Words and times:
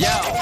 Yo. 0.00 0.39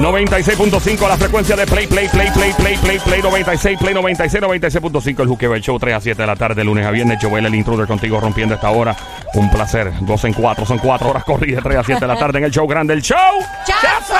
96.5 0.00 1.06
la 1.06 1.18
frecuencia 1.18 1.54
de 1.56 1.66
Play, 1.66 1.86
Play, 1.86 2.08
Play, 2.08 2.30
Play, 2.30 2.52
Play, 2.54 2.76
Play, 2.78 2.98
Play 3.00 3.22
96, 3.22 3.78
Play 3.78 3.92
96, 3.92 4.42
96.5 4.42 5.20
el 5.20 5.28
Juqueo, 5.28 5.54
el 5.54 5.60
show 5.60 5.78
3 5.78 5.94
a 5.94 6.00
7 6.00 6.22
de 6.22 6.26
la 6.26 6.36
tarde, 6.36 6.64
lunes 6.64 6.86
a 6.86 6.90
viernes. 6.90 7.18
Joel, 7.20 7.44
el 7.44 7.54
intruder 7.54 7.86
contigo 7.86 8.18
rompiendo 8.18 8.54
esta 8.54 8.70
hora. 8.70 8.96
Un 9.34 9.50
placer. 9.50 9.92
2 10.00 10.24
en 10.24 10.32
4, 10.32 10.64
son 10.64 10.78
4 10.78 11.10
horas 11.10 11.24
corridas, 11.24 11.62
3 11.62 11.76
a 11.76 11.84
7 11.84 12.00
de 12.00 12.06
la 12.06 12.18
tarde 12.18 12.38
en 12.38 12.44
el 12.44 12.50
show 12.50 12.66
grande, 12.66 12.94
el 12.94 13.02
show. 13.02 13.18
¡Chazo! 13.66 14.14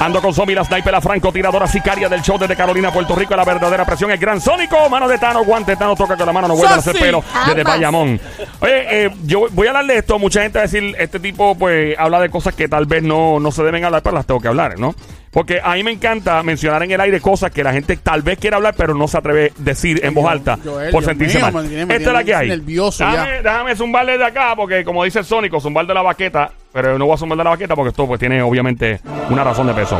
Ando 0.00 0.20
con 0.20 0.34
Zombie, 0.34 0.56
la 0.56 0.64
sniper, 0.64 0.92
la 0.92 1.00
francotiradora 1.00 1.68
sicaria 1.68 2.08
del 2.08 2.22
show 2.22 2.36
desde 2.36 2.56
Carolina, 2.56 2.92
Puerto 2.92 3.14
Rico. 3.14 3.36
La 3.36 3.44
verdadera 3.44 3.84
presión, 3.84 4.10
el 4.10 4.18
gran 4.18 4.40
sónico. 4.40 4.88
Mano 4.90 5.06
de 5.06 5.16
Tano, 5.18 5.44
guante, 5.44 5.76
Tano 5.76 5.94
toca 5.94 6.16
con 6.16 6.26
la 6.26 6.32
mano, 6.32 6.48
no 6.48 6.56
vuelve 6.56 6.74
a 6.74 6.78
hacer 6.78 6.98
pelo 6.98 7.22
desde. 7.46 7.62
Bayamón. 7.62 8.20
Oye, 8.58 9.04
eh, 9.04 9.10
yo 9.22 9.46
voy 9.52 9.68
a 9.68 9.70
hablarle 9.70 9.92
de 9.92 9.98
esto. 10.00 10.18
Mucha 10.18 10.42
gente 10.42 10.58
va 10.58 10.64
a 10.64 10.66
decir, 10.66 10.96
este 10.98 11.20
tipo 11.20 11.54
pues 11.54 11.96
habla 11.96 12.18
de 12.18 12.30
cosas 12.30 12.52
que 12.52 12.66
tal 12.66 12.86
vez 12.86 13.04
no, 13.04 13.38
no 13.38 13.52
se 13.52 13.62
deben 13.62 13.84
hablar, 13.84 14.02
pero 14.02 14.16
las 14.16 14.26
tengo 14.26 14.40
que 14.40 14.48
hablar, 14.48 14.76
¿no? 14.76 14.92
Porque 15.30 15.60
a 15.62 15.74
mí 15.74 15.84
me 15.84 15.92
encanta 15.92 16.42
mencionar 16.42 16.82
en 16.82 16.90
el 16.90 17.00
aire 17.00 17.20
cosas 17.20 17.52
que 17.52 17.62
la 17.62 17.72
gente 17.72 17.96
tal 17.98 18.22
vez 18.22 18.36
quiera 18.38 18.56
hablar, 18.56 18.74
pero 18.76 18.94
no 18.94 19.06
se 19.06 19.16
atreve 19.16 19.52
a 19.56 19.62
decir 19.62 20.00
en 20.04 20.12
voz 20.12 20.28
alta 20.28 20.58
Joel, 20.64 20.90
por 20.90 21.02
Dios 21.02 21.10
sentirse 21.10 21.38
mío, 21.38 21.52
mal. 21.52 21.62
me 21.62 21.68
tiene- 21.68 21.86
me 21.86 21.96
Esta 21.96 22.08
es 22.08 22.14
la 22.14 22.24
que 22.24 22.34
hay. 22.34 22.48
nervioso 22.48 23.04
ya. 23.04 23.10
déjame, 23.12 23.42
déjame 23.42 23.76
zumbarle 23.76 24.18
de 24.18 24.24
acá, 24.24 24.54
porque 24.56 24.84
como 24.84 25.04
dice 25.04 25.20
el 25.20 25.24
Sónico, 25.24 25.60
zumbar 25.60 25.86
de 25.86 25.94
la 25.94 26.02
baqueta, 26.02 26.50
pero 26.72 26.98
no 26.98 27.06
voy 27.06 27.14
a 27.14 27.16
zumbar 27.16 27.38
de 27.38 27.44
la 27.44 27.50
baqueta 27.50 27.76
porque 27.76 27.90
esto 27.90 28.08
pues 28.08 28.18
tiene 28.18 28.42
obviamente 28.42 29.00
una 29.28 29.44
razón 29.44 29.68
de 29.68 29.74
peso. 29.74 29.98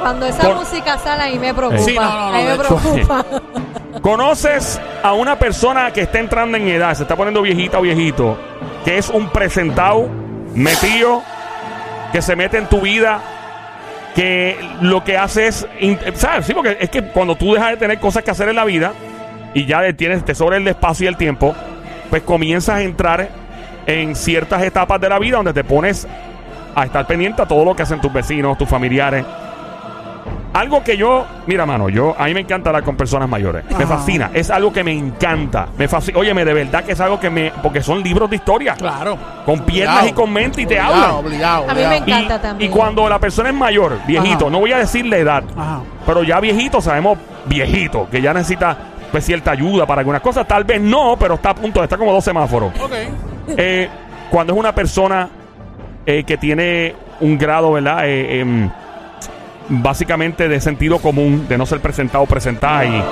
Cuando 0.00 0.26
esa 0.26 0.42
Por- 0.42 0.56
música 0.56 0.98
sale, 0.98 1.22
ahí 1.24 1.38
me 1.38 1.52
preocupa. 1.52 1.82
Sí, 1.82 1.94
no, 1.96 2.02
no, 2.02 2.30
no, 2.30 2.36
ahí 2.36 2.44
me 2.46 2.56
preocupa. 2.56 3.24
¿Conoces 4.02 4.80
a 5.02 5.14
una 5.14 5.36
persona 5.38 5.92
que 5.92 6.02
está 6.02 6.18
entrando 6.20 6.56
en 6.58 6.68
edad, 6.68 6.94
se 6.94 7.02
está 7.02 7.16
poniendo 7.16 7.42
viejita 7.42 7.78
o 7.78 7.82
viejito, 7.82 8.38
que 8.84 8.98
es 8.98 9.08
un 9.08 9.30
presentado, 9.30 10.08
metido, 10.54 11.22
que 12.12 12.20
se 12.22 12.36
mete 12.36 12.58
en 12.58 12.68
tu 12.68 12.80
vida, 12.82 13.20
que 14.14 14.56
lo 14.80 15.02
que 15.02 15.16
hace 15.16 15.48
es, 15.48 15.66
¿sabes? 16.14 16.46
Sí, 16.46 16.54
porque 16.54 16.76
es 16.80 16.90
que 16.90 17.02
cuando 17.02 17.36
tú 17.36 17.54
dejas 17.54 17.70
de 17.70 17.76
tener 17.76 17.98
cosas 17.98 18.22
que 18.22 18.30
hacer 18.30 18.48
en 18.48 18.56
la 18.56 18.64
vida 18.64 18.92
y 19.54 19.66
ya 19.66 19.92
tienes, 19.92 20.24
te 20.24 20.34
sobra 20.34 20.56
el 20.56 20.66
espacio 20.68 21.04
y 21.04 21.08
el 21.08 21.16
tiempo, 21.16 21.54
pues 22.10 22.22
comienzas 22.22 22.76
a 22.76 22.82
entrar 22.82 23.28
en 23.86 24.14
ciertas 24.14 24.62
etapas 24.62 25.00
de 25.00 25.08
la 25.08 25.18
vida 25.18 25.36
donde 25.36 25.52
te 25.52 25.64
pones 25.64 26.06
a 26.74 26.84
estar 26.84 27.06
pendiente 27.06 27.42
a 27.42 27.46
todo 27.46 27.64
lo 27.64 27.74
que 27.74 27.82
hacen 27.82 28.00
tus 28.00 28.12
vecinos, 28.12 28.56
tus 28.56 28.68
familiares. 28.68 29.24
Algo 30.54 30.84
que 30.84 30.96
yo, 30.96 31.26
mira, 31.48 31.66
mano, 31.66 31.88
yo 31.88 32.14
a 32.16 32.26
mí 32.26 32.34
me 32.34 32.38
encanta 32.40 32.70
hablar 32.70 32.84
con 32.84 32.96
personas 32.96 33.28
mayores. 33.28 33.64
Me 33.76 33.84
fascina, 33.86 34.30
es 34.32 34.50
algo 34.50 34.72
que 34.72 34.84
me 34.84 34.92
encanta. 34.92 35.66
Me 35.76 35.88
fascina. 35.88 36.16
Óyeme, 36.18 36.44
de 36.44 36.54
verdad 36.54 36.84
que 36.84 36.92
es 36.92 37.00
algo 37.00 37.18
que 37.18 37.28
me 37.28 37.50
porque 37.60 37.82
son 37.82 38.02
libros 38.04 38.30
de 38.30 38.36
historia. 38.36 38.74
Claro. 38.74 39.18
Con 39.44 39.60
piernas 39.62 39.96
Obligado. 40.02 40.08
y 40.08 40.12
con 40.12 40.32
mente 40.32 40.62
y 40.62 40.66
te 40.66 40.74
Obligado, 40.74 40.94
hablan. 40.94 41.10
Obligado, 41.26 41.70
A 41.70 41.74
mí 41.74 41.80
me. 41.88 41.96
Y, 41.96 41.98
encanta 41.98 42.40
también. 42.40 42.70
y 42.70 42.72
cuando 42.72 43.08
la 43.08 43.18
persona 43.18 43.48
es 43.48 43.54
mayor, 43.54 43.98
viejito, 44.06 44.44
Ajá. 44.44 44.50
no 44.50 44.60
voy 44.60 44.70
a 44.72 44.78
decir 44.78 45.04
la 45.06 45.16
edad, 45.18 45.42
Ajá. 45.56 45.80
pero 46.06 46.22
ya 46.22 46.38
viejito, 46.38 46.80
sabemos 46.80 47.18
viejito, 47.46 48.08
que 48.08 48.22
ya 48.22 48.32
necesita 48.32 48.76
pues, 49.10 49.24
cierta 49.24 49.50
ayuda 49.50 49.86
para 49.86 50.00
algunas 50.02 50.20
cosas. 50.22 50.46
Tal 50.46 50.62
vez 50.62 50.80
no, 50.80 51.16
pero 51.18 51.34
está 51.34 51.50
a 51.50 51.54
punto, 51.56 51.82
está 51.82 51.96
como 51.96 52.12
dos 52.12 52.22
semáforos. 52.22 52.72
Ok. 52.80 52.92
Eh, 53.56 53.88
cuando 54.30 54.52
es 54.52 54.58
una 54.58 54.72
persona 54.72 55.28
eh, 56.06 56.22
que 56.22 56.36
tiene 56.36 56.94
un 57.20 57.36
grado, 57.38 57.72
¿verdad? 57.72 58.06
Eh, 58.08 58.38
em, 58.40 58.70
básicamente 59.68 60.48
de 60.48 60.60
sentido 60.60 60.98
común, 60.98 61.46
de 61.48 61.58
no 61.58 61.66
ser 61.66 61.80
presentado 61.80 62.26
presentada 62.26 62.84
y, 62.84 63.02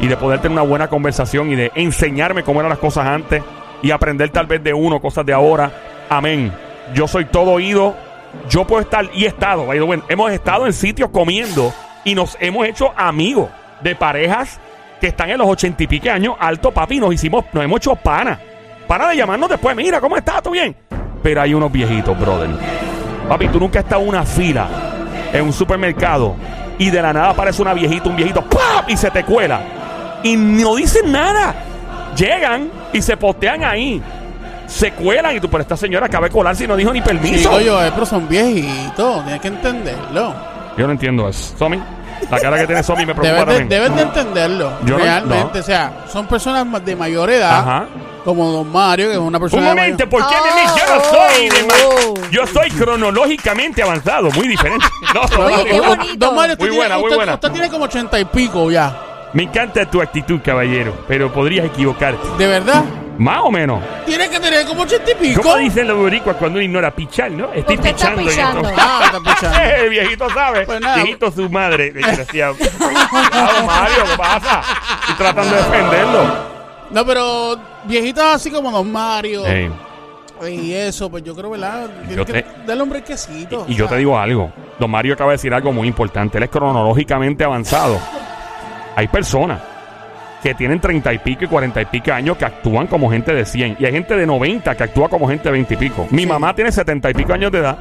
y 0.00 0.08
de 0.08 0.16
poder 0.16 0.40
tener 0.40 0.52
una 0.52 0.68
buena 0.68 0.88
conversación 0.88 1.50
y 1.50 1.56
de 1.56 1.72
enseñarme 1.74 2.42
cómo 2.42 2.60
eran 2.60 2.70
las 2.70 2.78
cosas 2.78 3.06
antes 3.06 3.42
y 3.82 3.90
aprender 3.90 4.30
tal 4.30 4.46
vez 4.46 4.62
de 4.62 4.74
uno, 4.74 5.00
cosas 5.00 5.24
de 5.26 5.32
ahora. 5.32 5.70
Amén. 6.08 6.52
Yo 6.94 7.08
soy 7.08 7.26
todo 7.26 7.52
oído. 7.52 7.94
Yo 8.48 8.66
puedo 8.66 8.82
estar 8.82 9.08
y 9.14 9.24
he 9.24 9.28
estado, 9.28 9.72
hemos 9.72 10.32
estado 10.32 10.66
en 10.66 10.72
sitios 10.72 11.10
comiendo 11.10 11.72
y 12.04 12.16
nos 12.16 12.36
hemos 12.40 12.66
hecho 12.66 12.92
amigos 12.96 13.48
de 13.80 13.94
parejas 13.94 14.58
que 15.00 15.06
están 15.06 15.30
en 15.30 15.38
los 15.38 15.46
ochenta 15.46 15.84
y 15.84 15.86
pique 15.86 16.10
años, 16.10 16.34
alto 16.40 16.72
papi, 16.72 16.98
nos 16.98 17.14
hicimos, 17.14 17.44
nos 17.52 17.62
hemos 17.62 17.76
hecho 17.76 17.94
pana. 17.94 18.40
Para 18.88 19.08
de 19.08 19.16
llamarnos 19.16 19.48
después, 19.48 19.76
mira, 19.76 20.00
¿cómo 20.00 20.16
estás? 20.16 20.42
¿Todo 20.42 20.52
bien? 20.52 20.74
Pero 21.22 21.42
hay 21.42 21.54
unos 21.54 21.70
viejitos, 21.70 22.18
brother. 22.18 22.50
Papi, 23.28 23.48
tú 23.48 23.60
nunca 23.60 23.78
has 23.78 23.84
estado 23.84 24.02
en 24.02 24.08
una 24.08 24.24
fila 24.24 24.68
en 25.34 25.44
un 25.44 25.52
supermercado 25.52 26.34
y 26.78 26.88
de 26.90 27.02
la 27.02 27.12
nada 27.12 27.30
aparece 27.30 27.60
una 27.60 27.74
viejita, 27.74 28.08
un 28.08 28.16
viejito, 28.16 28.42
¡pap! 28.42 28.88
y 28.88 28.96
se 28.96 29.10
te 29.10 29.22
cuela. 29.24 29.60
Y 30.22 30.36
no 30.36 30.74
dicen 30.76 31.12
nada. 31.12 31.54
Llegan 32.16 32.70
y 32.92 33.02
se 33.02 33.16
postean 33.16 33.62
ahí. 33.64 34.00
Se 34.66 34.92
cuelan 34.92 35.36
y 35.36 35.40
tú, 35.40 35.50
pero 35.50 35.60
esta 35.62 35.76
señora 35.76 36.06
acaba 36.06 36.26
de 36.26 36.32
colarse 36.32 36.64
y 36.64 36.66
no 36.66 36.76
dijo 36.76 36.90
ni 36.92 37.02
permiso. 37.02 37.50
Digo 37.50 37.60
yo, 37.60 37.84
eh, 37.84 37.90
pero 37.92 38.06
son 38.06 38.26
viejitos. 38.28 39.22
Tienes 39.24 39.40
que 39.42 39.48
entenderlo. 39.48 40.32
Yo 40.78 40.86
no 40.86 40.92
entiendo 40.92 41.28
eso. 41.28 41.54
Somi, 41.58 41.78
la 42.30 42.40
cara 42.40 42.56
que 42.58 42.66
tiene 42.66 42.82
Somi 42.82 43.04
me 43.04 43.14
preocupa 43.14 43.44
Debes 43.44 43.46
de, 43.46 43.60
también. 43.60 43.68
debes 43.68 43.96
de 43.96 44.02
entenderlo. 44.02 44.72
Yo 44.84 44.96
no- 44.98 45.04
realmente. 45.04 45.50
no. 45.54 45.60
O 45.60 45.62
sea, 45.62 45.92
son 46.10 46.26
personas 46.26 46.64
ma- 46.66 46.80
de 46.80 46.96
mayor 46.96 47.28
edad. 47.30 47.58
Ajá. 47.58 47.84
Como 48.24 48.50
Don 48.50 48.72
Mario, 48.72 49.08
que 49.08 49.12
es 49.12 49.18
una 49.18 49.38
persona. 49.38 49.62
Un 49.62 49.68
momento, 49.76 50.06
mayor- 50.06 50.08
¿por 50.08 50.28
qué 50.30 50.36
Oh, 50.40 50.54
me 50.54 50.80
Yo 50.80 50.94
no 50.94 51.04
soy 51.04 51.48
de 51.50 51.68
oh. 51.84 52.30
Yo 52.30 52.46
soy 52.46 52.70
cronológicamente 52.70 53.82
avanzado, 53.82 54.30
muy 54.30 54.48
diferente. 54.48 54.86
No, 55.14 55.20
Oye, 55.44 55.56
no, 55.56 55.64
qué 55.64 55.80
bonito. 55.80 56.14
Don 56.26 56.34
Mario, 56.34 56.52
usted 56.54 56.64
Muy 56.64 56.70
tiene- 56.70 56.76
buena, 56.76 56.94
muy 56.96 57.04
usted- 57.04 57.16
buena. 57.16 57.34
Usted 57.34 57.50
tiene 57.52 57.70
como 57.70 57.84
ochenta 57.84 58.18
y 58.18 58.24
pico 58.24 58.70
ya. 58.70 58.96
Me 59.32 59.42
encanta 59.44 59.88
tu 59.88 60.00
actitud, 60.00 60.40
caballero, 60.44 61.04
pero 61.06 61.32
podrías 61.32 61.66
equivocarte. 61.66 62.26
¿De 62.38 62.46
verdad? 62.46 62.82
Más 63.18 63.40
o 63.44 63.50
menos. 63.50 63.80
Tiene 64.06 64.28
que 64.28 64.40
tener 64.40 64.64
como 64.66 64.82
ochenta 64.82 65.10
y 65.10 65.14
pico. 65.14 65.42
¿Cómo 65.42 65.56
dicen 65.56 65.86
los 65.86 65.96
boricuas 65.98 66.36
cuando 66.36 66.56
uno 66.58 66.64
ignora 66.64 66.90
pichar, 66.92 67.30
no? 67.30 67.52
Estoy 67.52 67.76
Usted 67.76 67.90
está 67.90 68.14
pichando. 68.14 68.20
en 68.22 68.26
pichando. 68.28 68.68
esto. 68.68 68.80
Ah, 68.80 69.02
está 69.04 69.18
pichando. 69.20 69.58
El 69.82 69.90
viejito 69.90 70.30
sabe. 70.30 70.66
Pues 70.66 70.80
nada. 70.80 70.96
viejito 70.96 71.30
su 71.30 71.48
madre, 71.50 71.90
desgraciado. 71.92 72.54
Cuidado, 72.78 73.66
Mario, 73.66 74.04
¿qué 74.10 74.16
pasa? 74.16 74.62
Estoy 75.00 75.14
tratando 75.16 75.54
de 75.56 75.62
defenderlo. 75.62 76.53
No, 76.90 77.04
pero 77.06 77.56
viejitos 77.84 78.24
así 78.24 78.50
como 78.50 78.70
Don 78.70 78.90
Mario. 78.90 79.44
Ey, 79.46 79.70
Y 80.48 80.72
eso, 80.74 81.10
pues 81.10 81.22
yo 81.24 81.34
creo, 81.34 81.50
¿verdad? 81.50 81.88
Tiene 82.06 82.16
Yo 82.16 82.26
que 82.26 82.32
te- 82.42 82.46
darle 82.66 82.82
un 82.82 82.90
brequecito. 82.90 83.64
y, 83.68 83.72
y 83.72 83.74
yo 83.76 83.86
te 83.88 83.96
digo 83.96 84.18
algo. 84.18 84.52
Don 84.78 84.90
Mario 84.90 85.14
acaba 85.14 85.30
de 85.30 85.36
decir 85.36 85.54
algo 85.54 85.72
muy 85.72 85.88
importante. 85.88 86.38
Él 86.38 86.44
es 86.44 86.50
cronológicamente 86.50 87.44
avanzado. 87.44 87.98
Hay 88.96 89.08
personas 89.08 89.60
que 90.42 90.54
tienen 90.54 90.78
treinta 90.80 91.12
y 91.12 91.18
pico 91.18 91.44
y 91.44 91.46
cuarenta 91.48 91.80
y 91.80 91.86
pico 91.86 92.12
años 92.12 92.36
que 92.36 92.44
actúan 92.44 92.86
como 92.86 93.10
gente 93.10 93.32
de 93.32 93.44
100. 93.46 93.76
Y 93.80 93.86
hay 93.86 93.92
gente 93.92 94.14
de 94.16 94.26
90 94.26 94.74
que 94.74 94.82
actúa 94.84 95.08
como 95.08 95.26
gente 95.28 95.44
de 95.44 95.52
20 95.52 95.74
y 95.74 95.76
pico. 95.76 96.06
Mi 96.10 96.26
mamá 96.26 96.54
tiene 96.54 96.70
setenta 96.70 97.08
y 97.10 97.14
pico 97.14 97.32
años 97.32 97.50
de 97.50 97.58
edad. 97.60 97.78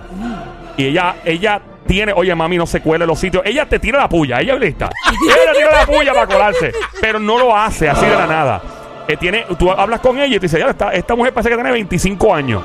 Y 0.78 0.86
ella, 0.86 1.16
ella 1.26 1.62
tiene, 1.86 2.14
oye 2.14 2.34
mami, 2.34 2.58
no 2.58 2.66
se 2.66 2.80
cuele 2.82 3.06
los 3.06 3.20
sitios. 3.20 3.44
Ella 3.46 3.66
te 3.66 3.80
tira 3.80 4.00
la 4.00 4.08
puya, 4.10 4.40
ella 4.40 4.54
es 4.54 4.60
lista. 4.62 4.90
ella 5.28 5.36
te 5.52 5.58
tira 5.60 5.72
la 5.82 5.86
puya 5.86 6.14
para 6.14 6.28
colarse. 6.28 6.72
Pero 7.02 7.20
no 7.20 7.38
lo 7.38 7.56
hace 7.56 7.90
así 7.90 8.06
de 8.06 8.16
la 8.16 8.28
nada. 8.28 8.62
Eh, 9.08 9.18
tiene, 9.18 9.46
tú 9.58 9.72
hablas 9.72 10.00
con 10.00 10.18
ella 10.18 10.36
y 10.36 10.40
te 10.40 10.46
dice, 10.46 10.60
ya, 10.60 10.68
esta, 10.68 10.92
esta 10.92 11.16
mujer 11.16 11.34
parece 11.34 11.50
que 11.50 11.56
tiene 11.56 11.72
25 11.72 12.34
años. 12.34 12.64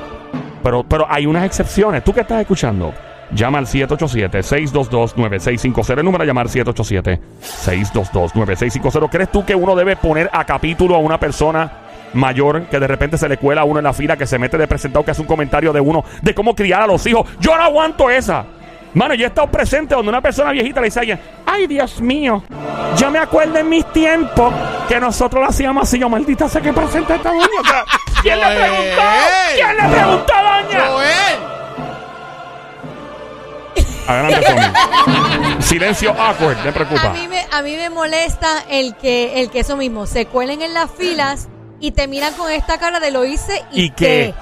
Pero, 0.63 0.83
pero 0.83 1.05
hay 1.09 1.25
unas 1.25 1.45
excepciones. 1.45 2.03
¿Tú 2.03 2.13
qué 2.13 2.21
estás 2.21 2.39
escuchando? 2.41 2.93
Llama 3.31 3.57
al 3.59 3.67
787-622-9650. 3.67 5.99
El 5.99 6.05
número 6.05 6.23
a 6.23 6.27
llamar 6.27 6.47
787-622-9650. 6.47 9.09
¿Crees 9.09 9.31
tú 9.31 9.45
que 9.45 9.55
uno 9.55 9.75
debe 9.75 9.95
poner 9.95 10.29
a 10.33 10.45
capítulo 10.45 10.95
a 10.95 10.99
una 10.99 11.19
persona 11.19 11.71
mayor 12.13 12.63
que 12.63 12.79
de 12.79 12.87
repente 12.87 13.17
se 13.17 13.29
le 13.29 13.37
cuela 13.37 13.61
a 13.61 13.65
uno 13.65 13.77
en 13.79 13.83
la 13.83 13.93
fila, 13.93 14.17
que 14.17 14.25
se 14.25 14.39
mete 14.39 14.57
de 14.57 14.67
presentado, 14.67 15.05
que 15.05 15.11
hace 15.11 15.21
un 15.21 15.27
comentario 15.27 15.71
de 15.71 15.79
uno, 15.79 16.03
de 16.21 16.33
cómo 16.33 16.55
criar 16.55 16.81
a 16.81 16.87
los 16.87 17.05
hijos? 17.05 17.29
Yo 17.39 17.55
no 17.55 17.61
aguanto 17.63 18.09
esa. 18.09 18.45
Mano, 18.93 19.13
yo 19.13 19.25
he 19.25 19.27
estado 19.27 19.47
presente 19.51 19.93
donde 19.93 20.09
una 20.09 20.21
persona 20.21 20.51
viejita 20.51 20.81
le 20.81 20.85
dice 20.85 20.99
a 20.99 21.01
alguien, 21.01 21.21
ay 21.45 21.67
Dios 21.67 22.01
mío, 22.01 22.43
yo 22.97 23.11
me 23.11 23.19
acuerdo 23.19 23.57
en 23.57 23.69
mis 23.69 23.85
tiempos 23.93 24.53
que 24.87 24.99
nosotros 24.99 25.43
lo 25.43 25.49
hacíamos 25.49 25.83
así, 25.83 25.99
yo 25.99 26.09
maldita 26.09 26.49
sé 26.49 26.61
que 26.61 26.73
presenta 26.73 27.15
esta 27.15 27.29
doña. 27.29 27.45
O 27.61 27.65
sea, 27.65 27.85
¿Quién 28.21 28.39
le 28.39 28.45
preguntó? 28.45 29.01
¿Quién 29.55 29.77
le 29.77 29.95
preguntó, 29.95 30.33
doña? 30.33 30.87
¡Joel! 30.87 31.59
Adelante, 34.07 34.47
Tommy. 34.47 35.61
Silencio 35.61 36.11
awkward, 36.19 36.57
me 36.65 36.71
preocupa. 36.71 37.09
A 37.09 37.13
mí 37.13 37.27
me, 37.27 37.45
a 37.51 37.61
mí 37.61 37.75
me 37.77 37.91
molesta 37.91 38.65
el 38.69 38.95
que, 38.95 39.39
el 39.39 39.51
que 39.51 39.59
eso 39.59 39.77
mismo, 39.77 40.07
se 40.07 40.25
cuelen 40.25 40.63
en 40.63 40.73
las 40.73 40.89
filas 40.89 41.47
y 41.79 41.91
te 41.91 42.07
miran 42.07 42.33
con 42.33 42.51
esta 42.51 42.79
cara 42.79 42.99
de 42.99 43.11
lo 43.11 43.23
hice 43.23 43.63
y, 43.71 43.83
¿Y 43.83 43.89
qué? 43.91 44.33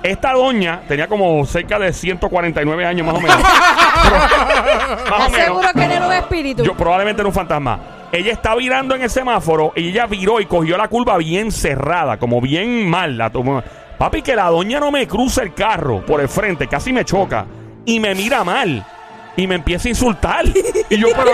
Esta 0.03 0.33
doña 0.33 0.81
tenía 0.87 1.07
como 1.07 1.43
cerca 1.45 1.79
de 1.79 1.91
149 1.91 2.85
años 2.85 3.05
más 3.07 3.15
o 3.15 3.19
menos. 3.19 3.37
Pero- 3.37 4.17
más 5.09 5.11
o 5.11 5.25
¿Estás 5.25 5.31
menos. 5.31 5.45
seguro 5.45 5.67
que 5.73 5.87
no 5.87 5.93
era 5.93 6.07
un 6.07 6.13
espíritu? 6.13 6.63
Yo 6.63 6.75
probablemente 6.75 7.21
era 7.21 7.27
un 7.27 7.33
fantasma. 7.33 7.79
Ella 8.11 8.31
está 8.31 8.55
virando 8.55 8.95
en 8.95 9.01
el 9.01 9.09
semáforo 9.09 9.73
y 9.75 9.89
ella 9.89 10.05
viró 10.05 10.39
y 10.39 10.45
cogió 10.45 10.77
la 10.77 10.87
curva 10.87 11.17
bien 11.17 11.51
cerrada, 11.51 12.17
como 12.17 12.39
bien 12.39 12.87
mal. 12.89 13.17
La 13.17 13.29
tomó. 13.29 13.61
Papi, 13.97 14.21
que 14.21 14.35
la 14.35 14.45
doña 14.49 14.79
no 14.79 14.91
me 14.91 15.07
cruza 15.07 15.41
el 15.41 15.53
carro 15.53 16.05
por 16.05 16.21
el 16.21 16.29
frente, 16.29 16.67
casi 16.67 16.93
me 16.93 17.03
choca 17.03 17.45
y 17.83 17.99
me 17.99 18.13
mira 18.15 18.43
mal 18.43 18.85
y 19.35 19.47
me 19.47 19.55
empieza 19.55 19.87
a 19.87 19.89
insultar. 19.89 20.45
Y 20.89 20.97
yo, 20.97 21.07
pero 21.17 21.31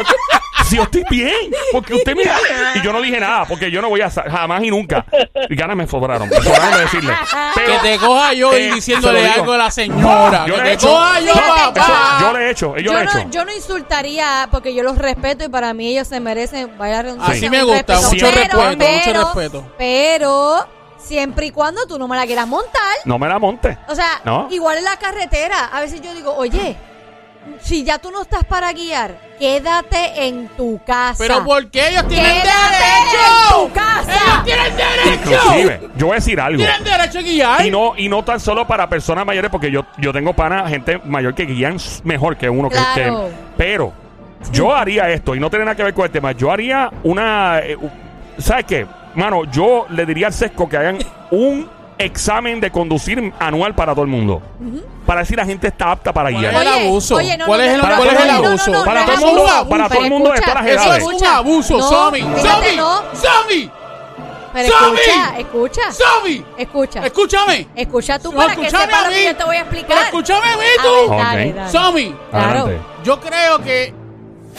si 0.65 0.77
yo 0.77 0.83
estoy 0.83 1.03
bien, 1.09 1.51
porque 1.71 1.93
usted 1.95 2.15
mira. 2.15 2.35
Y 2.75 2.81
yo 2.81 2.91
no 2.91 3.01
dije 3.01 3.19
nada, 3.19 3.45
porque 3.45 3.69
yo 3.69 3.81
no 3.81 3.89
voy 3.89 4.01
a 4.01 4.09
jamás 4.09 4.63
y 4.63 4.69
nunca. 4.71 5.05
Y 5.49 5.55
ganas 5.55 5.75
me 5.75 5.85
sobraron, 5.87 6.27
me 6.27 6.35
sobraron 6.37 6.71
de 6.73 6.79
decirle. 6.81 7.13
Pero, 7.55 7.71
Que 7.81 7.89
te 7.89 7.97
coja 7.99 8.33
yo 8.33 8.51
Eh, 8.53 8.67
y 8.69 8.71
diciéndole 8.75 9.27
algo 9.27 9.53
a 9.53 9.57
la 9.57 9.71
señora. 9.71 10.45
Yo 10.47 10.55
que 10.55 10.61
le 10.61 10.67
he 10.67 10.69
te 10.69 10.73
hecho. 10.73 10.87
coja 10.89 11.19
yo, 11.19 11.33
papá. 11.33 12.17
yo 12.21 12.33
le 12.33 12.39
he 12.47 12.49
hecho, 12.51 12.75
yo, 12.77 12.81
Yo 12.81 12.93
le 12.93 13.01
he 13.01 13.05
no, 13.05 13.11
hecho. 13.19 13.29
yo 13.29 13.45
no 13.45 13.51
insultaría 13.53 14.47
porque 14.51 14.73
yo 14.73 14.81
los 14.83 14.97
respeto 14.97 15.43
y 15.45 15.49
para 15.49 15.73
mí 15.73 15.89
ellos 15.91 16.07
se 16.07 16.19
merecen 16.19 16.77
vaya 16.77 17.03
Así 17.21 17.45
un 17.45 17.51
me 17.51 17.63
gusta, 17.63 17.93
respeto. 17.95 18.01
mucho 18.09 18.25
Pero- 18.25 18.35
respeto, 18.37 18.57
mucho 18.57 18.77
pero- 19.05 19.23
respeto. 19.25 19.65
Pero 19.77 20.67
siempre 20.97 21.45
y 21.47 21.51
cuando 21.51 21.85
tú 21.85 21.99
no 21.99 22.07
me 22.07 22.15
la 22.15 22.25
quieras 22.25 22.47
montar. 22.47 22.81
No 23.05 23.19
me 23.19 23.27
la 23.27 23.37
monte. 23.37 23.77
O 23.87 23.95
sea, 23.95 24.21
No. 24.23 24.47
igual 24.49 24.77
en 24.79 24.85
la 24.85 24.97
carretera. 24.97 25.69
A 25.71 25.81
veces 25.81 26.01
yo 26.01 26.13
digo, 26.13 26.33
oye, 26.35 26.75
si 27.61 27.83
ya 27.83 27.97
tú 27.99 28.11
no 28.11 28.21
estás 28.21 28.43
para 28.43 28.71
guiar, 28.73 29.15
quédate 29.39 30.25
en 30.27 30.47
tu 30.49 30.79
casa. 30.85 31.15
Pero 31.17 31.43
¿por 31.43 31.67
qué 31.69 31.89
ellos 31.89 32.07
tienen 32.07 32.31
Quédate 32.41 32.47
derecho? 32.47 33.63
en 33.63 33.67
tu 33.67 33.73
casa. 33.73 34.11
Ellos 34.13 34.43
tienen 34.45 34.75
derecho. 34.75 35.13
Inclusive, 35.13 35.89
yo 35.95 36.05
voy 36.07 36.13
a 36.13 36.15
decir 36.15 36.39
algo. 36.39 36.57
Tienen 36.57 36.83
derecho 36.83 37.19
a 37.19 37.21
guiar. 37.21 37.65
Y 37.65 37.71
no, 37.71 37.93
y 37.97 38.09
no 38.09 38.23
tan 38.23 38.39
solo 38.39 38.65
para 38.67 38.87
personas 38.89 39.25
mayores, 39.25 39.49
porque 39.51 39.71
yo, 39.71 39.85
yo 39.97 40.11
tengo 40.13 40.33
pana, 40.33 40.67
gente 40.67 40.99
mayor 41.05 41.33
que 41.35 41.45
guían 41.45 41.77
mejor 42.03 42.37
que 42.37 42.49
uno. 42.49 42.69
que- 42.69 42.75
Claro. 42.75 43.27
Que, 43.27 43.33
pero 43.57 43.93
yo 44.51 44.75
haría 44.75 45.09
esto, 45.09 45.35
y 45.35 45.39
no 45.39 45.49
tiene 45.49 45.65
nada 45.65 45.75
que 45.75 45.83
ver 45.83 45.93
con 45.93 46.05
el 46.05 46.11
tema. 46.11 46.31
Yo 46.33 46.51
haría 46.51 46.89
una. 47.03 47.59
eh, 47.59 47.77
¿Sabes 48.37 48.65
qué? 48.65 48.85
Mano, 49.15 49.45
yo 49.45 49.85
le 49.89 50.05
diría 50.05 50.27
al 50.27 50.33
sesco 50.33 50.67
que 50.67 50.75
hagan 50.77 50.97
un 51.31 51.69
examen 51.97 52.59
de 52.59 52.71
conducir 52.71 53.33
anual 53.39 53.75
para 53.75 53.93
todo 53.93 54.03
el 54.03 54.09
mundo. 54.11 54.41
Para 55.05 55.21
decir 55.21 55.37
la 55.37 55.45
gente 55.45 55.67
está 55.67 55.91
apta 55.91 56.13
para 56.13 56.29
¿Cuál 56.31 56.45
es 56.45 56.51
guiar. 56.51 56.61
el 56.61 56.67
abuso? 56.87 57.15
oye, 57.15 57.37
no, 57.37 57.45
¿Cuál 57.45 57.59
no, 57.59 57.65
es 57.65 57.71
el, 57.73 57.77
no, 57.81 57.95
cuál 57.95 58.07
es 58.07 58.19
el 58.21 58.29
abuso? 58.29 58.85
Para 58.85 59.05
todo 59.05 59.13
el 59.13 59.19
es 59.19 59.25
mundo, 59.25 59.69
para 59.69 59.89
todo 59.89 60.03
el 60.03 60.09
mundo 60.09 60.29
todas 60.33 60.55
las 60.55 60.67
Eso 60.67 60.93
es 60.93 61.03
un 61.03 61.25
abuso, 61.25 61.81
Somi. 61.81 62.21
Somi. 62.21 62.77
Somi. 63.13 63.71
Pero 64.53 64.67
escucha, 64.67 65.39
escucha, 65.39 65.81
Somi. 65.91 66.45
escucha. 66.57 67.05
Escúchame. 67.05 67.67
Escucha 67.75 68.19
tú 68.19 68.31
para 68.33 68.55
que 68.55 68.69
sepas 68.69 68.93
a 68.93 69.03
lo 69.05 69.09
que 69.09 69.15
mí. 69.15 69.25
yo 69.25 69.35
te 69.35 69.43
voy 69.43 69.55
a 69.55 69.59
explicar. 69.61 69.87
Pero 69.89 70.01
escúchame 70.01 70.47
a 70.47 70.57
mí 70.57 70.63
A 70.77 70.83
tú. 70.83 71.09
dale. 71.09 71.69
Somi. 71.71 72.15
Claro. 72.29 72.69
Yo 73.03 73.19
creo 73.19 73.59
que. 73.59 73.93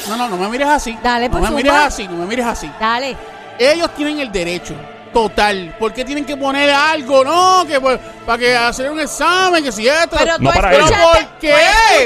No, 0.08 0.16
no, 0.16 0.28
no 0.28 0.36
me 0.36 0.48
mires 0.48 0.66
así. 0.68 0.98
Dale, 1.00 1.28
no 1.28 1.38
pues, 1.38 1.50
me 1.50 1.56
mires 1.58 1.72
así, 1.72 2.08
no 2.08 2.16
me 2.16 2.26
mires 2.26 2.44
así. 2.44 2.68
Dale. 2.80 3.16
Ellos 3.56 3.88
tienen 3.94 4.18
el 4.18 4.32
derecho 4.32 4.74
total. 5.14 5.74
¿Por 5.78 5.94
qué 5.94 6.04
tienen 6.04 6.26
que 6.26 6.36
poner 6.36 6.68
algo? 6.68 7.24
No, 7.24 7.64
que 7.66 7.80
pues, 7.80 7.98
para 8.26 8.36
que 8.38 8.54
hacer 8.54 8.90
un 8.90 9.00
examen, 9.00 9.64
que 9.64 9.72
si 9.72 9.88
esto. 9.88 10.16
Pero 10.18 10.36
No 10.38 10.50
tú 10.50 10.54
para 10.54 10.74
ellos. 10.74 10.90
¿Por 10.90 11.26
qué? 11.40 11.54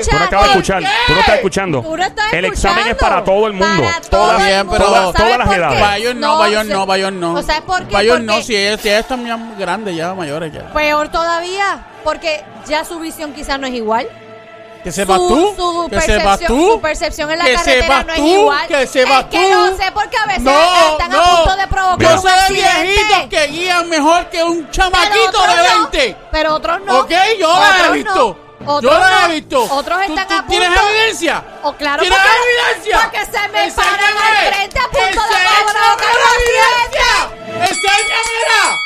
tú 0.08 0.16
no 0.16 0.25
acabas 0.25 0.46
de 0.46 0.50
escuchar. 0.52 0.82
Tú 1.06 1.12
no 1.14 1.20
estás 1.20 1.34
escuchando. 1.37 1.82
Tú 1.82 1.96
no 1.96 2.05
estás 2.05 2.32
el 2.32 2.44
examen 2.44 2.87
es 2.88 2.94
para 2.94 3.25
todo 3.25 3.46
el 3.49 3.55
mundo. 3.55 3.66
Para 3.82 4.00
Todas- 4.00 4.08
todo 4.10 4.31
el 4.38 4.46
Bien, 4.46 4.69
pero- 4.69 4.84
¿Sabes 4.88 5.14
todas 5.14 5.38
las 5.38 5.56
edades. 5.56 5.81
Para 5.81 5.96
ellos 5.96 6.14
no, 6.14 6.38
para 6.38 6.49
ellos 6.50 6.66
no, 6.66 6.87
para 6.87 6.99
ellos 6.99 7.12
no. 7.12 7.34
¿O 7.34 7.43
sabes 7.43 7.62
por 7.62 7.84
qué? 7.84 7.93
Para 7.93 8.05
ellos 8.05 8.20
no, 8.20 8.43
si 8.43 8.55
ellos, 8.55 8.81
si 8.81 8.88
ellos 8.88 9.00
están 9.00 9.26
ya 9.26 9.38
grandes, 9.58 9.96
ya 9.96 10.14
mayores 10.14 10.52
ya. 10.52 10.72
Peor 10.72 11.08
todavía, 11.08 11.84
porque 12.04 12.44
ya 12.69 12.84
su 12.84 12.99
visión 13.00 13.32
quizás 13.32 13.58
no 13.58 13.66
es 13.66 13.75
igual. 13.75 14.06
Que 14.84 14.92
sepas 14.92 15.19
tú. 15.19 15.54
su 15.56 15.88
que 15.90 16.00
sepas 16.00 16.40
tú. 16.40 16.72
su 16.72 16.80
percepción 16.80 17.30
en 17.30 17.38
la 17.38 17.44
que 17.44 17.54
carretera 17.54 17.82
sepas 17.82 18.06
no 18.06 18.14
tú, 18.14 18.25
es 18.26 18.32
igual. 18.40 18.66
que 18.69 18.86
sepas 18.86 19.19
es 19.20 19.25
que 19.30 19.48
tú. 19.48 19.54
no 19.54 19.76
sé 19.76 19.92
porque 19.92 20.16
a 20.16 20.26
veces 20.26 20.42
No, 20.42 20.90
están 20.92 21.10
no. 21.10 21.20
a 21.22 21.36
punto 21.36 21.56
de 21.56 21.66
provocar 21.66 21.98
Yo 22.10 22.14
un 22.16 22.22
sé 22.22 22.28
accidente. 22.30 22.82
viejitos 22.82 23.26
que 23.30 23.46
guían 23.48 23.88
mejor 23.88 24.30
que 24.30 24.44
un 24.44 24.70
chamaquito 24.70 25.42
de 25.42 25.56
no, 25.56 25.62
20. 25.90 26.16
pero 26.30 26.54
otros 26.54 26.80
no. 26.84 26.98
Ok, 27.00 27.10
yo 27.38 27.48
la 27.60 27.86
he 27.86 27.92
visto. 27.92 28.14
no. 28.14 28.48
Otros 28.75 28.92
Yo 28.92 28.98
la 28.98 29.10
no. 29.10 29.26
he 29.26 29.34
visto. 29.40 29.62
Otros 29.70 29.98
¿Tú- 30.06 30.12
están 30.12 30.26
tú 30.28 30.34
a 30.34 30.36
punto. 30.38 30.50
¿Tienes 30.50 30.69
evidencia? 30.82 31.44
O 31.62 31.72
claro, 31.75 32.02
¿Tienes 32.02 32.19
porque- 32.19 32.36
evidencia? 32.72 33.00
porque 33.02 33.25
se 33.25 33.48
me 33.48 33.72
paran 33.72 34.16
al 34.19 34.52
frente 34.52 34.78
a 34.78 34.82
punto 34.82 35.00
de 35.22 35.72
provocar 35.72 36.14
la 36.14 36.28
un 36.28 36.42
evidencia. 36.42 37.69
¡Enséñamela! 37.69 38.78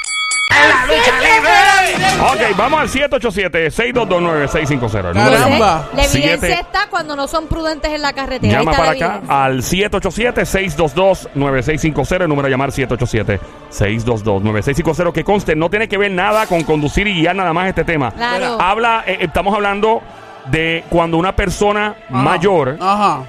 Ok, 2.32 2.40
vamos 2.56 2.80
al 2.80 2.88
787-622-9650. 2.88 5.08
El 5.08 5.14
número 5.14 5.30
de 5.30 5.36
Caramba. 5.36 5.88
La 5.94 6.04
evidencia 6.04 6.38
Siete- 6.38 6.52
está 6.60 6.86
cuando 6.88 7.16
no 7.16 7.26
son 7.26 7.46
prudentes 7.48 7.90
en 7.92 8.00
la 8.02 8.12
carretera. 8.12 8.58
Ahí 8.58 8.64
Llama 8.64 8.70
está 8.72 8.82
para 8.84 8.94
la 8.94 9.06
acá 9.06 9.14
evidencia. 9.16 9.44
al 9.44 9.62
787-622-9650. 9.62 12.22
El 12.22 12.28
número 12.28 12.46
de 12.46 12.50
llamar 12.52 12.70
787-622-9650. 12.70 15.12
Que 15.12 15.24
conste, 15.24 15.56
no 15.56 15.68
tiene 15.70 15.88
que 15.88 15.98
ver 15.98 16.10
nada 16.12 16.46
con 16.46 16.62
conducir 16.64 17.06
y 17.08 17.14
guiar 17.20 17.34
nada 17.36 17.52
más 17.52 17.68
este 17.68 17.84
tema. 17.84 18.10
Claro. 18.12 18.58
Habla, 18.60 19.04
eh, 19.06 19.18
estamos 19.20 19.54
hablando 19.54 20.00
de 20.46 20.84
cuando 20.88 21.16
una 21.18 21.34
persona 21.36 21.94
Ajá. 22.08 22.22
mayor 22.22 22.76
Ajá. 22.80 23.22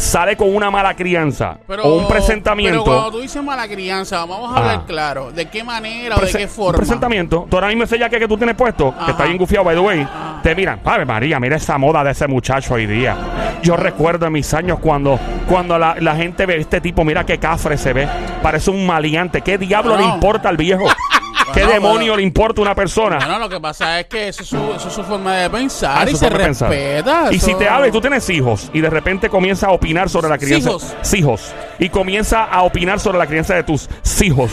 Sale 0.00 0.34
con 0.34 0.54
una 0.54 0.70
mala 0.70 0.94
crianza 0.94 1.58
Pero, 1.66 1.82
o 1.84 1.98
un 1.98 2.08
presentamiento. 2.08 2.82
Pero 2.84 2.94
cuando 2.96 3.10
tú 3.12 3.20
dices 3.20 3.42
mala 3.42 3.68
crianza, 3.68 4.24
vamos 4.24 4.50
a 4.54 4.58
hablar 4.58 4.74
Ajá. 4.76 4.86
claro. 4.86 5.30
¿De 5.30 5.46
qué 5.50 5.62
manera 5.62 6.16
o 6.16 6.20
de 6.20 6.30
qué 6.32 6.44
un 6.44 6.48
forma? 6.48 6.78
presentamiento. 6.78 7.46
Tú 7.50 7.56
ahora 7.56 7.68
mismo 7.68 7.84
ese 7.84 7.98
jaque 7.98 8.18
que 8.18 8.26
tú 8.26 8.36
tienes 8.38 8.56
puesto, 8.56 8.88
Ajá. 8.96 9.04
que 9.04 9.10
está 9.12 9.24
bien 9.24 9.36
gufiado, 9.36 9.64
by 9.64 9.74
the 9.74 9.80
way, 9.80 10.00
Ajá. 10.00 10.40
te 10.42 10.54
miran. 10.54 10.80
Ave 10.84 11.04
María, 11.04 11.38
mira 11.38 11.56
esa 11.56 11.76
moda 11.76 12.02
de 12.02 12.12
ese 12.12 12.26
muchacho 12.26 12.74
hoy 12.74 12.86
día. 12.86 13.14
Yo 13.62 13.76
recuerdo 13.76 14.26
en 14.26 14.32
mis 14.32 14.52
años 14.54 14.78
cuando, 14.80 15.18
cuando 15.46 15.78
la, 15.78 15.96
la 16.00 16.16
gente 16.16 16.46
ve 16.46 16.56
este 16.56 16.80
tipo, 16.80 17.04
mira 17.04 17.26
qué 17.26 17.38
cafre 17.38 17.76
se 17.76 17.92
ve. 17.92 18.08
Parece 18.42 18.70
un 18.70 18.86
maleante. 18.86 19.42
¿Qué 19.42 19.58
diablo 19.58 19.96
le 19.98 20.04
importa 20.04 20.48
al 20.48 20.56
viejo? 20.56 20.84
¿Qué 21.52 21.60
Bueno, 21.64 21.72
demonio 21.74 21.98
bueno. 21.98 22.16
le 22.16 22.22
importa 22.22 22.60
a 22.60 22.62
una 22.62 22.74
persona? 22.74 23.16
Bueno, 23.16 23.38
lo 23.38 23.48
que 23.48 23.60
pasa 23.60 24.00
es 24.00 24.06
que 24.06 24.28
eso 24.28 24.42
es 24.42 24.48
su, 24.48 24.56
eso 24.74 24.88
es 24.88 24.94
su 24.94 25.02
forma 25.04 25.36
de 25.36 25.50
pensar 25.50 26.06
Ah, 26.06 26.10
y 26.10 26.14
se 26.16 26.28
respeta. 26.28 27.28
Y 27.32 27.38
si 27.38 27.54
te 27.54 27.68
habla 27.68 27.88
y 27.88 27.90
tú 27.92 28.00
tienes 28.00 28.28
hijos 28.30 28.70
y 28.72 28.80
de 28.80 28.90
repente 28.90 29.28
comienza 29.28 29.68
a 29.68 29.70
opinar 29.72 30.08
sobre 30.08 30.28
la 30.28 30.38
crianza. 30.38 30.70
Hijos. 30.70 30.94
Hijos. 31.14 31.52
Y 31.78 31.88
comienza 31.88 32.44
a 32.44 32.62
opinar 32.62 33.00
sobre 33.00 33.18
la 33.18 33.26
crianza 33.26 33.54
de 33.54 33.62
tus 33.64 33.88
hijos. 34.22 34.50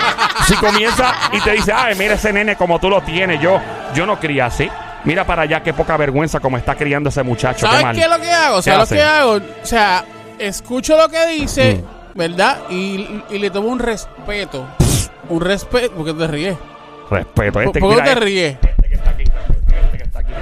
si 0.46 0.54
comienza 0.56 1.14
y 1.32 1.40
te 1.40 1.52
dice, 1.52 1.72
ay, 1.72 1.94
mira 1.96 2.14
ese 2.14 2.32
nene 2.32 2.56
como 2.56 2.78
tú 2.78 2.88
lo 2.90 3.00
tienes, 3.02 3.40
yo, 3.40 3.60
yo 3.94 4.06
no 4.06 4.18
cría 4.18 4.46
así. 4.46 4.68
Mira 5.04 5.24
para 5.24 5.42
allá 5.42 5.62
qué 5.62 5.72
poca 5.72 5.96
vergüenza 5.96 6.40
como 6.40 6.56
está 6.58 6.74
criando 6.74 7.08
ese 7.08 7.22
muchacho. 7.22 7.60
Qué 7.66 7.72
¿Sabes 7.72 7.82
mal. 7.84 7.96
qué 7.96 8.02
es 8.02 8.10
lo 8.10 8.20
que 8.20 8.30
hago? 8.30 8.56
¿Qué 8.56 8.62
¿Sabes 8.62 8.90
lo 8.90 8.96
que 8.96 9.02
hago? 9.02 9.32
O 9.32 9.66
sea, 9.66 10.04
escucho 10.38 10.96
lo 10.96 11.08
que 11.08 11.26
dice, 11.28 11.82
Mm. 12.14 12.18
¿verdad? 12.18 12.58
Y, 12.70 13.22
y 13.30 13.38
le 13.38 13.50
tomo 13.50 13.68
un 13.68 13.78
respeto. 13.78 14.66
Un 15.30 15.40
respeto. 15.40 15.92
¿Por 15.94 16.04
qué 16.06 16.12
te 16.14 16.26
ríes? 16.26 16.56
Respeto. 17.10 17.52
¿Por 17.54 17.62
Este, 17.64 17.80
por 17.80 17.96
qué 17.96 18.02
te 18.02 18.08
este 18.10 18.20
ríes? 18.20 18.56
que 18.58 18.94
está 18.94 19.10
aquí, 19.10 19.22
este 19.24 19.96
que 19.98 20.04
está 20.04 20.18
aquí. 20.20 20.32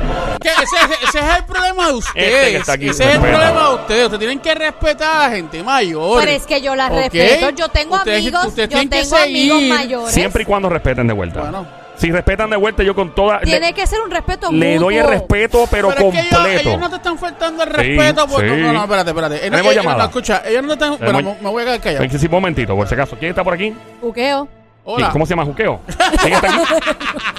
¿Qué? 0.41 0.49
ese, 0.51 0.63
ese- 0.63 1.05
ese 1.09 1.19
es 1.19 1.37
el 1.39 1.45
problema 1.45 1.87
de 1.89 1.93
ustedes. 1.95 2.33
Este 2.35 2.51
que 2.51 2.57
está 2.59 2.73
aquí, 2.73 2.89
ese 2.89 3.05
es 3.09 3.15
el 3.15 3.21
problema 3.21 3.69
de 3.69 3.75
ustedes. 3.75 4.03
Ustedes 4.05 4.19
tienen 4.19 4.39
que 4.41 4.55
respetar 4.55 5.17
a 5.17 5.29
la 5.29 5.35
gente 5.35 5.63
mayor. 5.63 6.21
Pero 6.21 6.33
es 6.33 6.47
que 6.47 6.61
yo 6.61 6.75
la 6.77 6.89
respeto. 6.89 7.51
Yo 7.51 7.69
tengo 7.69 7.97
Ustedes- 7.97 8.19
amigos, 8.23 8.45
ustedes 8.47 8.69
yo 8.69 8.89
tengo 8.89 9.17
amigos 9.17 9.63
mayores. 9.63 10.15
Siempre 10.15 10.43
y 10.43 10.47
cuando 10.47 10.69
respeten 10.69 11.07
de 11.07 11.15
vuelta. 11.15 11.41
Bueno. 11.41 11.67
Si 11.97 12.13
respetan 12.13 12.49
de 12.49 12.57
vuelta, 12.57 12.85
yo 12.85 12.95
con 12.95 13.13
toda. 13.13 13.41
Tiene 13.41 13.59
le, 13.69 13.73
que 13.73 13.85
ser 13.85 14.01
un 14.01 14.11
respeto 14.13 14.53
le 14.53 14.75
mutuo. 14.75 14.85
doy 14.87 14.99
el 14.99 15.09
respeto, 15.09 15.67
pero, 15.69 15.89
Pero 15.89 16.07
es 16.07 16.13
que 16.15 16.21
ellos, 16.21 16.33
completo. 16.33 16.69
ellos 16.69 16.81
no 16.81 16.91
te 16.91 16.97
están 16.97 17.19
faltando 17.19 17.63
el 17.65 17.69
Sí, 17.71 17.75
respeto. 17.77 18.27
porque, 18.29 18.49
sí. 18.51 18.57
No, 18.63 18.73
no, 18.73 18.83
espérate, 18.85 19.11
espérate. 19.11 19.47
Ellos- 19.49 19.75
llamada. 19.75 19.99
no, 19.99 20.05
escucha, 20.05 20.43
ellos 20.47 20.63
no 20.63 20.79
te 20.79 20.85
están. 20.85 21.13
Me, 21.17 21.23
me 21.25 21.51
voy 21.51 21.63
a 21.63 21.65
quedar 21.67 21.81
callado. 21.81 22.05
Sí, 22.09 22.19
sí, 22.21 22.27
un 22.27 22.31
momentito, 22.33 22.77
por 22.77 22.87
si 22.87 22.95
acaso. 22.95 23.17
¿Quién 23.19 23.31
está 23.31 23.43
por 23.43 23.55
aquí? 23.55 23.75
Buqueo. 24.01 24.47
Hola. 24.91 25.11
¿Cómo 25.11 25.27
se 25.27 25.31
llama? 25.31 25.45
¿Juqueo? 25.45 25.83
¿Quién 26.23 26.33
está 26.33 26.47
aquí? 26.47 26.63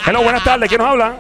Hello, 0.06 0.22
buenas 0.22 0.44
tardes. 0.44 0.70
¿Quién 0.70 0.80
nos 0.80 0.92
habla? 0.92 1.14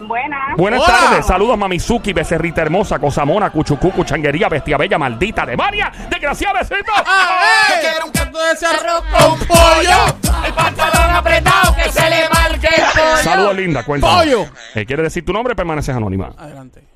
Buenas. 0.00 0.56
Buenas 0.56 0.80
Hola. 0.80 0.92
tardes. 0.92 1.26
Saludos, 1.26 1.56
Mamizuki, 1.56 2.12
Becerrita 2.12 2.62
Hermosa, 2.62 2.98
Cosamona, 2.98 3.50
Cuchucucu, 3.50 4.02
Changuería, 4.02 4.48
Bestia 4.48 4.76
Bella, 4.76 4.98
Maldita, 4.98 5.46
Demonia, 5.46 5.92
Desgraciada, 6.10 6.58
Besito. 6.58 6.90
¡Ah, 7.06 7.44
eh! 7.44 7.72
¡Eh! 7.74 7.78
¡Quiero 7.80 8.06
un 8.06 8.12
canto 8.12 8.38
de 8.42 8.52
ese 8.52 8.66
arroz 8.66 8.82
Arroz 8.82 9.38
con 9.38 9.46
pollo! 9.46 10.44
El 10.46 10.52
pantalón 10.52 11.14
apretado 11.14 11.76
que 11.76 11.92
se 11.92 12.10
le 12.10 12.28
marque 12.28 12.66
el 12.66 12.82
pollo. 12.92 13.16
Saludos, 13.22 13.56
linda. 13.56 13.84
Cuéntame. 13.84 14.12
Pollo. 14.12 14.46
Eh, 14.74 14.84
¿Quieres 14.84 15.04
decir 15.04 15.24
tu 15.24 15.32
nombre? 15.32 15.54
Permaneces 15.54 15.94
anónima. 15.94 16.32
Adelante. 16.36 16.89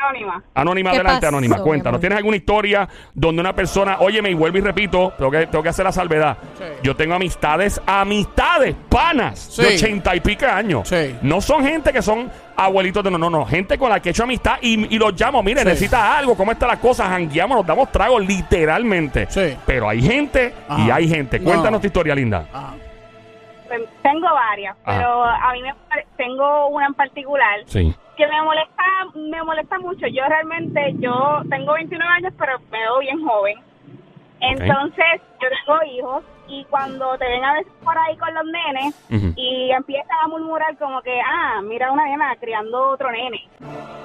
Anónima. 0.00 0.42
Anónima, 0.54 0.90
¿Qué 0.90 0.96
adelante, 0.96 1.20
pasó, 1.20 1.28
anónima. 1.28 1.58
Cuéntanos. 1.58 2.00
¿Tienes 2.00 2.16
alguna 2.18 2.36
historia 2.36 2.88
donde 3.14 3.40
una 3.40 3.54
persona, 3.54 3.96
óyeme, 4.00 4.30
y 4.30 4.34
vuelvo 4.34 4.58
y 4.58 4.60
repito, 4.60 5.12
tengo 5.16 5.30
que, 5.30 5.46
tengo 5.46 5.62
que 5.62 5.68
hacer 5.68 5.84
la 5.84 5.92
salvedad. 5.92 6.36
Sí. 6.58 6.64
Yo 6.82 6.96
tengo 6.96 7.14
amistades, 7.14 7.80
amistades, 7.86 8.74
panas 8.88 9.56
de 9.56 9.66
ochenta 9.74 10.14
y 10.16 10.20
pico 10.20 10.46
años. 10.46 10.88
Sí. 10.88 11.16
No 11.22 11.40
son 11.40 11.64
gente 11.64 11.92
que 11.92 12.02
son 12.02 12.30
abuelitos 12.56 13.04
de 13.04 13.10
no, 13.10 13.18
no, 13.18 13.30
no. 13.30 13.44
Gente 13.46 13.76
con 13.78 13.90
la 13.90 14.00
que 14.00 14.08
he 14.08 14.12
hecho 14.12 14.24
amistad 14.24 14.56
y, 14.62 14.94
y 14.94 14.98
los 14.98 15.18
llamo, 15.20 15.42
mire, 15.42 15.60
Sí. 15.60 15.66
necesitas 15.66 16.00
algo, 16.00 16.36
¿cómo 16.36 16.52
están 16.52 16.68
las 16.68 16.78
cosas? 16.78 17.08
Jangueamos, 17.08 17.58
nos 17.58 17.66
damos 17.66 17.90
tragos 17.92 18.26
literalmente. 18.26 19.26
Sí. 19.30 19.56
Pero 19.66 19.88
hay 19.88 20.00
gente 20.02 20.54
y 20.78 20.90
hay 20.90 21.08
gente. 21.08 21.38
No. 21.38 21.44
Cuéntanos 21.50 21.80
tu 21.80 21.86
historia, 21.86 22.14
linda. 22.14 22.46
Ajá. 22.52 22.74
Tengo 24.02 24.28
varias, 24.32 24.76
Ajá. 24.84 24.96
pero 24.96 25.24
a 25.24 25.52
mí 25.52 25.60
me 25.62 25.74
tengo 26.16 26.68
una 26.68 26.86
en 26.86 26.94
particular 26.94 27.58
Sí. 27.66 27.94
Que 28.16 28.26
me 28.26 28.42
molesta, 28.42 28.82
me 29.14 29.42
molesta 29.42 29.78
mucho. 29.78 30.06
Yo 30.06 30.24
realmente, 30.28 30.94
yo 30.98 31.42
tengo 31.50 31.74
29 31.74 32.12
años, 32.12 32.32
pero 32.38 32.58
me 32.70 32.80
veo 32.80 32.98
bien 33.00 33.24
joven. 33.24 33.58
Entonces, 34.40 35.20
yo 35.40 35.48
tengo 35.48 35.82
hijos 35.92 36.24
y 36.48 36.64
cuando 36.66 37.16
te 37.18 37.24
ven 37.28 37.44
a 37.44 37.54
veces 37.54 37.72
por 37.82 37.96
ahí 37.98 38.16
con 38.16 38.32
los 38.34 38.44
nenes 38.46 38.94
y 39.36 39.70
empiezan 39.70 40.16
a 40.24 40.28
murmurar 40.28 40.76
como 40.78 41.02
que, 41.02 41.18
ah, 41.20 41.60
mira 41.62 41.90
una 41.92 42.04
nena 42.06 42.36
criando 42.40 42.90
otro 42.90 43.10
nene. 43.10 43.48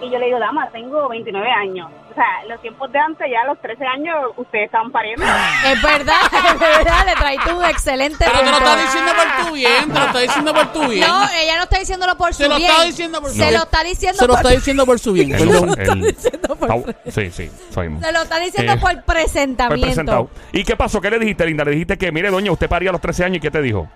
Y 0.01 0.09
yo 0.09 0.17
le 0.17 0.25
digo, 0.27 0.39
dama, 0.39 0.67
tengo 0.71 1.07
29 1.09 1.47
años. 1.51 1.87
O 2.09 2.13
sea, 2.13 2.25
los 2.49 2.59
tiempos 2.61 2.91
de 2.91 2.99
antes, 2.99 3.25
ya 3.31 3.41
a 3.41 3.45
los 3.45 3.61
13 3.61 3.85
años, 3.85 4.15
ustedes 4.35 4.65
estaban 4.65 4.91
pariendo. 4.91 5.23
Es 5.23 5.81
verdad, 5.81 6.15
es 6.53 6.59
verdad. 6.59 7.05
Le 7.05 7.13
traíste 7.13 7.53
un 7.53 7.63
excelente 7.63 8.25
Pero 8.25 8.39
te 8.39 8.45
lo 8.51 8.57
está 8.57 8.75
diciendo 8.81 9.11
por 9.15 9.45
tu 9.47 9.53
bien, 9.53 9.91
te 9.93 9.99
lo 9.99 10.05
está 10.07 10.19
diciendo 10.19 10.53
por 10.53 10.73
tu 10.73 10.87
bien. 10.89 11.07
No, 11.07 11.23
ella 11.31 11.57
no 11.57 11.63
está 11.63 11.79
diciéndolo 11.79 12.17
por 12.17 12.33
Se 12.33 12.43
su 12.43 12.49
lo 12.49 12.57
bien. 12.57 12.69
está 12.71 12.83
diciendo 12.83 13.21
por 13.21 13.29
su 13.29 13.35
Se 13.37 13.41
bien. 13.43 13.53
lo 13.53 13.63
está 13.63 13.83
diciendo 13.83 14.17
Se 14.19 14.27
lo 14.27 14.33
por 14.33 14.37
está 14.41 14.49
diciendo 14.55 14.85
por 14.87 14.99
su 14.99 15.13
bien. 15.13 15.31
El- 15.35 15.47
Perdón. 15.47 15.79
el- 15.79 16.01
diciendo 16.01 16.55
por 16.55 16.69
su- 16.69 17.11
sí, 17.11 17.31
sí, 17.31 17.51
soy 17.69 17.89
Se 18.01 18.11
lo 18.11 18.21
está 18.23 18.39
diciendo 18.39 18.73
Eh, 18.73 18.77
por 18.81 19.03
presentamiento. 19.03 19.85
presentado. 19.85 20.29
¿Y 20.51 20.63
qué 20.65 20.75
pasó? 20.75 20.99
¿Qué 20.99 21.11
le 21.11 21.19
dijiste, 21.19 21.45
Linda? 21.45 21.63
Le 21.63 21.71
dijiste 21.71 21.97
que, 21.97 22.11
mire, 22.11 22.30
doña, 22.31 22.51
usted 22.51 22.69
paría 22.69 22.89
a 22.89 22.93
los 22.93 23.01
13 23.01 23.25
años 23.25 23.37
y 23.37 23.39
¿qué 23.41 23.51
te 23.51 23.61
dijo? 23.61 23.87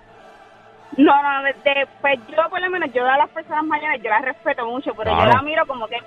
No, 0.98 1.12
no, 1.22 1.44
de- 1.44 1.54
de- 1.64 1.88
pues 2.02 2.20
yo 2.30 2.50
por 2.50 2.62
lo 2.62 2.70
menos, 2.70 2.90
yo 2.94 3.06
a 3.06 3.18
las 3.18 3.30
personas 3.30 3.64
mayores, 3.66 4.02
yo 4.04 4.10
las 4.10 4.22
respeto 4.24 4.66
mucho, 4.66 4.92
pero 4.96 5.12
Claro. 5.12 5.32
yo 5.32 5.38
la 5.38 5.42
miro 5.44 5.66
como 5.68 5.88
que 5.88 5.98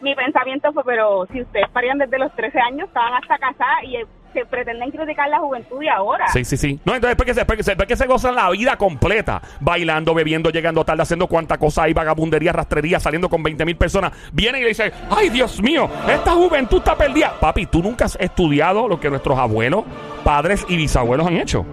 mi 0.00 0.14
pensamiento 0.14 0.72
fue, 0.72 0.84
pero 0.84 1.26
si 1.32 1.42
ustedes 1.42 1.68
parían 1.70 1.98
desde 1.98 2.18
los 2.18 2.32
13 2.36 2.60
años, 2.60 2.86
estaban 2.88 3.14
hasta 3.14 3.38
casadas 3.38 3.82
y 3.84 3.96
eh, 3.96 4.06
se 4.32 4.44
pretenden 4.44 4.90
criticar 4.90 5.28
la 5.30 5.38
juventud 5.38 5.80
de 5.80 5.88
ahora. 5.88 6.28
Sí, 6.28 6.44
sí, 6.44 6.56
sí. 6.58 6.78
No, 6.84 6.94
entonces 6.94 7.16
después 7.16 7.26
que 7.26 7.32
se, 7.34 7.40
después 7.40 7.56
que 7.56 7.62
se, 7.64 7.70
después 7.70 7.88
que 7.88 7.96
se 7.96 8.06
gozan 8.06 8.34
la 8.34 8.50
vida 8.50 8.76
completa, 8.76 9.40
bailando, 9.60 10.12
bebiendo, 10.14 10.50
llegando 10.50 10.84
tarde, 10.84 11.02
haciendo 11.02 11.26
cuánta 11.26 11.56
cosa 11.56 11.84
hay, 11.84 11.94
vagabundería, 11.94 12.52
rastrería, 12.52 13.00
saliendo 13.00 13.30
con 13.30 13.42
20 13.42 13.64
mil 13.64 13.76
personas, 13.76 14.12
vienen 14.32 14.60
y 14.60 14.64
le 14.64 14.68
dicen, 14.68 14.92
ay 15.10 15.30
Dios 15.30 15.60
mío, 15.62 15.88
esta 16.08 16.32
juventud 16.32 16.78
está 16.78 16.94
perdida. 16.94 17.32
Papi, 17.40 17.64
tú 17.66 17.82
nunca 17.82 18.04
has 18.04 18.16
estudiado 18.20 18.86
lo 18.86 19.00
que 19.00 19.08
nuestros 19.08 19.38
abuelos, 19.38 19.84
padres 20.22 20.66
y 20.68 20.76
bisabuelos 20.76 21.26
han 21.26 21.38
hecho. 21.38 21.64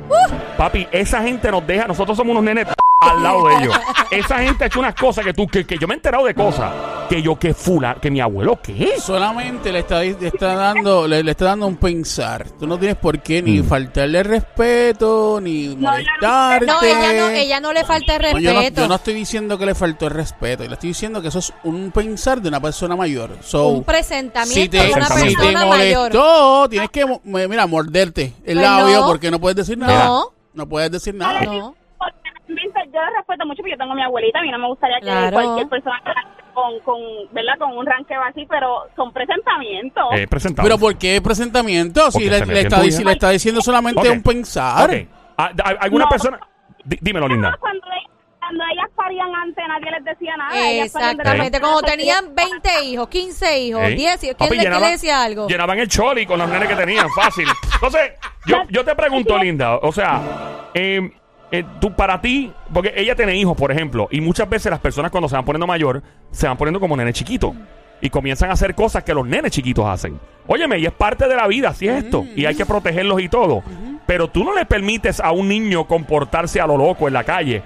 Papi, 0.58 0.88
esa 0.92 1.22
gente 1.24 1.50
nos 1.52 1.66
deja, 1.66 1.88
nosotros 1.88 2.16
somos 2.18 2.32
unos 2.32 2.44
nenes 2.44 2.68
al 3.02 3.22
lado 3.24 3.48
de 3.48 3.56
ellos. 3.56 3.76
Esa 4.12 4.40
gente 4.40 4.64
ha 4.64 4.68
hecho 4.68 4.80
unas 4.80 4.96
cosas 4.96 5.26
que 5.26 5.34
tú, 5.34 5.48
que, 5.48 5.66
que 5.66 5.78
yo 5.78 5.88
me 5.88 5.94
he 5.94 5.98
enterado 5.98 6.26
de 6.26 6.34
cosas, 6.34 6.72
que 7.10 7.22
yo, 7.22 7.38
que 7.38 7.54
fula, 7.54 7.96
que 8.00 8.10
mi 8.12 8.22
abuelo, 8.22 8.60
¿qué? 8.62 8.94
Solamente 8.98 9.72
le 9.74 9.80
está, 9.80 10.02
le 10.04 10.28
está 10.28 10.56
dando 10.56 11.06
le, 11.08 11.22
le 11.24 11.32
está 11.32 11.46
dando 11.46 11.68
un 11.68 11.76
pensar. 11.76 12.48
Tú 12.58 12.66
no 12.68 12.78
tienes 12.78 12.96
por 12.98 13.20
qué 13.20 13.42
Mm. 13.42 13.46
ni 13.46 13.62
faltarle 13.64 14.24
respeto, 14.24 15.40
ni 15.42 15.76
No, 15.76 15.90
molestarte. 15.92 16.66
No, 16.66 16.82
ella 16.82 17.14
no, 17.14 17.30
ella 17.30 17.60
no 17.60 17.74
le 17.74 17.84
falta 17.84 18.16
el 18.16 18.22
No, 18.34 18.40
yo, 18.40 18.54
no, 18.54 18.60
respeto. 18.60 18.82
yo 18.82 18.88
no 18.88 18.96
estoy 18.96 19.14
diciendo 19.16 19.58
que 19.58 19.66
le 19.66 19.76
faltó 19.76 20.06
el 20.08 20.12
respeto. 20.14 20.64
Yo 20.64 20.70
le 20.70 20.76
estoy 20.76 20.90
diciendo 20.90 21.22
que 21.22 21.28
eso 21.30 21.40
es 21.40 21.52
un 21.64 21.92
pensar 21.92 22.42
de 22.42 22.48
una 22.50 22.62
persona 22.62 22.96
mayor. 22.96 23.32
So, 23.42 23.68
un 23.70 23.84
presentamiento 23.84 24.62
si 24.62 24.70
te, 24.70 24.78
de 24.78 24.94
una 24.94 25.08
Presentamiento. 25.08 25.42
si 25.42 25.48
te 25.48 25.54
persona 25.54 25.66
mayor. 25.76 26.14
molestó, 26.14 26.70
tienes 26.70 26.90
que, 26.90 27.06
mira, 27.50 27.68
morderte 27.68 28.34
el 28.46 28.58
Pues 28.58 28.66
labio 28.66 29.00
no. 29.02 29.08
porque 29.08 29.30
no 29.32 29.40
puedes 29.40 29.58
decir 29.58 29.78
nada. 29.78 30.10
No. 30.54 30.68
Puedes 30.68 30.92
decir 30.92 31.14
nada. 31.16 31.42
No. 31.42 31.76
Porque 31.98 32.30
realmente 32.48 32.80
yo 32.94 33.00
respeto 33.18 33.46
mucho 33.46 33.58
porque 33.58 33.72
yo 33.72 33.78
tengo 33.78 33.94
a 33.94 33.96
mi 33.96 34.04
abuelita, 34.04 34.40
a 34.40 34.42
mí 34.42 34.52
no 34.52 34.60
me 34.60 34.68
gustaría 34.68 34.98
que 35.00 35.06
Claro. 35.06 35.32
cualquier 35.32 35.70
persona 35.70 36.02
con, 36.54 36.80
con, 36.82 37.00
¿verdad? 37.32 37.54
con 37.58 37.76
un 37.78 37.86
ranqueo 37.86 38.22
así, 38.24 38.46
pero 38.48 38.84
son 38.96 39.12
presentamientos. 39.12 40.04
Eh, 40.14 40.28
presentado. 40.28 40.68
Pero 40.68 40.78
¿por 40.78 40.98
qué 40.98 41.20
presentamiento? 41.22 42.12
Si 42.12 42.30
le, 42.30 42.38
está, 42.38 42.82
vida. 42.82 43.00
le 43.06 43.12
está 43.12 43.30
diciendo 43.32 43.62
solamente 43.62 44.02
Ok. 44.08 44.14
un 44.14 44.22
pensar. 44.22 44.90
Ah, 45.38 45.52
¿a- 45.64 45.70
¿Alguna 45.82 46.06
No. 46.06 46.10
persona? 46.10 46.40
Dímelo, 46.86 47.28
Linda. 47.28 47.56
Cuando, 47.60 47.82
cuando 48.46 48.64
ellas 48.72 48.90
parían 48.96 49.34
antes, 49.36 49.64
nadie 49.68 49.92
les 49.92 50.06
decía 50.06 50.36
nada. 50.38 50.70
ellas 50.70 50.86
Exactamente, 50.88 51.60
se 51.60 51.92
tenían 51.98 52.36
20 52.36 52.84
hijos, 52.86 53.08
15 53.08 53.60
hijos, 53.60 53.82
Ey. 53.84 53.96
10 53.96 54.24
hijos, 54.24 54.36
¿quién 54.38 54.50
Papi, 54.50 54.50
le, 54.50 54.50
quién 54.62 54.64
llenaba- 54.74 54.86
le 54.86 54.92
decía 54.92 55.24
algo? 55.24 55.48
Llenaban 55.48 55.80
el 55.80 55.88
choli 55.88 56.26
con 56.26 56.40
los 56.40 56.50
nenes 56.50 56.68
que 56.68 56.76
tenían, 56.76 57.10
fácil. 57.12 57.48
Entonces, 57.74 58.12
yo, 58.46 58.58
yo 58.70 58.84
te 58.84 58.96
pregunto, 58.96 59.38
Linda, 59.38 59.78
o 59.78 59.92
sea, 59.92 60.22
eh, 60.74 61.12
eh, 61.52 61.64
tú 61.80 61.94
para 61.94 62.20
ti, 62.20 62.52
porque 62.74 62.94
ella 62.96 63.16
tiene 63.16 63.36
hijos, 63.36 63.56
por 63.56 63.72
ejemplo, 63.72 64.08
y 64.12 64.20
muchas 64.22 64.50
veces 64.50 64.70
las 64.72 64.80
personas 64.80 65.12
cuando 65.12 65.30
se 65.30 65.36
van 65.36 65.46
poniendo 65.46 65.68
mayor, 65.68 66.02
se 66.32 66.48
van 66.48 66.58
poniendo 66.58 66.80
como 66.80 66.98
nenes 66.98 67.14
chiquitos. 67.16 67.54
Y 68.02 68.10
comienzan 68.10 68.50
a 68.50 68.54
hacer 68.54 68.76
cosas 68.76 69.04
que 69.06 69.14
los 69.14 69.26
nenes 69.26 69.52
chiquitos 69.54 69.86
hacen. 69.86 70.20
Óyeme, 70.46 70.78
y 70.78 70.86
es 70.86 70.92
parte 70.92 71.26
de 71.26 71.38
la 71.38 71.48
vida, 71.48 71.70
así 71.70 71.88
es 71.88 72.04
esto. 72.04 72.26
Y 72.36 72.46
hay 72.46 72.54
que 72.54 72.66
protegerlos 72.66 73.22
y 73.22 73.30
todo. 73.30 73.64
Pero 74.06 74.28
tú 74.28 74.44
no 74.44 74.54
le 74.54 74.66
permites 74.66 75.22
a 75.22 75.32
un 75.32 75.48
niño 75.48 75.88
comportarse 75.88 76.60
a 76.60 76.68
lo 76.68 76.76
loco 76.76 77.08
en 77.08 77.14
la 77.14 77.24
calle. 77.24 77.64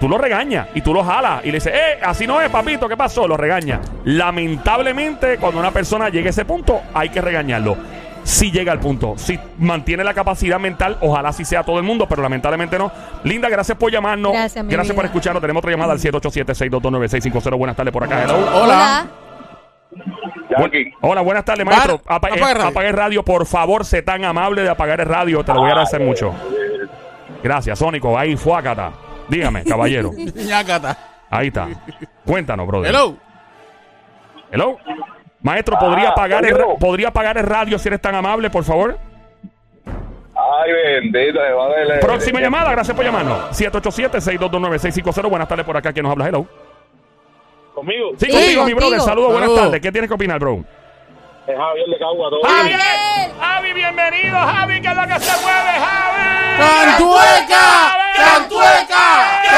Tú 0.00 0.08
lo 0.08 0.18
regañas 0.18 0.68
y 0.74 0.80
tú 0.82 0.92
lo 0.92 1.02
jalas 1.04 1.42
y 1.44 1.46
le 1.46 1.54
dices, 1.54 1.72
eh, 1.74 1.98
así 2.02 2.26
no 2.26 2.40
es, 2.40 2.50
papito, 2.50 2.88
¿qué 2.88 2.96
pasó? 2.96 3.26
Lo 3.28 3.36
regaña. 3.36 3.80
Lamentablemente, 4.04 5.38
cuando 5.38 5.60
una 5.60 5.70
persona 5.70 6.08
llega 6.08 6.26
a 6.26 6.30
ese 6.30 6.44
punto, 6.44 6.80
hay 6.92 7.08
que 7.10 7.20
regañarlo. 7.20 7.76
Si 8.24 8.50
llega 8.50 8.72
al 8.72 8.80
punto, 8.80 9.14
si 9.18 9.38
mantiene 9.58 10.02
la 10.02 10.14
capacidad 10.14 10.58
mental, 10.58 10.96
ojalá 11.02 11.30
sí 11.32 11.44
sea 11.44 11.62
todo 11.62 11.78
el 11.78 11.84
mundo, 11.84 12.06
pero 12.08 12.22
lamentablemente 12.22 12.78
no. 12.78 12.90
Linda, 13.22 13.48
gracias 13.50 13.76
por 13.76 13.90
llamarnos. 13.92 14.32
Gracias, 14.32 14.64
mi 14.64 14.70
por 14.74 14.84
vida. 14.84 15.04
escucharnos. 15.04 15.40
Tenemos 15.42 15.60
otra 15.60 15.70
llamada 15.72 15.92
al 15.92 15.98
787-622-9650. 15.98 17.56
Buenas 17.58 17.76
tardes 17.76 17.92
por 17.92 18.02
acá. 18.04 18.22
Hello. 18.24 18.36
Hola. 18.62 19.06
Bu- 20.56 20.92
Hola, 21.02 21.20
buenas 21.20 21.44
tardes, 21.44 21.66
maestro. 21.66 22.00
Bar- 22.04 22.16
Apa- 22.16 22.28
eh, 22.30 22.62
apaga 22.68 22.88
el 22.88 22.94
radio. 22.94 23.22
por 23.24 23.44
favor, 23.46 23.84
sé 23.84 24.02
tan 24.02 24.24
amable 24.24 24.62
de 24.62 24.70
apagar 24.70 25.00
el 25.00 25.06
radio. 25.06 25.44
Te 25.44 25.52
lo 25.52 25.60
voy 25.60 25.68
a 25.68 25.72
agradecer 25.72 26.00
mucho. 26.00 26.32
Gracias, 27.42 27.78
Sónico. 27.78 28.18
Ahí, 28.18 28.36
fuácata. 28.36 28.90
Dígame, 29.28 29.64
caballero. 29.64 30.10
Ahí 31.30 31.48
está. 31.48 31.68
Cuéntanos, 32.26 32.66
brother. 32.66 32.90
Hello. 32.90 33.16
Hello. 34.50 34.78
Maestro, 35.42 35.78
¿podría 35.78 36.08
Ah, 36.08 36.12
apagar, 36.12 36.44
el. 36.46 36.56
¿podría 36.78 37.08
apagar 37.08 37.36
el 37.38 37.44
radio 37.44 37.78
si 37.78 37.88
eres 37.88 38.00
tan 38.00 38.14
amable, 38.14 38.48
por 38.50 38.64
favor? 38.64 38.98
ay 40.36 40.72
bendito, 40.72 41.38
me 41.40 41.52
va 41.52 41.66
a 41.66 41.68
darle- 41.68 41.98
Próxima 42.00 42.40
llamada, 42.40 42.70
gracias 42.72 42.96
por 42.96 43.04
llamarnos. 43.04 43.50
787-622-9650. 43.58 45.28
Buenas 45.28 45.48
tardes 45.48 45.64
por 45.66 45.76
acá. 45.76 45.92
¿Quién 45.92 46.04
nos 46.04 46.12
habla? 46.12 46.28
Hello. 46.28 46.46
Conmigo, 47.74 48.10
Sí, 48.18 48.26
Sí, 48.26 48.32
contigo, 48.32 48.64
mi 48.64 48.74
brother. 48.74 49.00
Saludos, 49.00 49.32
buenas 49.32 49.54
tardes. 49.54 49.80
¿Qué 49.80 49.90
tienes 49.92 50.08
que 50.08 50.14
opinar, 50.14 50.38
bro? 50.38 50.64
es 51.46 51.58
Javier 51.58 51.86
de 51.88 51.98
Cagua, 51.98 52.30
todo 52.30 52.40
Javi, 52.42 52.68
bien. 52.68 52.80
Javi, 53.38 53.72
bienvenido, 53.74 54.36
Javi, 54.38 54.80
que 54.80 54.88
es 54.88 54.96
lo 54.96 55.02
que 55.02 55.20
se 55.20 55.42
mueve, 55.42 55.72
Javi. 55.84 56.24
¡Cantueca! 56.58 57.96
¡Cantueca! 58.16 59.03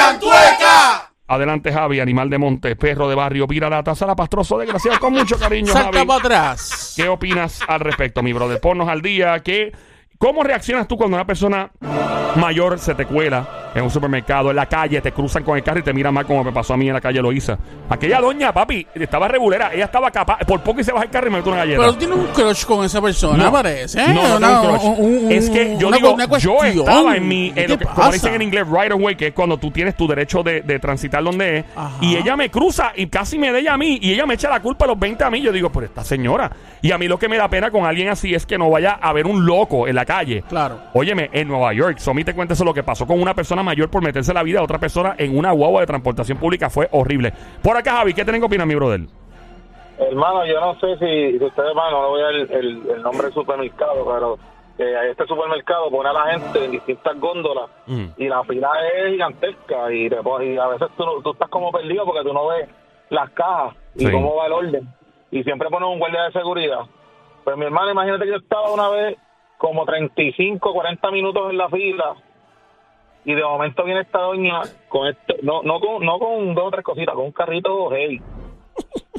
¡Cantueca! 0.07 1.11
Adelante, 1.29 1.73
Javi, 1.73 1.99
animal 1.99 2.31
de 2.31 2.39
monte, 2.39 2.77
perro 2.77 3.09
de 3.09 3.17
barrio, 3.17 3.49
pirata, 3.49 3.95
salapastroso, 3.97 4.59
desgraciado, 4.59 5.01
con 5.01 5.13
mucho 5.13 5.37
cariño, 5.37 5.73
Salta 5.73 5.99
Javi. 5.99 6.07
para 6.07 6.21
atrás. 6.21 6.95
¿Qué 6.97 7.09
opinas 7.09 7.61
al 7.67 7.81
respecto, 7.81 8.23
mi 8.23 8.33
brother? 8.33 8.61
Ponnos 8.61 8.89
al 8.89 9.03
día. 9.03 9.41
¿qué, 9.41 9.73
¿Cómo 10.19 10.43
reaccionas 10.43 10.89
tú 10.89 10.97
cuando 10.97 11.17
una 11.17 11.27
persona 11.27 11.71
mayor 12.37 12.79
se 12.79 12.95
te 12.95 13.07
cuela 13.07 13.71
en 13.75 13.83
un 13.83 13.91
supermercado, 13.91 14.49
en 14.51 14.57
la 14.57 14.65
calle, 14.67 15.01
te 15.03 15.13
cruzan 15.13 15.43
con 15.43 15.57
el 15.59 15.63
carro 15.63 15.81
y 15.81 15.83
te 15.83 15.93
miran 15.93 16.15
mal 16.15 16.25
como 16.25 16.43
me 16.43 16.53
pasó 16.53 16.73
a 16.73 16.77
mí 16.79 16.87
en 16.89 16.95
la 16.95 17.01
calle 17.01 17.21
Loíza. 17.21 17.59
Aquella 17.91 18.21
doña, 18.21 18.51
papi, 18.53 18.87
estaba 18.95 19.29
regulera, 19.29 19.73
ella 19.75 19.85
estaba 19.85 20.11
capaz, 20.11 20.39
por 20.47 20.63
poco 20.63 20.81
y 20.81 20.85
se 20.85 20.93
baja 20.93 21.05
el 21.05 21.11
carro 21.11 21.27
y 21.29 21.31
me 21.31 21.37
mete 21.39 21.49
una 21.51 21.59
galleta. 21.59 21.81
Pero 21.81 21.93
tú 21.93 21.99
tienes 21.99 22.17
un 22.17 22.27
crush 22.29 22.65
con 22.65 22.85
esa 22.87 23.03
persona, 23.03 23.45
No. 23.45 23.53
parece. 23.53 24.01
¿eh? 24.01 24.07
No, 24.15 24.39
no 24.41 24.63
crush. 24.63 24.83
un- 24.85 25.25
un- 25.27 25.33
es 25.33 25.51
que 25.51 25.77
yo 25.79 25.89
una- 25.89 25.97
digo, 25.99 26.13
una 26.15 26.27
yo 26.39 26.63
estaba 26.63 27.17
en 27.17 27.29
mi, 27.29 27.51
¿Qué 27.53 27.65
en 27.65 27.71
lo 27.73 27.79
que- 27.79 27.85
como 27.85 28.11
dicen 28.13 28.35
en 28.35 28.43
inglés, 28.43 28.67
right 28.67 28.93
away, 28.93 29.15
que 29.17 29.27
es 29.29 29.33
cuando 29.35 29.59
tú 29.59 29.71
tienes 29.71 29.95
tu 29.95 30.07
derecho 30.09 30.43
de, 30.43 30.63
de 30.63 30.79
transitar 30.79 31.23
donde 31.23 31.59
es, 31.59 31.65
Ajá. 31.77 31.99
y 32.01 32.17
ella 32.17 32.35
me 32.37 32.51
cruza 32.51 32.93
y 32.97 33.07
casi 33.09 33.39
me 33.39 33.53
da 33.53 33.59
ella 33.59 33.75
a 33.75 33.79
mí, 33.79 33.99
y 34.01 34.13
ella 34.15 34.25
me 34.25 34.35
echa 34.35 34.49
la 34.49 34.61
culpa 34.61 34.87
a 34.87 34.89
los 34.89 34.99
20 34.99 35.23
a 35.25 35.31
mí, 35.31 35.43
yo 35.43 35.53
digo, 35.53 35.71
por 35.71 35.85
esta 35.85 36.03
señora. 36.03 36.51
Y 36.81 36.93
a 36.93 36.99
mí 36.99 37.09
lo 37.09 37.19
que 37.19 37.29
me 37.29 37.37
da 37.37 37.49
pena 37.49 37.71
con 37.71 37.85
alguien 37.85 38.09
así 38.09 38.35
es 38.35 38.47
que 38.47 38.57
no 38.57 38.71
vaya 38.71 38.93
a 38.93 39.13
ver 39.13 39.27
un 39.27 39.45
loco 39.45 39.87
en 39.87 39.97
la 39.97 40.06
calle. 40.07 40.43
Claro. 40.49 40.79
Óyeme, 40.95 41.29
en 41.33 41.49
Nueva 41.49 41.75
York, 41.75 41.99
Somi 41.99 42.25
te 42.25 42.35
cuenta 42.35 42.55
eso 42.55 42.65
lo 42.65 42.73
que 42.73 42.83
pasó 42.83 43.07
con 43.07 43.21
una 43.21 43.35
persona 43.35 43.63
mayor 43.63 43.91
por 43.91 44.03
meterse 44.03 44.33
la 44.33 44.43
vida 44.43 44.61
a 44.61 44.63
otra 44.63 44.79
persona 44.79 45.15
en 45.19 45.37
una 45.37 45.53
guagua 45.53 45.81
de 45.83 45.87
transportación 45.87 46.39
pública 46.39 46.71
fue 46.71 46.89
horrible. 46.93 47.33
Por 47.63 47.77
acá, 47.77 47.97
Javi, 47.97 48.15
¿qué 48.15 48.25
tienen 48.25 48.41
que 48.41 48.47
opinar, 48.47 48.67
mi 48.67 48.75
brother? 48.75 49.01
Hermano, 49.99 50.45
yo 50.47 50.61
no 50.61 50.79
sé 50.79 50.97
si, 50.99 51.39
si 51.39 51.45
ustedes 51.45 51.75
van, 51.75 51.91
no 51.91 52.03
le 52.03 52.09
voy 52.09 52.21
a 52.21 52.25
dar 52.25 52.35
el, 52.35 52.51
el- 52.53 52.91
el 52.97 53.03
nombre 53.03 53.25
del 53.25 53.33
supermercado, 53.35 54.05
pero 54.07 54.39
eh, 54.79 55.11
este 55.11 55.25
supermercado 55.27 55.91
pone 55.91 56.11
a 56.11 56.13
la 56.13 56.33
gente 56.33 56.65
en 56.67 56.71
distintas 56.73 57.19
góndolas 57.19 57.71
Mm. 57.87 58.05
y 58.19 58.29
la 58.29 58.45
fila 58.45 58.69
es 58.95 59.13
gigantesca 59.13 59.91
y, 59.93 60.11
te 60.11 60.17
y 60.17 60.59
a 60.59 60.67
veces 60.67 60.89
tú, 60.99 61.05
tú 61.23 61.31
estás 61.33 61.49
como 61.49 61.73
perdido 61.73 62.05
porque 62.05 62.23
tú 62.29 62.35
no 62.35 62.49
ves 62.49 62.69
las 63.09 63.31
cajas 63.31 63.75
y 63.95 64.05
Sí. 64.05 64.13
cómo 64.13 64.37
va 64.37 64.47
el 64.47 64.53
orden. 64.53 64.89
Y 65.31 65.43
siempre 65.45 65.71
ponen 65.71 65.89
un 65.89 65.99
guardia 65.99 66.25
de 66.25 66.33
seguridad. 66.33 66.81
Pues 67.45 67.57
mi 67.57 67.65
hermano, 67.65 67.91
imagínate 67.93 68.25
que 68.25 68.31
yo 68.33 68.37
estaba 68.37 68.71
una 68.73 68.89
vez 68.91 69.17
como 69.59 69.85
35, 69.85 70.73
40 70.73 71.11
minutos 71.11 71.51
en 71.51 71.59
la 71.59 71.69
fila 71.69 72.15
y 73.25 73.35
de 73.35 73.43
momento 73.43 73.83
viene 73.85 74.03
esta 74.03 74.21
doña 74.21 74.63
con 74.89 75.09
este, 75.09 75.39
no, 75.43 75.63
no 75.63 75.81
con, 75.81 76.05
no 76.05 76.19
con 76.19 76.55
dos 76.55 76.67
o 76.67 76.71
tres 76.71 76.85
cositas, 76.85 77.15
con 77.15 77.25
un 77.25 77.33
carrito 77.33 77.91
heavy. 77.91 78.23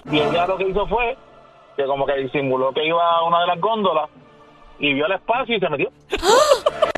Y 0.10 0.20
ella 0.20 0.48
lo 0.48 0.58
que 0.58 0.70
hizo 0.70 0.88
fue 0.88 1.17
que 1.75 1.86
como 1.86 2.06
que 2.06 2.15
disimuló 2.15 2.72
que 2.72 2.86
iba 2.86 3.03
a 3.06 3.24
una 3.24 3.41
de 3.41 3.48
las 3.48 3.60
góndolas 3.60 4.10
y 4.79 4.93
vio 4.93 5.05
el 5.05 5.12
espacio 5.13 5.55
y 5.55 5.60
se 5.60 5.69
metió. 5.69 5.91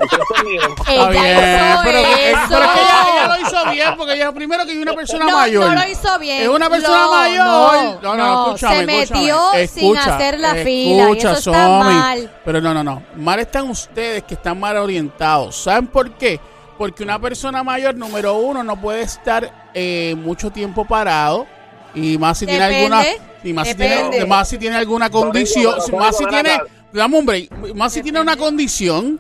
Entonces, 0.02 0.44
miren, 0.46 0.72
Está 0.72 0.92
Ella 0.94 1.10
bien, 1.10 1.40
hizo 1.40 1.82
pero, 1.84 2.02
que- 2.04 2.32
eso. 2.32 2.40
pero 2.50 2.60
que 2.74 2.80
ella, 2.82 3.06
ella 3.14 3.28
lo 3.28 3.42
hizo 3.48 3.72
bien, 3.72 3.96
porque 3.98 4.14
ella 4.14 4.32
primero 4.32 4.66
que 4.66 4.72
es 4.72 4.78
una 4.78 4.94
persona 4.94 5.26
no, 5.26 5.32
mayor. 5.38 5.68
no 5.68 5.76
lo 5.84 5.88
hizo 5.90 6.20
bien. 6.20 6.42
Es 6.44 6.48
una 6.48 6.70
persona 6.70 6.98
No, 6.98 7.12
mayor. 7.12 7.46
no, 7.46 8.00
No, 8.02 8.02
no, 8.02 8.18
no, 8.18 8.46
escúchame, 8.56 8.76
se 8.86 9.02
escúchame. 9.02 9.22
metió 9.22 9.52
sin 9.52 9.60
Escucha, 9.94 10.16
hacer 10.16 10.40
la 10.40 10.56
fila, 10.56 11.10
y 11.10 11.18
eso 11.18 11.32
está 11.32 11.42
Somi. 11.42 11.94
mal. 11.94 12.32
Pero 12.46 12.62
no, 12.62 12.74
no, 12.74 12.84
no. 12.84 13.04
Mal 13.18 13.40
están 13.40 13.70
ustedes 13.70 14.24
que 14.24 14.36
están 14.36 14.60
mal 14.60 14.78
orientados. 14.78 15.56
¿Saben 15.58 15.88
por 15.88 16.12
qué? 16.12 16.40
Porque 16.78 17.04
una 17.04 17.20
persona 17.20 17.62
mayor, 17.62 17.96
número 17.96 18.36
uno, 18.36 18.64
no 18.64 18.80
puede 18.80 19.02
estar 19.02 19.70
eh, 19.74 20.16
mucho 20.18 20.50
tiempo 20.50 20.86
parado. 20.86 21.46
Y 21.94 22.18
más 22.18 22.38
si 22.38 22.46
tiene 22.46 22.64
alguna. 22.64 23.04
Y 23.44 23.52
más 23.52 23.68
si, 23.68 23.76
tiene, 23.76 24.26
más 24.26 24.48
si 24.48 24.58
tiene 24.58 24.78
alguna 24.78 25.10
condición. 25.10 25.76
más 25.98 26.16
si 26.18 26.26
tiene. 26.26 26.58
Dame 26.94 27.18
un 27.18 27.26
break. 27.26 27.76
Más 27.76 27.94
si 27.94 28.02
tiene 28.02 28.20
una 28.20 28.36
condición. 28.36 29.20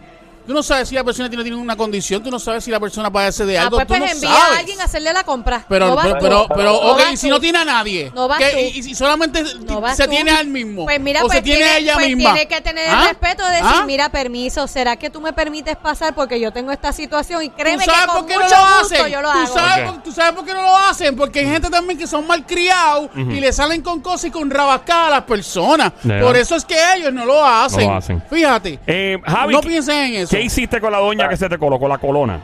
Tú 0.49 0.55
no 0.55 0.63
sabes 0.63 0.89
si 0.89 0.95
la 0.95 1.03
persona 1.03 1.29
tiene, 1.29 1.43
tiene 1.43 1.57
una 1.59 1.75
condición. 1.75 2.23
Tú 2.23 2.31
no 2.31 2.39
sabes 2.39 2.63
si 2.63 2.71
la 2.71 2.79
persona 2.79 3.11
padece 3.11 3.45
de 3.45 3.55
Ah, 3.59 3.65
algo. 3.65 3.77
pues, 3.77 3.85
tú 3.85 3.93
pues 3.93 3.99
no 3.99 4.05
envía 4.07 4.29
sabes. 4.31 4.55
a 4.55 4.59
alguien 4.59 4.81
a 4.81 4.83
hacerle 4.85 5.13
la 5.13 5.23
compra. 5.23 5.63
Pero, 5.69 5.89
No 5.89 5.95
pero, 6.01 6.13
tú. 6.15 6.19
pero, 6.23 6.47
pero, 6.55 6.71
No 6.71 6.77
ok, 6.93 7.01
si 7.15 7.27
tú. 7.27 7.33
no 7.35 7.39
tiene 7.39 7.59
a 7.59 7.65
nadie. 7.65 8.11
No 8.15 8.27
vas 8.27 8.39
¿qué? 8.39 8.49
tú. 8.51 8.57
y, 8.57 8.79
y 8.79 8.81
si 8.81 8.95
solamente 8.95 9.45
se 9.45 10.05
tú. 10.05 10.09
tiene 10.09 10.31
al 10.31 10.47
mismo. 10.47 10.85
Pues 10.85 10.99
mira, 10.99 11.21
o 11.23 11.27
pues 11.27 11.37
se 11.37 11.41
tiene 11.43 11.59
tiene, 11.59 11.71
a 11.71 11.77
ella 11.77 11.93
pues 11.93 12.07
misma. 12.07 12.33
tiene 12.33 12.47
que 12.47 12.61
tener 12.61 12.89
¿Ah? 12.89 13.01
el 13.03 13.07
respeto 13.09 13.45
de 13.45 13.51
decir, 13.51 13.67
¿Ah? 13.71 13.83
mira, 13.85 14.09
permiso, 14.09 14.67
¿será 14.67 14.95
que 14.95 15.11
tú 15.11 15.21
me 15.21 15.33
permites 15.33 15.75
pasar 15.77 16.15
porque 16.15 16.39
yo 16.39 16.51
tengo 16.51 16.71
esta 16.71 16.91
situación? 16.93 17.43
Y 17.43 17.49
¿Tú 17.49 17.55
créeme 17.55 17.85
que 17.85 17.91
sabes 17.91 18.07
con 18.07 18.23
mucho 18.23 18.39
lo 18.39 18.45
gusto 18.45 18.55
hacen? 18.95 19.07
yo 19.11 19.21
lo 19.21 19.31
¿Tú, 19.31 19.37
hago. 19.37 19.53
sabes 19.53 19.85
Ok. 19.87 19.93
por, 19.93 20.03
tú 20.03 20.11
sabes 20.11 20.31
por 20.33 20.45
qué 20.45 20.53
no 20.55 20.63
lo 20.63 20.75
hacen? 20.77 21.15
Porque 21.15 21.41
hay 21.41 21.45
gente 21.45 21.69
también 21.69 21.99
que 21.99 22.07
son 22.07 22.25
malcriados 22.25 23.11
y 23.15 23.39
le 23.39 23.53
salen 23.53 23.83
con 23.83 24.01
cosas 24.01 24.25
y 24.25 24.31
con 24.31 24.49
rabascadas 24.49 25.07
a 25.09 25.11
las 25.11 25.23
personas. 25.25 25.93
Yeah. 26.03 26.21
Por 26.21 26.35
eso 26.35 26.55
es 26.55 26.65
que 26.65 26.75
ellos 26.95 27.13
no 27.13 27.23
lo 27.25 27.45
hacen. 27.45 27.81
No 27.85 27.91
lo 27.91 27.97
hacen. 27.97 28.23
Fíjate. 28.31 28.79
Eh, 28.87 29.19
Javi, 29.23 29.53
no 29.53 29.61
¿qué- 29.61 29.67
piensen 29.67 29.95
en 29.95 30.13
eso. 30.23 30.38
¿Qué 30.39 30.45
hiciste 30.45 30.79
con 30.79 30.91
la 30.91 30.99
doña 30.99 31.27
que 31.27 31.37
se 31.37 31.49
te 31.49 31.57
colocó 31.57 31.87
la 31.87 31.97
colona? 31.97 32.39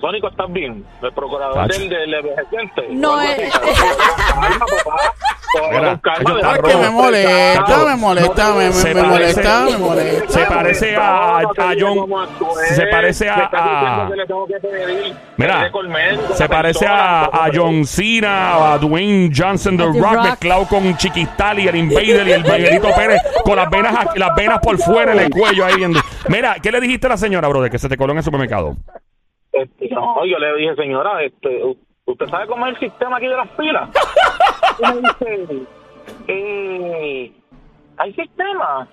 Sónico, 0.00 0.28
¿estás 0.28 0.50
bien? 0.52 0.84
El 1.02 1.12
procurador 1.12 1.54
Tacho. 1.66 1.78
del, 1.80 1.88
del 1.90 2.14
envejeciente. 2.14 2.88
No, 2.90 3.14
O 3.14 3.20
Mira, 5.72 6.00
calma, 6.02 6.58
que 6.62 6.76
me 6.76 6.90
molesta, 6.90 7.84
me 7.86 7.96
molesta, 7.96 8.52
me, 8.54 8.66
me, 8.66 8.72
se 8.72 8.94
me 8.94 9.02
parece- 9.02 9.42
molesta, 9.42 9.64
me 9.70 9.78
molesta. 9.78 10.28
Se 10.32 10.46
parece 10.46 10.96
a, 10.96 11.38
a 11.38 11.74
John. 11.78 12.06
Se 12.74 12.86
parece 12.86 13.28
a. 13.28 13.50
a- 13.52 14.08
Mira, 15.36 15.70
se 16.34 16.48
parece 16.48 16.86
a, 16.86 17.24
a 17.24 17.50
John 17.52 17.84
Cena, 17.84 18.72
a 18.74 18.78
Dwayne 18.78 19.30
Johnson, 19.34 19.76
The 19.76 19.84
Rock, 19.84 20.22
mezclado 20.22 20.66
con 20.66 20.96
Chiquistal 20.96 21.58
y 21.58 21.68
el 21.68 21.76
Invader 21.76 22.26
y 22.28 22.32
el 22.32 22.42
Miguelito 22.42 22.88
Pérez, 22.96 23.20
con 23.44 23.56
las 23.56 23.68
venas, 23.70 23.94
aquí- 23.98 24.18
las 24.18 24.34
venas 24.36 24.58
por 24.60 24.78
fuera 24.78 25.12
en 25.12 25.20
el 25.20 25.30
cuello 25.30 25.64
ahí 25.64 25.76
viendo. 25.76 26.00
Mira, 26.28 26.56
¿qué 26.62 26.70
le 26.70 26.80
dijiste 26.80 27.06
a 27.06 27.10
la 27.10 27.16
señora, 27.16 27.48
brother, 27.48 27.70
que 27.70 27.78
se 27.78 27.88
te 27.88 27.96
coló 27.96 28.12
en 28.12 28.18
el 28.18 28.24
supermercado? 28.24 28.76
Este, 29.52 29.88
no, 29.90 30.24
yo 30.26 30.38
le 30.38 30.54
dije, 30.56 30.74
señora, 30.76 31.22
este, 31.22 31.60
¿usted 32.06 32.26
sabe 32.28 32.46
cómo 32.46 32.66
es 32.66 32.74
el 32.74 32.80
sistema 32.90 33.16
aquí 33.16 33.26
de 33.26 33.36
las 33.36 33.48
pilas? 33.50 33.88
Y 34.76 34.82
me 34.92 35.00
dice, 35.02 35.66
eh, 36.26 37.32
¿hay 37.96 38.12
sistema? 38.14 38.88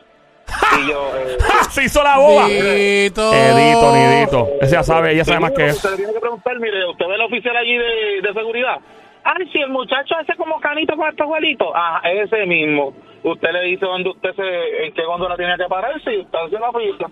Y 0.80 0.90
yo, 0.90 1.08
eh, 1.18 1.38
Se 1.72 1.86
hizo 1.86 2.04
la 2.04 2.18
boba. 2.18 2.48
Dito. 2.48 3.34
Edito, 3.34 3.96
nidito. 3.96 4.48
Ella 4.62 4.84
sabe, 4.84 5.14
ella 5.14 5.26
sabe 5.26 5.40
más 5.40 5.52
que 5.52 5.66
eso. 5.68 5.78
Usted 5.78 5.90
le 5.92 5.98
tiene 5.98 6.14
que 6.14 6.20
preguntar, 6.20 6.60
mire, 6.60 6.86
¿usted 6.88 7.08
ve 7.08 7.16
el 7.16 7.22
oficial 7.22 7.56
allí 7.58 7.78
de, 7.78 8.22
de 8.22 8.34
seguridad? 8.34 8.78
Ay, 9.24 9.48
si 9.52 9.60
el 9.60 9.70
muchacho 9.70 10.16
ese 10.22 10.36
como 10.36 10.60
canito 10.60 10.96
con 10.96 11.08
estos 11.10 11.24
abuelitos. 11.26 11.68
Ah, 11.74 12.02
ese 12.04 12.46
mismo. 12.46 12.94
Usted 13.24 13.52
le 13.52 13.62
dice 13.64 13.86
dónde 13.86 14.10
usted 14.10 14.36
se, 14.36 14.86
en 14.86 14.94
qué 14.94 15.04
góndola 15.06 15.36
tiene 15.38 15.56
que 15.58 15.66
pararse 15.66 16.14
y 16.14 16.20
usted 16.22 16.38
hace 16.40 16.60
la 16.60 16.72
fila. 16.72 17.10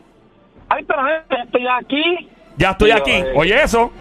Ay, 0.69 0.83
pero 0.85 0.99
gente, 1.05 1.35
estoy 1.43 1.67
aquí. 1.67 2.29
Ya 2.57 2.71
estoy 2.71 2.89
Y 2.89 2.93
yo, 2.93 2.97
aquí. 2.99 3.11
eh, 3.13 3.33
Oye, 3.35 3.63
eso. 3.63 3.91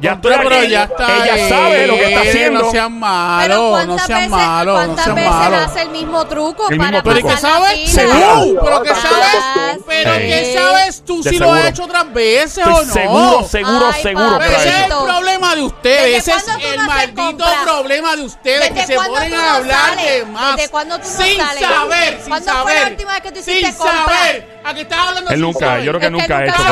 Ya 0.00 0.12
estoy 0.12 0.34
Pero 0.38 0.62
ya 0.64 0.84
está 0.84 1.24
Ella 1.26 1.48
sabe 1.48 1.86
lo 1.86 1.94
que 1.94 2.04
está 2.08 2.20
haciendo. 2.22 2.60
No 2.62 2.70
sean 2.70 2.92
Pero 2.92 3.00
malos, 3.00 3.50
no 3.60 3.70
¿cuántas 3.70 4.06
sean 4.06 4.18
veces, 4.20 4.30
malos, 4.30 4.74
no 4.74 4.84
¿cuántas 4.86 5.04
sean 5.04 5.16
veces 5.16 5.30
malos. 5.30 5.60
hace 5.66 5.82
el 5.82 5.88
mismo 5.90 6.26
truco 6.26 6.68
El 6.70 6.78
para 6.78 6.90
mismo 6.90 7.02
Pero 7.04 7.18
¿y 7.18 7.20
truco. 7.20 7.28
qué 7.28 7.34
pasar 7.34 7.60
la 7.60 7.66
sabes 7.68 7.92
tú? 7.92 8.58
¿Pero 8.64 8.82
qué 8.82 8.90
Ah, 8.90 8.96
sabes? 9.02 9.78
¿Pero 9.86 10.14
sí. 10.14 10.20
qué 10.20 10.54
sabes 10.58 11.02
tú 11.04 11.22
si 11.22 11.38
lo 11.38 11.52
has 11.52 11.64
hecho 11.66 11.84
otras 11.84 12.12
veces 12.14 12.58
Estoy 12.58 12.72
o 12.72 12.84
no? 12.84 12.92
seguro, 12.92 13.42
seguro, 13.48 13.90
Ay, 13.94 14.02
seguro 14.02 14.38
que 14.38 14.44
Pero 14.46 14.56
ese 14.58 14.68
es 14.68 14.74
el 14.76 14.88
problema 15.04 15.54
de 15.54 15.62
ustedes. 15.62 16.02
¿Desde 16.02 16.16
Ese 16.16 16.32
es 16.32 16.64
el 16.64 16.76
no 16.76 16.82
maldito 16.86 17.44
problema 17.64 18.16
de 18.16 18.22
ustedes 18.22 18.68
que 18.68 18.74
¿Desde 18.74 18.86
se 18.86 18.94
ponen 18.96 19.34
a 19.34 19.36
no 19.36 19.50
hablar 19.56 19.96
de 19.96 20.24
más. 20.26 20.56
¿Desde 20.56 20.70
cuándo 20.70 20.98
tú 20.98 21.08
no 21.08 21.24
sin 21.24 21.36
saber, 21.38 22.18
sin 22.20 22.28
¿Cuándo 22.28 22.52
saber. 22.52 22.62
fue 22.62 22.74
la 22.84 22.88
última 22.90 23.12
vez 23.12 23.20
que 23.22 23.32
tú 23.32 23.38
hiciste 23.40 23.66
sin 23.66 23.74
saber. 23.76 24.59
¿A 24.62 24.74
qué 24.74 24.82
estás 24.82 24.98
hablando 24.98 25.30
Él 25.30 25.40
nunca, 25.40 25.78
yo 25.80 25.90
creo 25.92 26.00
que 26.00 26.06
Es 26.06 26.12
que 26.12 26.18
nunca 26.18 26.38
ha 26.38 26.44
hecho 26.44 26.56
sin 26.56 26.66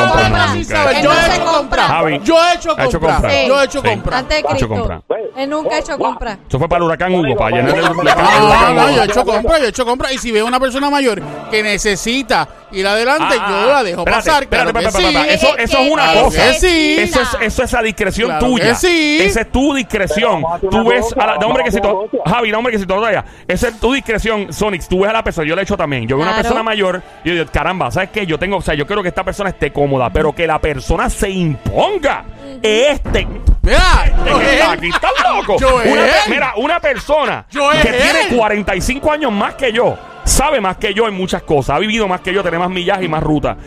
nunca. 0.59 0.75
saber. 0.75 0.95
Él 0.97 1.03
Yo 1.03 1.09
no 1.13 1.19
he 1.19 1.25
hecho 1.25 1.29
compras. 1.45 1.57
compras. 1.57 1.87
Javi, 1.87 2.19
Yo 2.23 2.35
he 2.35 2.53
hecho 2.53 2.69
ha 2.77 2.85
hecho. 2.85 2.99
Yo 3.47 3.61
he 3.61 3.65
hecho 3.65 3.81
Sí. 3.81 3.87
compras. 3.89 4.19
Antes 4.19 4.29
de 4.29 4.35
Ha 4.35 4.39
hecho 4.39 4.49
Cristo. 4.49 4.67
compras. 4.69 5.01
Él 5.37 5.49
nunca 5.49 5.75
ha 5.75 5.79
hecho 5.79 5.97
compras. 5.97 6.37
Eso 6.47 6.59
fue 6.59 6.69
para 6.69 6.77
el 6.77 6.83
huracán 6.83 7.13
Hugo, 7.15 7.35
para 7.35 7.55
llenar 7.57 7.75
el, 7.75 7.81
la- 7.81 7.87
el 7.89 7.95
No, 7.95 8.01
huracán 8.01 8.75
no, 8.75 8.81
Hugo. 8.83 8.91
yo 8.95 9.01
he 9.01 9.05
hecho 9.05 9.25
compra, 9.25 9.57
yo 9.59 9.65
he 9.65 9.69
hecho 9.69 9.85
compra. 9.85 10.13
Y 10.13 10.17
si 10.17 10.31
veo 10.31 10.45
una 10.45 10.59
persona 10.59 10.89
mayor 10.89 11.21
que 11.49 11.63
necesita 11.63 12.47
ir 12.71 12.87
adelante, 12.87 13.35
Ah, 13.39 13.61
yo 13.65 13.73
la 13.73 13.83
dejo 13.83 13.99
espérate, 14.01 14.25
pasar. 14.27 14.43
espérate, 14.43 14.71
claro 14.71 14.79
que 14.79 14.85
espérate, 14.85 15.11
sí. 15.11 15.17
espérate. 15.17 15.33
Eso, 15.33 15.57
eso 15.57 15.77
es 15.85 15.91
una 15.91 16.03
Claro 16.11 16.23
cosa. 16.25 16.43
que 16.47 16.53
sí. 16.53 16.95
Eso 16.99 17.21
es, 17.21 17.29
eso 17.41 17.63
es 17.63 17.73
a 17.73 17.81
discreción 17.81 18.27
Claro 18.29 18.45
tuya. 18.47 18.75
sí. 18.75 19.17
Esa 19.21 19.41
es 19.41 19.51
tu 19.51 19.73
discreción. 19.73 20.43
A 20.45 20.59
Tú 20.59 20.67
una 20.81 20.89
ves 20.89 21.01
cosa, 21.01 21.15
a 21.23 21.27
la. 21.27 21.37
No, 21.37 21.47
hombre, 21.47 21.63
que 21.63 21.71
si 21.71 21.77
a 21.77 21.81
una 21.81 21.91
cosa. 22.09 22.23
Javi, 22.25 22.51
no, 22.51 22.57
hombre, 22.59 22.73
que 22.73 22.79
si 22.79 22.85
todo 22.85 23.05
allá. 23.05 23.25
Esa 23.47 23.67
es 23.69 23.79
tu 23.79 23.93
discreción, 23.93 24.51
Sonic. 24.53 24.87
Tú 24.87 25.01
ves 25.01 25.09
a 25.09 25.13
la 25.13 25.23
persona. 25.23 25.47
Yo 25.47 25.55
lo 25.55 25.61
he 25.61 25.63
hecho 25.63 25.77
también. 25.77 26.07
Yo 26.07 26.15
veo 26.17 26.23
una 26.23 26.31
Claro. 26.33 26.43
persona 26.43 26.63
mayor 26.63 27.01
y 27.23 27.29
yo 27.29 27.33
digo, 27.35 27.45
caramba, 27.51 27.91
¿sabes 27.91 28.09
qué? 28.11 28.25
Yo 28.25 28.37
tengo. 28.39 28.57
O 28.57 28.61
sea, 28.61 28.73
yo 28.75 28.85
quiero 28.87 29.01
que 29.01 29.09
esta 29.09 29.23
persona 29.23 29.49
esté 29.49 29.71
cómoda, 29.71 30.09
pero 30.09 30.33
que 30.33 30.45
la 30.47 30.59
persona 30.59 31.09
se 31.09 31.29
imponga. 31.29 32.23
Este. 32.61 33.27
Mira, 33.61 34.03
este 34.05 34.23
que 34.23 34.31
Joel, 34.31 34.45
está 34.47 34.71
aquí, 34.71 34.89
está 34.89 35.09
loco. 35.33 35.55
Una 35.55 36.01
mira, 36.27 36.53
una 36.57 36.79
persona 36.79 37.45
Joel. 37.53 37.81
que 37.81 37.91
tiene 37.91 38.35
45 38.37 39.11
años 39.11 39.31
más 39.31 39.53
que 39.55 39.71
yo, 39.71 39.97
sabe 40.29 40.61
más 40.61 40.77
que 40.77 40.93
yo 40.93 41.07
en 41.07 41.15
muchas 41.15 41.43
cosas, 41.43 41.75
ha 41.75 41.79
vivido 41.79 42.07
más 42.07 42.21
que 42.21 42.33
yo, 42.33 42.41
tiene 42.41 42.59
más 42.59 42.69
millaje 42.69 43.05
y 43.05 43.07
más 43.09 43.23
ruta. 43.23 43.57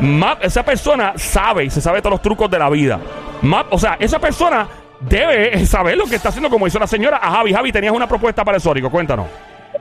Más- 0.00 0.38
esa 0.42 0.64
persona 0.64 1.12
sabe 1.16 1.64
y 1.64 1.70
se 1.70 1.80
sabe 1.80 2.00
todos 2.00 2.12
los 2.12 2.22
trucos 2.22 2.50
de 2.50 2.58
la 2.58 2.70
vida. 2.70 2.98
Más- 3.42 3.66
o 3.70 3.78
sea, 3.78 3.96
esa 3.98 4.18
persona 4.18 4.66
debe 5.00 5.66
saber 5.66 5.96
lo 5.96 6.04
que 6.06 6.14
está 6.16 6.28
haciendo, 6.28 6.48
como 6.48 6.66
hizo 6.66 6.78
la 6.78 6.86
señora. 6.86 7.18
A 7.20 7.30
Javi, 7.32 7.52
Javi, 7.52 7.72
tenías 7.72 7.92
una 7.92 8.06
propuesta 8.06 8.44
para 8.44 8.56
el 8.56 8.62
Sónico, 8.62 8.88
cuéntanos. 8.90 9.26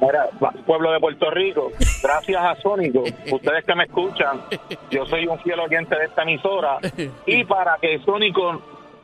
Mira, 0.01 0.27
pueblo 0.65 0.91
de 0.91 0.99
Puerto 0.99 1.29
Rico, 1.29 1.71
gracias 2.01 2.41
a 2.43 2.55
Sónico, 2.61 3.03
ustedes 3.31 3.63
que 3.65 3.75
me 3.75 3.83
escuchan, 3.83 4.41
yo 4.89 5.05
soy 5.05 5.27
un 5.27 5.37
fiel 5.39 5.59
oyente 5.59 5.95
de 5.95 6.05
esta 6.05 6.23
emisora 6.23 6.79
y 7.27 7.43
para 7.43 7.77
que 7.79 7.99
Sónico, 7.99 8.61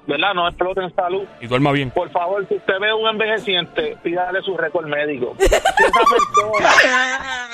¿verdad?, 0.07 0.33
no 0.33 0.47
explote 0.47 0.81
en 0.81 0.95
salud, 0.95 1.23
Y 1.41 1.47
duerma 1.47 1.71
bien. 1.71 1.91
por 1.91 2.09
favor, 2.11 2.47
si 2.47 2.55
usted 2.55 2.79
ve 2.79 2.93
un 2.93 3.07
envejeciente, 3.07 3.97
pídale 4.03 4.41
su 4.41 4.57
récord 4.57 4.87
médico. 4.87 5.35
Si 5.39 5.45
esa 5.45 6.01
persona 6.09 7.49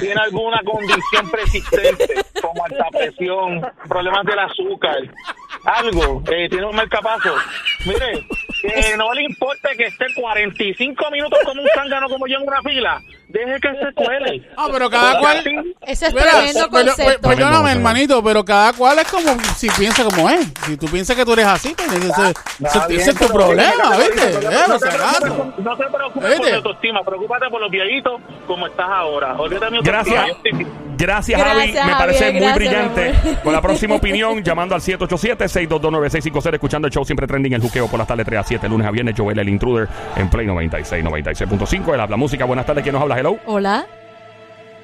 tiene 0.00 0.20
alguna 0.20 0.60
condición 0.64 1.30
persistente, 1.30 2.14
como 2.40 2.64
alta 2.64 2.86
presión, 2.90 3.60
problemas 3.88 4.24
del 4.24 4.38
azúcar, 4.38 4.96
algo, 5.64 6.22
eh, 6.30 6.48
tiene 6.48 6.66
un 6.66 6.76
marcapaso. 6.76 7.34
Mire, 7.86 8.26
que 8.62 8.96
no 8.96 9.12
le 9.12 9.22
importe 9.24 9.68
que 9.76 9.84
esté 9.86 10.06
45 10.14 11.10
minutos 11.10 11.38
como 11.44 11.62
un 11.62 11.68
zángano 11.74 12.08
como 12.08 12.26
yo 12.26 12.36
en 12.38 12.48
una 12.48 12.62
fila. 12.62 13.00
Deje 13.28 13.58
que 13.60 13.68
se 13.70 13.92
cuele. 13.94 14.46
Ah, 14.58 14.66
pero 14.70 14.90
cada 14.90 15.18
Porque 15.18 15.42
cual- 15.54 15.74
Ese 15.86 16.06
es 16.08 16.12
Mira, 16.14 16.30
tremendo 16.32 16.68
pero- 16.70 16.84
concepto. 16.84 17.04
pero- 17.06 17.20
perdóname, 17.22 17.56
Tremendo, 17.56 17.68
hermanito, 17.70 18.22
pero 18.22 18.44
cada 18.44 18.72
cual 18.74 18.98
es 18.98 19.10
como 19.10 19.36
si 19.56 19.70
piensa 19.70 20.04
como 20.04 20.28
es. 20.28 20.46
Si 20.66 20.76
tú 20.76 20.86
piensas 20.86 21.16
que 21.16 21.24
tú 21.24 21.32
eres 21.32 21.46
así, 21.46 21.74
pues 21.74 21.90
ese, 21.92 22.08
ese- 22.08 22.30
Está 22.30 22.78
ese 22.80 22.88
bien, 22.88 23.00
es 23.08 23.14
tu 23.16 23.28
problema, 23.28 23.72
no 23.84 23.90
te 23.90 23.96
¿viste? 23.96 24.14
preocupes, 24.38 24.44
Eh, 24.44 24.58
no 24.68 24.78
por 24.78 24.78
te 24.78 24.90
preocupes, 24.90 25.64
No 25.64 25.76
te 25.76 25.84
preocupes 25.86 26.36
por 26.38 26.46
tu 26.50 26.54
autoestima, 26.56 27.02
preocúpate 27.04 27.46
por 27.48 27.60
los 27.62 27.70
viejitos 27.70 28.20
como 28.46 28.66
estás 28.66 28.88
ahora. 28.90 29.32
Olvídate 29.38 29.70
mi 29.70 29.80
Gracias. 29.82 30.28
autoestima, 30.28 30.68
Gracias, 31.02 31.38
Gracias, 31.40 31.74
Javi. 31.76 31.90
Me 31.92 31.96
parece 31.98 32.24
Javier, 32.24 32.32
muy 32.42 32.52
gracias, 32.52 32.56
brillante. 32.94 33.28
amor. 33.30 33.42
Con 33.42 33.52
la 33.52 33.60
próxima 33.60 33.94
opinión, 33.96 34.42
llamando 34.42 34.74
al 34.74 34.80
787-622-9650, 34.80 36.54
escuchando 36.54 36.86
el 36.86 36.92
show 36.92 37.04
siempre 37.04 37.26
trending, 37.26 37.52
el 37.54 37.60
juqueo 37.60 37.88
por 37.88 37.98
las 37.98 38.06
tardes 38.08 38.24
3 38.26 38.40
a 38.40 38.42
7, 38.44 38.68
lunes 38.68 38.86
a 38.86 38.90
viernes, 38.90 39.14
Joel, 39.16 39.38
el 39.38 39.48
intruder, 39.48 39.88
en 40.16 40.28
Play 40.30 40.46
96, 40.46 41.04
96.5. 41.04 41.94
El 41.94 42.00
habla 42.00 42.16
música. 42.16 42.44
Buenas 42.44 42.66
tardes. 42.66 42.82
¿Quién 42.82 42.92
nos 42.94 43.02
habla? 43.02 43.18
Hello. 43.18 43.36
Hola. 43.46 43.84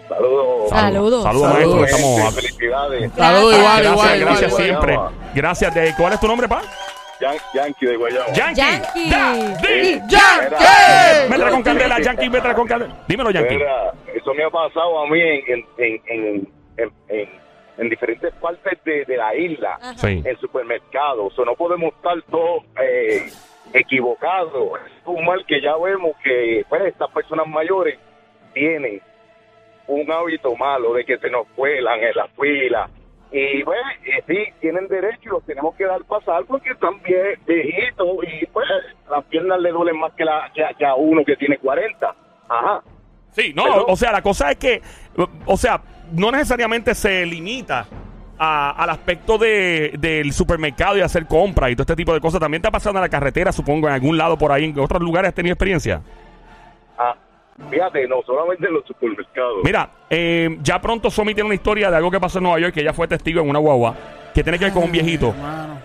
Saludos. 0.08 0.70
Saludos. 0.70 1.22
Saludos. 1.22 1.52
Maestro. 1.54 1.84
Estamos. 1.84 2.34
Felicidades. 2.34 3.10
Saludos 3.16 3.56
igual, 3.58 3.82
Gracias, 3.82 3.92
igual, 3.92 4.20
gracias 4.20 4.50
igual. 4.50 4.64
siempre. 4.64 4.98
Gracias. 5.34 5.74
De, 5.74 5.94
¿Cuál 5.96 6.12
es 6.14 6.20
tu 6.20 6.26
nombre, 6.26 6.48
pa? 6.48 6.62
Yan- 7.20 7.36
Yankee 7.52 7.86
de 7.86 7.96
Guayama. 7.96 8.26
Yankee. 8.32 9.10
Yankee. 9.10 10.00
¡Yankee! 10.08 11.28
Metra 11.28 11.50
con 11.50 11.62
candela, 11.62 12.00
Yankee, 12.00 12.30
metra 12.30 12.54
con 12.54 12.66
candela. 12.68 12.94
Dímelo, 13.08 13.30
Yankee. 13.32 13.54
Mira, 13.56 13.87
eso 14.18 14.34
me 14.34 14.44
ha 14.44 14.50
pasado 14.50 14.98
a 15.00 15.06
mí 15.08 15.20
en, 15.20 15.42
en, 15.48 15.66
en, 15.78 16.02
en, 16.06 16.48
en- 16.76 16.92
en- 17.08 17.48
en 17.78 17.88
diferentes 17.88 18.34
partes 18.34 18.82
de, 18.84 19.04
de 19.04 19.16
la 19.16 19.34
isla. 19.36 19.78
Sí. 19.96 20.22
en 20.24 20.36
supermercados. 20.38 21.32
O 21.32 21.36
sea, 21.36 21.44
no 21.44 21.54
podemos 21.54 21.94
estar 21.94 22.20
todos 22.30 22.64
eh, 22.82 23.28
equivocados. 23.72 24.80
Es 25.00 25.06
un 25.06 25.24
mal 25.24 25.44
que 25.46 25.60
ya 25.60 25.76
vemos 25.76 26.16
que 26.22 26.64
pues, 26.68 26.82
estas 26.86 27.10
personas 27.10 27.46
mayores 27.46 27.98
tienen 28.52 29.00
un 29.86 30.10
hábito 30.10 30.54
malo 30.56 30.92
de 30.94 31.04
que 31.04 31.18
se 31.18 31.30
nos 31.30 31.46
cuelan 31.54 32.00
en 32.02 32.14
la 32.16 32.26
fila. 32.28 32.90
Y 33.30 33.62
pues, 33.62 33.78
eh, 34.06 34.22
sí, 34.26 34.38
tienen 34.60 34.88
derecho 34.88 35.20
y 35.22 35.28
los 35.28 35.44
tenemos 35.44 35.74
que 35.76 35.84
dar 35.84 36.02
pasar 36.04 36.44
porque 36.46 36.70
están 36.70 37.00
vie- 37.02 37.38
viejitos 37.46 38.08
y 38.24 38.46
pues 38.46 38.66
las 39.10 39.24
piernas 39.26 39.60
le 39.60 39.70
duelen 39.70 39.98
más 39.98 40.12
que, 40.14 40.24
la, 40.24 40.50
que, 40.54 40.64
a- 40.64 40.74
que 40.74 40.84
a 40.84 40.94
uno 40.94 41.24
que 41.24 41.36
tiene 41.36 41.58
40. 41.58 42.14
Ajá. 42.48 42.82
Sí, 43.32 43.52
no, 43.54 43.64
Pero- 43.64 43.86
o 43.86 43.96
sea, 43.96 44.12
la 44.12 44.22
cosa 44.22 44.50
es 44.50 44.56
que, 44.56 44.82
o 45.46 45.56
sea, 45.56 45.80
no 46.12 46.30
necesariamente 46.32 46.94
se 46.94 47.24
limita 47.26 47.86
a- 48.38 48.70
al 48.70 48.90
aspecto 48.90 49.36
de, 49.38 49.94
del 49.98 50.32
supermercado 50.32 50.96
y 50.96 51.00
hacer 51.00 51.26
compras 51.26 51.70
y 51.70 51.74
todo 51.74 51.82
este 51.82 51.96
tipo 51.96 52.12
de 52.14 52.20
cosas. 52.20 52.40
También 52.40 52.62
te 52.62 52.68
ha 52.68 52.70
pasado 52.70 52.96
en 52.96 53.02
la 53.02 53.08
carretera, 53.08 53.52
supongo, 53.52 53.88
en 53.88 53.94
algún 53.94 54.16
lado 54.16 54.36
por 54.38 54.52
ahí, 54.52 54.64
en 54.66 54.78
otros 54.78 55.02
lugares 55.02 55.28
has 55.30 55.34
tenido 55.34 55.52
experiencia. 55.54 56.00
Ah, 56.96 57.14
fíjate, 57.70 58.06
no 58.08 58.16
solamente 58.24 58.66
en 58.66 58.74
los 58.74 58.84
supermercados. 58.86 59.58
Mira, 59.64 59.90
eh, 60.10 60.56
ya 60.62 60.80
pronto 60.80 61.10
Somi 61.10 61.34
tiene 61.34 61.46
una 61.46 61.54
historia 61.54 61.90
de 61.90 61.96
algo 61.96 62.10
que 62.10 62.20
pasó 62.20 62.38
en 62.38 62.44
Nueva 62.44 62.60
York, 62.60 62.74
que 62.74 62.80
ella 62.80 62.92
fue 62.92 63.06
testigo 63.08 63.40
en 63.40 63.50
una 63.50 63.58
guagua, 63.58 63.94
que 64.34 64.42
tiene 64.42 64.58
que 64.58 64.66
ver 64.66 64.74
con 64.74 64.84
un 64.84 64.92
viejito. 64.92 65.34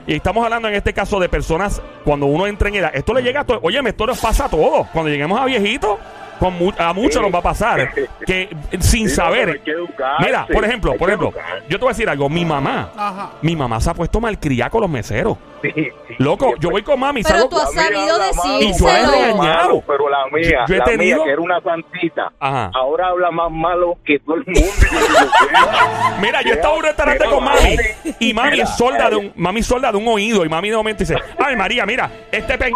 Y 0.08 0.13
estamos 0.15 0.43
hablando 0.43 0.67
en 0.67 0.75
este 0.75 0.93
caso 0.93 1.19
de 1.19 1.29
personas, 1.29 1.82
cuando 2.03 2.27
uno 2.27 2.45
entra 2.47 2.69
en 2.69 2.75
edad, 2.75 2.91
esto 2.93 3.13
le 3.13 3.21
llega 3.23 3.41
a 3.41 3.45
todo, 3.45 3.60
oye, 3.63 3.79
esto 3.86 4.06
nos 4.06 4.19
pasa 4.21 4.45
a 4.45 4.49
todos. 4.49 4.88
Cuando 4.89 5.10
lleguemos 5.10 5.39
a 5.39 5.45
viejitos, 5.45 5.97
con 6.43 6.58
mu- 6.58 6.73
a 6.77 6.91
muchos 6.93 7.13
Sí. 7.15 7.21
nos 7.21 7.34
va 7.34 7.39
a 7.39 7.41
pasar, 7.43 7.93
que 8.25 8.49
sin 8.79 9.08
Sí, 9.08 9.15
saber. 9.15 9.62
educarse, 9.65 10.25
Mira, 10.25 10.45
por 10.51 10.65
ejemplo, 10.65 10.93
por 10.95 11.08
ejemplo, 11.10 11.29
educarse. 11.29 11.63
yo 11.69 11.77
te 11.79 11.86
voy 11.86 11.91
a 11.91 11.93
decir 11.93 12.10
algo, 12.10 12.27
mi 12.29 12.43
mamá, 12.43 12.91
Ajá. 12.97 13.29
mi 13.41 13.56
mamá 13.56 13.79
se 13.79 13.89
ha 13.89 13.93
puesto 13.93 14.19
malcriada 14.19 14.69
con 14.69 14.82
los 14.82 14.89
meseros. 14.89 15.38
Sí, 15.62 15.71
Loco, 16.17 16.56
yo 16.60 16.69
voy 16.71 16.84
con 16.84 16.99
mami, 16.99 17.23
Pero 17.23 17.36
salgo- 17.36 17.49
tú 17.49 17.58
has 17.58 17.73
sabido 17.73 18.19
mal, 18.19 18.62
Y 18.62 18.77
yo 18.77 18.89
he 18.89 19.06
regañado. 19.06 19.38
malo, 19.38 19.84
Pero 19.88 20.10
la 20.10 20.25
mía, 20.34 20.41
Yo- 20.43 20.65
yo 20.67 20.75
he 20.75 20.77
la 20.79 20.84
tenido- 20.84 21.17
mía, 21.19 21.25
que 21.25 21.32
era 21.32 21.41
una 21.41 21.62
santita, 21.62 22.32
Ajá. 22.39 22.71
ahora 22.75 23.08
habla 23.08 23.32
más 23.32 23.49
malo 23.49 23.95
que 24.06 24.19
todo 24.19 24.36
el 24.36 24.43
mundo. 24.45 24.60
Mira, 26.21 26.41
yo 26.41 26.53
estaba 26.53 26.73
en 26.73 26.79
un 26.79 26.86
restaurante 26.86 27.25
con 27.25 27.43
mami 27.43 27.75
y 28.19 28.34
mami 28.34 28.60
es 28.60 28.69
solda 28.75 29.10
de 29.10 29.15
un 29.15 29.32
mami 29.36 29.63
solda 29.63 29.91
de 29.91 29.97
un 29.97 30.08
oído 30.08 30.43
y 30.45 30.49
mami 30.49 30.69
de 30.69 30.75
momento 30.75 30.99
dice, 30.99 31.15
"Ay, 31.39 31.56
María, 31.56 31.86
mira, 31.86 32.10
este 32.32 32.58
pen 32.58 32.73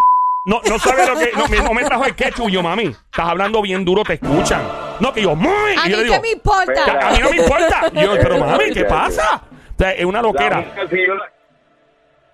no 0.48 0.60
no 0.68 0.80
sabe 0.80 1.06
lo 1.06 1.16
que 1.20 1.32
no, 1.38 1.48
me- 1.48 1.60
no 1.60 1.74
me 1.74 1.84
trajo 1.84 2.06
el 2.06 2.16
ketchup." 2.16 2.50
Yo, 2.50 2.64
"Mami, 2.64 2.86
estás 2.86 3.28
hablando 3.30 3.62
bien 3.62 3.86
duro, 3.86 4.04
te 4.04 4.14
escuchan." 4.14 4.62
No, 5.00 5.14
que 5.14 5.22
yo, 5.22 5.36
"Muy." 5.36 5.52
A 5.80 5.86
Y 5.86 5.90
mí 5.90 5.96
yo 6.08 6.14
le 6.16 6.20
me 6.20 6.32
importa. 6.32 6.74
"Que 6.86 6.92
"A 7.06 7.12
mí 7.12 7.18
no 7.22 7.30
me 7.30 7.38
importa." 7.38 7.92
Y 7.94 8.02
yo, 8.02 8.14
"Pero 8.20 8.40
mami, 8.40 8.72
¿qué 8.74 8.84
pasa?" 8.86 9.44
O 9.44 9.78
sea, 9.78 9.92
es 9.92 10.06
una 10.06 10.20
La 10.24 10.28
loquera. 10.28 10.58
mía, 10.58 10.74
si 10.90 10.98
yo 11.06 11.14
la, 11.14 11.24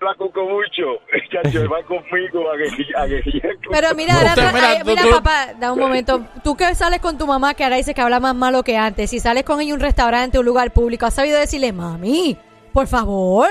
la 0.00 0.14
cuco 0.16 0.40
mucho, 0.44 1.00
chacho, 1.30 1.68
va 1.68 1.82
conmigo 1.82 2.50
a 2.50 2.56
que, 2.56 2.96
a 2.96 3.06
que 3.06 3.56
Pero 3.70 3.94
mira, 3.94 4.14
Usted, 4.14 4.28
ahora 4.28 4.42
tra- 4.42 4.52
mira, 4.54 4.68
ay, 4.70 4.78
tú- 4.80 4.84
mira, 4.86 5.02
tú- 5.02 5.10
papá, 5.10 5.46
da 5.58 5.72
un 5.72 5.78
momento. 5.78 6.22
Tú 6.42 6.56
que 6.56 6.74
sales 6.74 7.00
con 7.00 7.18
tu 7.18 7.26
mamá, 7.26 7.52
que 7.54 7.64
ahora 7.64 7.76
dice 7.76 7.92
que 7.94 8.00
habla 8.00 8.20
más 8.20 8.34
malo 8.34 8.62
que 8.62 8.76
antes. 8.78 9.10
Si 9.10 9.20
sales 9.20 9.44
con 9.44 9.60
ella 9.60 9.72
a 9.72 9.74
un 9.74 9.80
restaurante, 9.80 10.38
un 10.38 10.44
lugar 10.46 10.72
público, 10.72 11.04
has 11.06 11.14
sabido 11.14 11.38
decirle, 11.38 11.72
mami, 11.72 12.38
por 12.74 12.86
favor, 12.88 13.48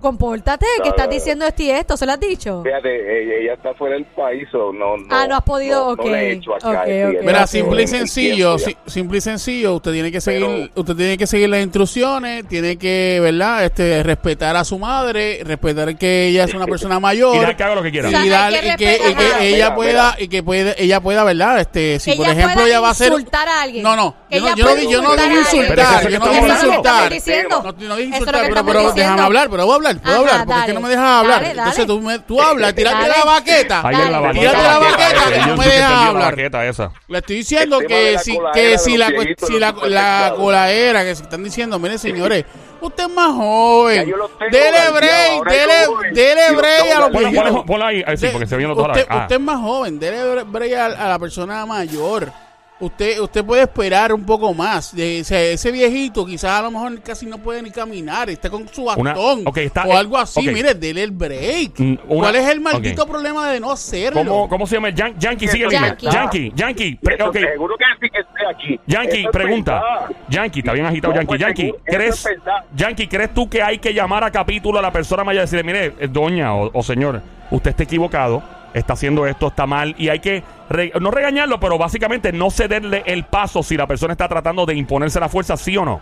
compórtate, 0.00 0.66
que 0.76 0.82
No, 0.84 0.90
estás 0.90 1.06
no, 1.06 1.10
no. 1.10 1.14
diciendo 1.14 1.46
esto 1.46 1.62
y 1.62 1.70
esto. 1.70 1.96
¿Se 1.96 2.06
lo 2.06 2.12
has 2.12 2.20
dicho? 2.20 2.62
Fíjate, 2.62 3.22
ella, 3.22 3.34
ella 3.42 3.54
está 3.54 3.74
fuera 3.74 3.94
del 3.96 4.04
país, 4.04 4.46
o 4.54 4.70
no, 4.72 4.96
no. 4.98 5.06
Ah, 5.10 5.26
no 5.26 5.34
has 5.36 5.42
podido, 5.42 5.86
no, 5.86 5.92
ok, 5.92 6.04
No 6.04 6.12
le 6.12 6.18
he 6.28 6.32
hecho 6.32 6.54
acá. 6.54 6.68
ok, 6.82 6.86
ella 6.86 7.08
ok. 7.08 7.14
está 7.14 7.26
Mira, 7.26 7.46
simple 7.46 7.78
y 7.80 7.82
en 7.82 7.88
sencillo, 7.88 8.58
si- 8.58 8.76
simple 8.86 9.18
y 9.18 9.20
sencillo, 9.22 9.74
usted 9.74 9.92
tiene 9.92 10.12
que 10.12 10.20
seguir, 10.20 10.46
Pero- 10.46 10.80
usted 10.80 10.94
tiene 10.94 11.18
que 11.18 11.26
seguir 11.26 11.48
las 11.48 11.60
instrucciones, 11.62 12.46
tiene 12.46 12.76
que, 12.76 13.18
¿verdad? 13.22 13.64
Este, 13.64 14.02
respetar 14.02 14.54
a 14.56 14.64
su 14.64 14.78
madre, 14.78 15.40
respetar 15.42 15.96
que 15.96 16.26
ella 16.28 16.44
es 16.44 16.54
una 16.54 16.66
persona 16.66 17.00
mayor. 17.00 17.34
Y 17.34 17.38
dejar 17.40 17.56
que 17.56 17.62
haga 17.64 17.74
lo 17.74 17.82
que 17.82 17.90
quiera. 17.90 18.08
O 18.08 18.10
sea, 18.10 18.20
y 18.20 18.28
que 18.28 18.68
y 18.68 18.76
que, 18.76 19.00
y 19.10 19.14
que 19.14 19.48
ella 19.48 19.56
Mira, 19.70 19.74
pueda 19.74 20.10
mira. 20.12 20.16
y 20.24 20.28
que 20.28 20.42
puede 20.42 20.84
ella 20.84 21.00
pueda 21.00 21.24
verdad 21.24 21.58
este 21.60 21.98
si 21.98 22.10
Que 22.12 22.16
por 22.18 22.26
ejemplo 22.28 22.54
pueda 22.54 22.66
ella 22.68 22.80
va 22.80 22.88
a 22.88 22.90
hacer 22.92 23.12
insultar 23.12 23.48
a 23.48 23.62
alguien. 23.62 23.82
no 23.82 23.96
no 23.96 24.14
Que 24.28 24.36
yo 24.40 24.42
no, 24.50 24.56
yo 24.56 24.64
no 24.64 24.70
pueda 24.70 24.80
di- 24.80 24.92
yo 24.92 25.02
no 25.02 25.08
insultar 25.14 26.02
yo 26.04 26.08
que 26.10 26.18
no 26.18 26.24
que 26.30 26.36
insultar 26.36 26.64
no, 27.08 27.86
lo 27.88 28.00
insultar 28.00 28.34
que 28.34 28.40
pero, 28.42 28.65
pero 28.66 28.78
diciendo. 28.80 29.00
déjame 29.02 29.22
hablar 29.22 29.48
pero 29.50 29.64
voy 29.64 29.72
a 29.72 29.76
hablar 29.76 30.00
puedo 30.02 30.14
Ajá, 30.14 30.20
hablar 30.20 30.46
porque 30.46 30.60
es 30.60 30.66
que 30.66 30.72
no 30.74 30.80
me 30.80 30.88
dejas 30.88 31.04
hablar 31.04 31.42
Dale, 31.42 31.48
dale. 31.54 31.58
entonces 31.60 31.86
tú 31.86 32.00
me, 32.00 32.18
tú 32.20 32.40
hablas 32.40 32.74
tírate 32.74 32.96
Dale. 32.96 33.08
la 33.18 33.24
baqueta 33.24 33.80
Ahí 33.84 34.10
la 34.10 34.20
baqueta. 34.20 34.40
Tírate 34.40 34.62
la 34.62 34.78
baqueta, 34.78 35.30
que 35.32 35.46
no 35.46 35.56
me 35.56 35.66
dejas 35.66 35.92
hablar. 35.92 36.36
le 37.08 37.18
estoy 37.18 37.36
diciendo 37.36 37.78
de 37.78 37.86
que 37.86 38.18
si, 38.18 38.38
que 38.54 38.78
si 38.78 38.96
la, 38.96 39.12
si 39.46 39.58
la, 39.58 39.74
la 39.86 40.34
coladera 40.36 41.04
que 41.04 41.14
se 41.14 41.22
están 41.22 41.42
diciendo, 41.44 41.78
mire 41.78 41.98
señores, 41.98 42.44
usted 42.80 43.04
es 43.04 43.10
más 43.10 43.32
joven. 43.32 44.12
Dele 44.50 44.90
break, 44.94 45.44
dele, 45.48 46.12
dele 46.12 46.56
break 46.56 46.96
a 46.96 47.00
los 47.00 47.10
viejitos. 47.12 47.64
ponla, 47.64 47.86
ahí, 47.88 48.04
sí, 48.16 48.28
porque 48.32 48.46
se 48.46 48.56
viendo 48.56 48.74
toda 48.74 48.88
la 48.88 49.06
ah. 49.08 49.16
usted 49.22 49.36
es 49.36 49.40
más 49.42 49.60
joven, 49.60 49.98
dele 49.98 50.42
break 50.44 50.72
a, 50.74 50.86
a 50.86 51.08
la 51.08 51.18
persona 51.18 51.64
mayor. 51.66 52.32
Usted, 52.78 53.20
usted 53.20 53.42
puede 53.42 53.62
esperar 53.62 54.12
un 54.12 54.24
poco 54.24 54.52
más. 54.52 54.94
De, 54.94 55.20
ese, 55.20 55.54
ese 55.54 55.72
viejito 55.72 56.26
quizás 56.26 56.60
a 56.60 56.62
lo 56.62 56.70
mejor 56.70 57.00
casi 57.00 57.24
no 57.24 57.38
puede 57.38 57.62
ni 57.62 57.70
caminar, 57.70 58.28
está 58.28 58.50
con 58.50 58.68
su 58.68 58.82
Una- 58.82 59.14
bastón 59.14 59.44
o 59.86 59.96
algo 59.96 60.18
así. 60.18 60.46
Mire, 60.48 60.74
dele 60.74 61.02
el 61.04 61.10
break. 61.10 61.78
Mm, 61.80 61.98
una- 62.08 62.20
¿Cuál 62.20 62.36
es 62.36 62.48
el 62.50 62.60
maldito 62.60 63.06
problema 63.06 63.50
de 63.50 63.60
no 63.60 63.72
hacerlo? 63.72 64.20
¿Cómo, 64.22 64.48
¿Cómo 64.48 64.66
se 64.66 64.74
llama? 64.76 64.90
Yan- 64.90 65.18
Yankee, 65.18 65.48
sigue 65.48 65.68
Yankee. 65.70 66.06
Yankee, 66.06 66.52
Yankee. 66.54 66.98
Seguro 67.02 67.76
que 67.78 67.84
sí 68.00 68.10
que 68.12 68.20
esté 68.20 68.46
aquí. 68.50 68.80
Yankee, 68.86 69.24
es 69.24 69.30
pregunta. 69.32 69.72
verdad. 69.80 70.16
Yankee, 70.28 70.58
está 70.60 70.72
bien 70.74 70.84
agitado, 70.84 71.14
No, 71.14 71.20
Yankee. 71.20 71.28
pues, 71.28 71.40
Yankee, 71.40 71.72
¿crees, 71.86 72.26
es. 72.26 72.38
Yankee, 72.76 73.08
¿crees 73.08 73.32
tú 73.32 73.48
que 73.48 73.62
hay 73.62 73.78
que 73.78 73.94
llamar 73.94 74.22
a 74.22 74.30
capítulo 74.30 74.78
a 74.78 74.82
la 74.82 74.92
persona 74.92 75.24
mayor 75.24 75.40
y 75.40 75.44
decirle, 75.44 75.64
mire, 75.64 75.86
eh, 75.98 76.08
doña 76.10 76.54
o, 76.54 76.70
o 76.78 76.82
señor, 76.82 77.22
usted 77.50 77.70
está 77.70 77.84
equivocado, 77.84 78.42
está 78.78 78.92
haciendo 78.94 79.26
esto, 79.26 79.48
está 79.48 79.66
mal, 79.66 79.94
y 79.98 80.08
hay 80.08 80.20
que, 80.20 80.42
re- 80.68 80.92
no 81.00 81.10
regañarlo, 81.10 81.58
pero 81.60 81.78
básicamente 81.78 82.32
no 82.32 82.50
cederle 82.50 83.02
el 83.06 83.24
paso 83.24 83.62
si 83.62 83.76
la 83.76 83.86
persona 83.86 84.12
está 84.12 84.28
tratando 84.28 84.66
de 84.66 84.74
imponerse 84.74 85.18
la 85.20 85.28
fuerza, 85.28 85.56
sí 85.56 85.76
o 85.76 85.84
no? 85.84 86.00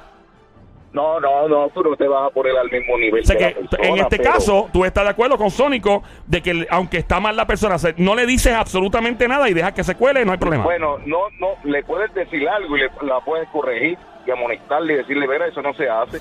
No, 0.93 1.19
no, 1.19 1.49
no, 1.49 1.69
tú 1.71 1.83
no 1.83 1.97
te 1.97 2.07
vas 2.07 2.29
a 2.29 2.31
poner 2.33 2.57
al 2.57 2.71
mismo 2.71 2.97
nivel. 2.97 3.25
O 3.25 3.27
sea 3.27 3.35
de 3.35 3.39
que 3.55 3.61
la 3.63 3.69
persona, 3.69 3.89
en 3.89 3.99
este 3.99 4.17
pero- 4.19 4.31
caso, 4.33 4.69
tú 4.73 4.85
estás 4.85 5.03
de 5.03 5.11
acuerdo 5.11 5.37
con 5.37 5.51
Sónico 5.51 6.05
de 6.27 6.41
que 6.41 6.67
aunque 6.71 6.99
está 6.99 7.19
mal 7.19 7.35
la 7.37 7.47
persona, 7.49 7.77
no 7.97 8.15
le 8.15 8.27
dices 8.27 8.53
absolutamente 8.55 9.27
nada 9.27 9.49
y 9.49 9.55
dejas 9.55 9.73
que 9.73 9.83
se 9.83 9.97
cuele, 9.97 10.25
no 10.25 10.31
hay 10.31 10.39
problema. 10.39 10.63
Bueno, 10.63 10.99
no, 11.05 11.19
no, 11.41 11.49
le 11.65 11.83
puedes 11.83 12.15
decir 12.15 12.49
algo 12.49 12.77
y 12.77 12.81
le, 12.83 12.91
la 13.03 13.19
puedes 13.25 13.49
corregir 13.49 13.99
y 14.25 14.31
amonestarle 14.31 14.93
y 14.95 14.97
decirle, 14.99 15.27
verá, 15.27 15.49
eso 15.49 15.63
no 15.63 15.75
se 15.75 15.89
hace. 15.89 16.21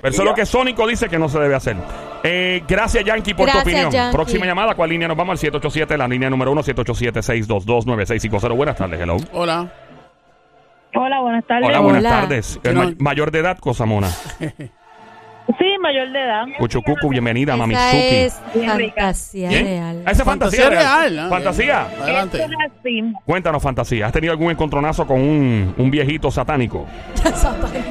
Pero 0.00 0.12
eso 0.12 0.22
es 0.22 0.28
lo 0.28 0.34
que 0.34 0.46
Sónico 0.46 0.86
dice 0.86 1.08
que 1.08 1.18
no 1.18 1.28
se 1.28 1.38
debe 1.38 1.54
hacer. 1.54 1.76
Eh, 2.22 2.62
gracias, 2.66 3.04
Yankee, 3.04 3.34
por 3.34 3.46
Gracias, 3.46 3.64
tu 3.64 3.70
opinión. 3.70 3.90
Yankee. 3.90 4.14
Próxima 4.16 4.46
llamada, 4.46 4.74
¿cuál 4.74 4.90
línea 4.90 5.08
nos 5.08 5.16
vamos? 5.16 5.32
Al 5.32 5.38
787, 5.38 5.96
la 5.96 6.08
línea 6.08 6.28
número 6.30 6.52
1, 6.52 6.62
787-622-9650. 6.62 8.56
Buenas 8.56 8.76
tardes, 8.76 9.00
hello. 9.00 9.16
Hola. 9.32 9.70
Hola, 10.94 11.20
buenas 11.20 11.46
tardes. 11.46 11.68
Hola, 11.68 11.80
buenas 11.80 12.00
Hola. 12.00 12.10
tardes. 12.10 12.60
No- 12.64 12.84
ma- 12.84 12.92
mayor 12.98 13.30
de 13.30 13.38
edad, 13.40 13.58
Cosamona. 13.58 14.08
Sí, 15.60 15.64
mayor 15.80 16.10
de 16.10 16.18
edad. 16.20 16.44
Cuchucucu, 16.58 17.08
bienvenida, 17.08 17.52
Esa 17.54 17.56
Mamizuki. 17.56 17.96
es 18.16 18.34
fantasía 18.66 19.48
¿Bien? 19.48 19.64
real. 19.64 20.00
Esa 20.02 20.10
es 20.10 20.22
fantasía, 20.24 20.64
Fantasía 20.64 20.68
real. 20.70 21.10
real. 21.12 21.16
¿no? 21.16 21.28
Fantasía. 21.30 21.80
Adelante. 22.02 22.44
Es. 22.44 23.04
Cuéntanos, 23.24 23.62
fantasía. 23.62 24.06
¿Has 24.06 24.12
tenido 24.12 24.32
algún 24.32 24.50
encontronazo 24.50 25.06
con 25.06 25.20
un, 25.20 25.72
un 25.78 25.88
viejito 25.90 26.32
satánico? 26.32 26.84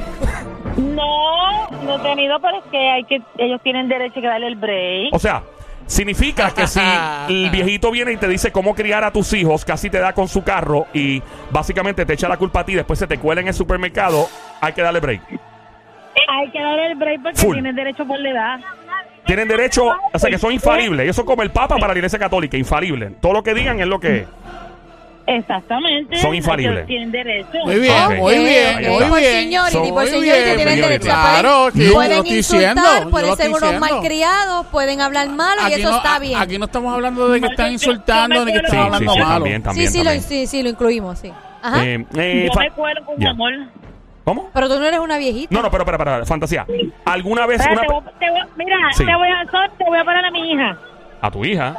No, 0.78 0.84
No 0.96 1.45
he 1.72 2.00
tenido, 2.00 2.40
pero 2.40 2.58
es 2.58 2.64
que 2.72 2.78
hay 2.78 3.04
que, 3.04 3.22
ellos 3.38 3.62
tienen 3.62 3.88
derecho 3.88 4.20
a 4.20 4.22
que 4.22 4.28
darle 4.28 4.48
el 4.48 4.56
break. 4.56 5.14
O 5.14 5.20
sea, 5.20 5.44
significa 5.86 6.52
que 6.52 6.68
si 6.68 6.80
el 7.30 7.50
viejito 7.50 7.92
viene 7.92 8.14
y 8.14 8.18
te 8.18 8.28
dice 8.28 8.52
cómo 8.52 8.76
criar 8.76 9.04
a 9.04 9.12
tus 9.12 9.34
hijos, 9.34 9.66
casi 9.66 9.90
te 9.90 10.00
da 10.00 10.14
con 10.14 10.28
su 10.28 10.44
carro 10.44 10.88
y 10.94 11.22
básicamente 11.52 12.06
te 12.06 12.14
echa 12.14 12.28
la 12.28 12.38
culpa 12.38 12.62
a 12.62 12.66
ti, 12.66 12.76
después 12.76 13.00
se 13.00 13.08
te 13.08 13.18
cuela 13.18 13.42
en 13.42 13.48
el 13.48 13.54
supermercado, 13.54 14.28
hay 14.62 14.74
que 14.74 14.82
darle 14.82 15.00
break. 15.00 15.22
Hay 16.28 16.50
que 16.50 16.62
darle 16.62 16.88
el 16.88 16.96
break 16.96 17.22
porque 17.22 17.38
Full. 17.38 17.54
tienen 17.54 17.76
derecho 17.76 18.06
por 18.06 18.20
la 18.20 18.30
edad. 18.30 18.60
Tienen 19.26 19.48
derecho, 19.48 19.92
o 20.14 20.20
sea 20.20 20.30
que 20.30 20.38
son 20.38 20.52
infalibles. 20.52 21.04
Ellos 21.04 21.16
son 21.16 21.26
como 21.26 21.42
el 21.42 21.50
Papa 21.50 21.78
para 21.78 21.94
la 21.94 21.98
Iglesia 21.98 22.20
Católica, 22.20 22.58
infalibles. 22.58 23.20
Todo 23.20 23.34
lo 23.34 23.44
que 23.44 23.56
digan 23.56 23.80
es 23.80 23.88
lo 23.88 24.00
que 24.00 24.18
es. 24.20 24.28
Exactamente. 25.28 26.18
Son 26.18 26.36
infalibles. 26.36 26.86
Tienen 26.86 27.12
derecho. 27.12 27.58
Muy 27.66 27.80
bien, 27.80 28.04
Ok. 28.06 28.14
muy 28.18 28.38
bien, 28.38 28.76
muy 28.92 29.04
Por 29.10 29.20
bien. 29.20 29.32
seniority, 29.42 29.72
Son- 29.72 29.90
por 29.90 30.08
seniority 30.08 30.56
tienen 30.56 30.82
derecho. 30.82 31.06
Claro, 31.06 31.70
pueden, 31.72 31.88
sí, 31.88 31.94
pueden 31.94 32.26
insultar, 32.28 32.76
diciendo, 32.76 33.10
pueden 33.12 33.36
ser 33.36 33.50
unos 33.50 33.62
diciendo. 33.62 33.80
malcriados, 33.88 34.66
pueden 34.68 35.02
hablar 35.02 35.30
malo 35.30 35.62
y 35.64 35.66
Aquí 35.66 35.82
eso 35.82 35.90
no, 35.92 35.98
está 35.98 36.20
bien. 36.20 36.40
aquí 36.40 36.58
no 36.60 36.66
estamos 36.66 36.94
hablando 36.94 37.28
de 37.30 37.42
que 37.42 37.48
están 37.48 37.72
insultando 37.72 38.46
ni 38.46 38.52
que 38.52 38.58
están 38.60 38.72
Sí, 38.72 38.78
acuerdo 38.78 38.88
sí, 38.88 38.96
hablando 38.96 39.14
sí, 39.14 39.20
malo. 39.20 39.34
también, 39.34 39.64
también. 39.64 39.88
sí, 39.88 39.92
sí, 39.94 39.98
lo, 40.00 40.04
también. 40.06 40.24
sí, 40.24 40.48
sí, 40.48 40.64
lo 40.64 40.70
incluimos, 40.70 41.20
sí. 41.20 41.32
Ajá. 41.64 41.84
Eh, 41.84 42.06
eh, 42.18 42.50
Yo 42.54 42.60
me 42.60 42.72
cuelo 42.72 43.06
con 43.06 43.18
Ya. 43.18 43.30
amor. 43.32 43.52
¿Cómo? 44.24 44.50
Pero 44.54 44.68
tú 44.68 44.80
no 44.80 44.86
eres 44.86 45.00
una 45.00 45.18
viejita. 45.18 45.54
No, 45.54 45.62
no, 45.64 45.70
pero, 45.72 45.86
pero, 45.86 45.98
pero, 46.00 46.26
fantasía. 46.26 46.66
¿Alguna 47.06 47.46
vez 47.46 47.60
Espera, 47.62 47.82
una 47.82 47.88
te 47.88 47.94
voy- 47.94 48.04
te 48.20 48.30
voy- 48.32 48.50
mira, 48.58 48.76
Sí. 48.94 49.06
te 49.06 49.16
voy 49.16 49.28
a 49.28 49.68
te 49.78 49.84
voy 49.86 49.98
a 50.00 50.04
poner 50.04 50.26
a 50.26 50.32
mi 50.32 50.52
hija. 50.52 50.78
a 51.22 51.32
tu 51.32 51.44
hija? 51.46 51.76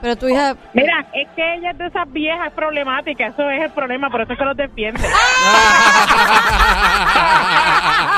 Pero 0.00 0.16
tu 0.16 0.28
hija... 0.28 0.54
Mira, 0.74 1.04
es 1.12 1.28
que 1.34 1.54
ella 1.54 1.70
es 1.72 1.78
de 1.78 1.86
esas 1.86 2.10
viejas 2.12 2.52
problemáticas, 2.52 3.32
eso 3.34 3.48
es 3.50 3.62
el 3.64 3.70
problema, 3.72 4.08
por 4.10 4.20
eso 4.22 4.32
es 4.32 4.38
que 4.38 4.44
los 4.44 4.56
defiende. 4.56 5.00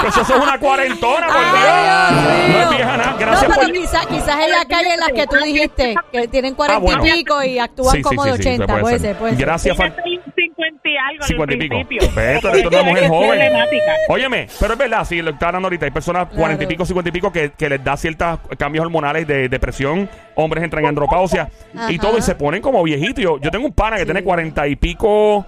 Pues 0.02 0.16
eso 0.16 0.34
es 0.34 0.42
una 0.42 0.58
cuarentona, 0.58 1.26
por 1.26 1.36
Ay, 1.36 1.44
Dios. 1.50 2.22
No 2.48 2.62
es 2.62 2.70
vieja 2.70 2.96
nada. 2.96 3.10
No, 3.12 3.18
Gracias 3.18 3.52
pero 3.54 3.66
por. 3.66 3.72
quizás 3.72 4.06
quizás 4.06 4.36
en 4.44 4.50
la 4.50 4.64
calle 4.64 4.94
en 4.94 5.00
las 5.00 5.12
que 5.12 5.26
tú 5.26 5.36
dijiste, 5.44 5.94
que 6.10 6.28
tienen 6.28 6.54
cuarenta 6.54 6.78
Ah, 6.78 6.96
bueno. 6.98 7.06
y 7.06 7.10
pico 7.18 7.42
y 7.42 7.58
actúan 7.58 7.92
Sí, 7.92 7.98
sí, 7.98 8.02
como 8.02 8.24
sí, 8.24 8.30
de 8.30 8.36
sí, 8.36 8.48
80. 8.48 8.66
puede 8.66 8.80
puede 8.80 8.98
ser. 8.98 9.08
ser, 9.08 9.16
puede 9.18 9.32
ser. 9.36 9.40
Gracias, 9.44 9.76
algo 11.08 11.22
en 11.22 11.28
50 11.28 11.54
y 11.54 11.84
pico. 11.84 12.06
Ve, 12.14 12.38
tú 12.40 12.48
eres 12.48 12.66
una 12.66 12.82
mujer 12.82 13.02
Es 13.04 13.08
joven. 13.08 13.40
Óyeme, 14.08 14.46
pero 14.58 14.72
es 14.74 14.78
verdad, 14.78 15.04
sí, 15.04 15.22
lo 15.22 15.30
está 15.30 15.46
hablando 15.48 15.66
ahorita. 15.66 15.84
Hay 15.86 15.90
personas 15.90 16.26
Claro. 16.26 16.40
40 16.40 16.64
y 16.64 16.66
pico, 16.66 16.84
50 16.84 17.08
y 17.08 17.12
pico 17.12 17.32
que, 17.32 17.52
que 17.52 17.68
les 17.68 17.82
da 17.82 17.96
ciertos 17.96 18.38
cambios 18.58 18.84
hormonales 18.84 19.26
de 19.26 19.48
depresión. 19.48 20.08
Hombres 20.34 20.64
entran 20.64 20.84
en 20.84 20.88
andropausia 20.90 21.48
y 21.88 21.98
todo 21.98 22.18
y 22.18 22.22
se 22.22 22.34
ponen 22.34 22.62
como 22.62 22.82
viejitos. 22.82 23.22
Yo, 23.22 23.38
yo 23.40 23.50
tengo 23.50 23.66
un 23.66 23.72
pana 23.72 23.96
que 23.96 24.04
tiene 24.04 24.22
40 24.22 24.66
y 24.68 24.76
pico, 24.76 25.44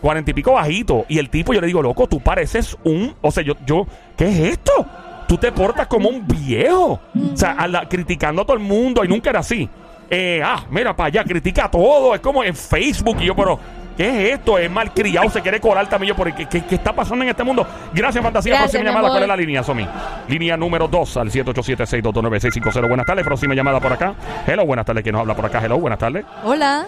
40 0.00 0.30
y 0.30 0.34
pico 0.34 0.52
bajito. 0.52 1.04
Y 1.08 1.18
el 1.18 1.28
tipo, 1.30 1.52
yo 1.54 1.60
le 1.60 1.66
digo, 1.66 1.82
loco, 1.82 2.06
tú 2.08 2.20
pareces 2.20 2.76
un. 2.84 3.14
O 3.20 3.30
sea, 3.30 3.42
yo, 3.42 3.54
yo, 3.66 3.86
¿qué 4.16 4.28
es 4.28 4.38
esto? 4.52 4.86
Tú 5.26 5.36
te 5.36 5.52
portas 5.52 5.86
como 5.88 6.08
un 6.08 6.26
viejo. 6.26 7.00
O 7.32 7.36
sea, 7.36 7.52
a 7.52 7.68
la- 7.68 7.88
criticando 7.88 8.42
a 8.42 8.44
todo 8.46 8.56
el 8.56 8.62
mundo 8.62 9.04
y 9.04 9.08
nunca 9.08 9.30
era 9.30 9.40
así. 9.40 9.68
Eh, 10.10 10.40
ah, 10.42 10.64
mira 10.70 10.96
para 10.96 11.08
allá, 11.08 11.24
critica 11.24 11.70
todo. 11.70 12.14
Es 12.14 12.20
como 12.22 12.42
en 12.42 12.54
Facebook. 12.54 13.18
Y 13.20 13.26
yo, 13.26 13.36
pero, 13.36 13.58
¿qué 13.98 14.08
es 14.08 14.34
esto? 14.38 14.56
Es 14.56 14.70
malcriado, 14.70 15.28
se 15.28 15.42
quiere 15.42 15.60
colar 15.60 15.86
también. 15.90 16.14
Yo, 16.16 16.24
pero, 16.24 16.34
¿qué, 16.34 16.46
qué, 16.46 16.64
qué 16.64 16.76
está 16.76 16.94
pasando 16.94 17.22
en 17.24 17.28
este 17.30 17.44
mundo? 17.44 17.66
Gracias, 17.92 18.24
Fantasía. 18.24 18.52
Gracias, 18.52 18.70
próxima 18.70 18.84
mi 18.84 18.86
llamada. 18.88 19.08
amor. 19.08 19.10
¿Cuál 19.12 19.22
es 19.24 19.28
la 19.28 19.36
línea, 19.36 19.62
Somi? 19.62 19.86
Línea 20.28 20.56
número 20.56 20.88
2 20.88 21.16
al 21.18 21.30
787-622-9650. 21.30 22.88
Buenas 22.88 23.04
tardes. 23.06 23.24
Próxima 23.26 23.54
llamada 23.54 23.80
por 23.80 23.92
acá. 23.92 24.14
Hello, 24.46 24.64
buenas 24.64 24.86
tardes. 24.86 25.02
¿Quién 25.02 25.12
nos 25.12 25.20
habla 25.20 25.34
por 25.34 25.44
acá? 25.44 25.60
Hello, 25.62 25.78
buenas 25.78 25.98
tardes. 25.98 26.24
Hola. 26.44 26.86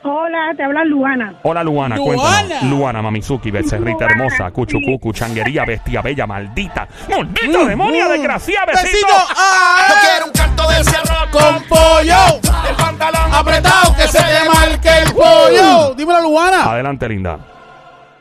Hola, 0.06 0.52
te 0.54 0.62
habla 0.62 0.84
Luana. 0.84 1.34
Hola, 1.44 1.64
Luana, 1.64 1.96
Luana. 1.96 2.20
cuéntanos. 2.20 2.62
Luana, 2.64 3.00
Mamizuki, 3.02 3.50
Becerrita 3.50 4.04
hermosa, 4.04 4.50
Cuchucucu, 4.50 5.12
changuería, 5.14 5.64
bestia 5.64 6.02
bella, 6.02 6.26
maldita. 6.26 6.86
¡Maldita 7.08 7.64
demonia, 7.64 8.08
desgraciada, 8.08 8.66
besito! 8.66 9.06
Besito. 9.06 9.14
¡Ah! 9.34 9.86
Yo 9.88 9.94
quiero 10.02 10.26
un 10.26 10.32
canto 10.32 10.68
de 10.68 10.84
cerro 10.84 11.16
con 11.30 11.62
pollo. 11.64 12.68
el 12.68 12.76
pantalón 12.76 13.32
Apretado 13.32 13.94
que 13.96 14.02
se 14.08 14.18
te 14.18 14.48
marque 14.50 14.88
el 15.06 15.12
pollo. 15.14 15.94
Dímelo, 15.94 16.20
Luana. 16.20 16.64
Adelante, 16.72 17.08
linda. 17.08 17.38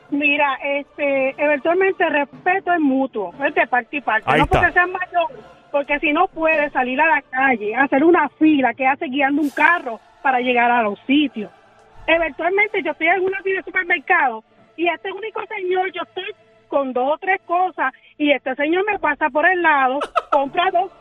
Mira, 0.09 0.55
este, 0.63 1.35
eventualmente 1.43 2.07
respeto 2.07 2.71
es 2.71 2.79
mutuo, 2.79 3.33
es 3.45 3.53
de 3.55 3.67
parte 3.67 3.97
y 3.97 4.01
parte. 4.01 4.23
Ahí 4.29 4.37
no 4.39 4.45
está. 4.45 4.59
porque 4.59 4.73
seas 4.73 4.87
mayor, 4.87 5.27
porque 5.73 5.99
si 5.99 6.13
no 6.13 6.27
puedes 6.27 6.71
salir 6.71 7.01
a 7.01 7.07
la 7.07 7.21
calle, 7.23 7.75
hacer 7.75 8.03
una 8.03 8.29
fila 8.29 8.75
que 8.75 8.85
hace 8.85 9.07
guiando 9.07 9.41
un 9.41 9.49
carro 9.49 9.99
para 10.21 10.39
llegar 10.39 10.69
a 10.71 10.83
los 10.83 10.99
sitios. 11.07 11.51
Eventualmente 12.05 12.83
yo 12.83 12.91
estoy 12.91 13.07
en 13.07 13.21
una 13.23 13.41
fila 13.41 13.57
de 13.57 13.63
supermercado 13.63 14.43
y 14.77 14.87
este 14.87 15.11
único 15.11 15.41
señor, 15.47 15.91
yo 15.91 16.03
estoy 16.03 16.31
con 16.67 16.93
dos 16.93 17.13
o 17.13 17.17
tres 17.17 17.41
cosas 17.45 17.91
y 18.19 18.31
este 18.31 18.53
señor 18.55 18.85
me 18.85 18.99
pasa 18.99 19.29
por 19.31 19.45
el 19.47 19.61
lado, 19.63 19.99
compra 20.31 20.69
dos, 20.71 20.91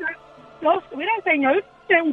dos 0.62 0.82
mira 0.96 1.12
el 1.18 1.22
señor 1.24 1.64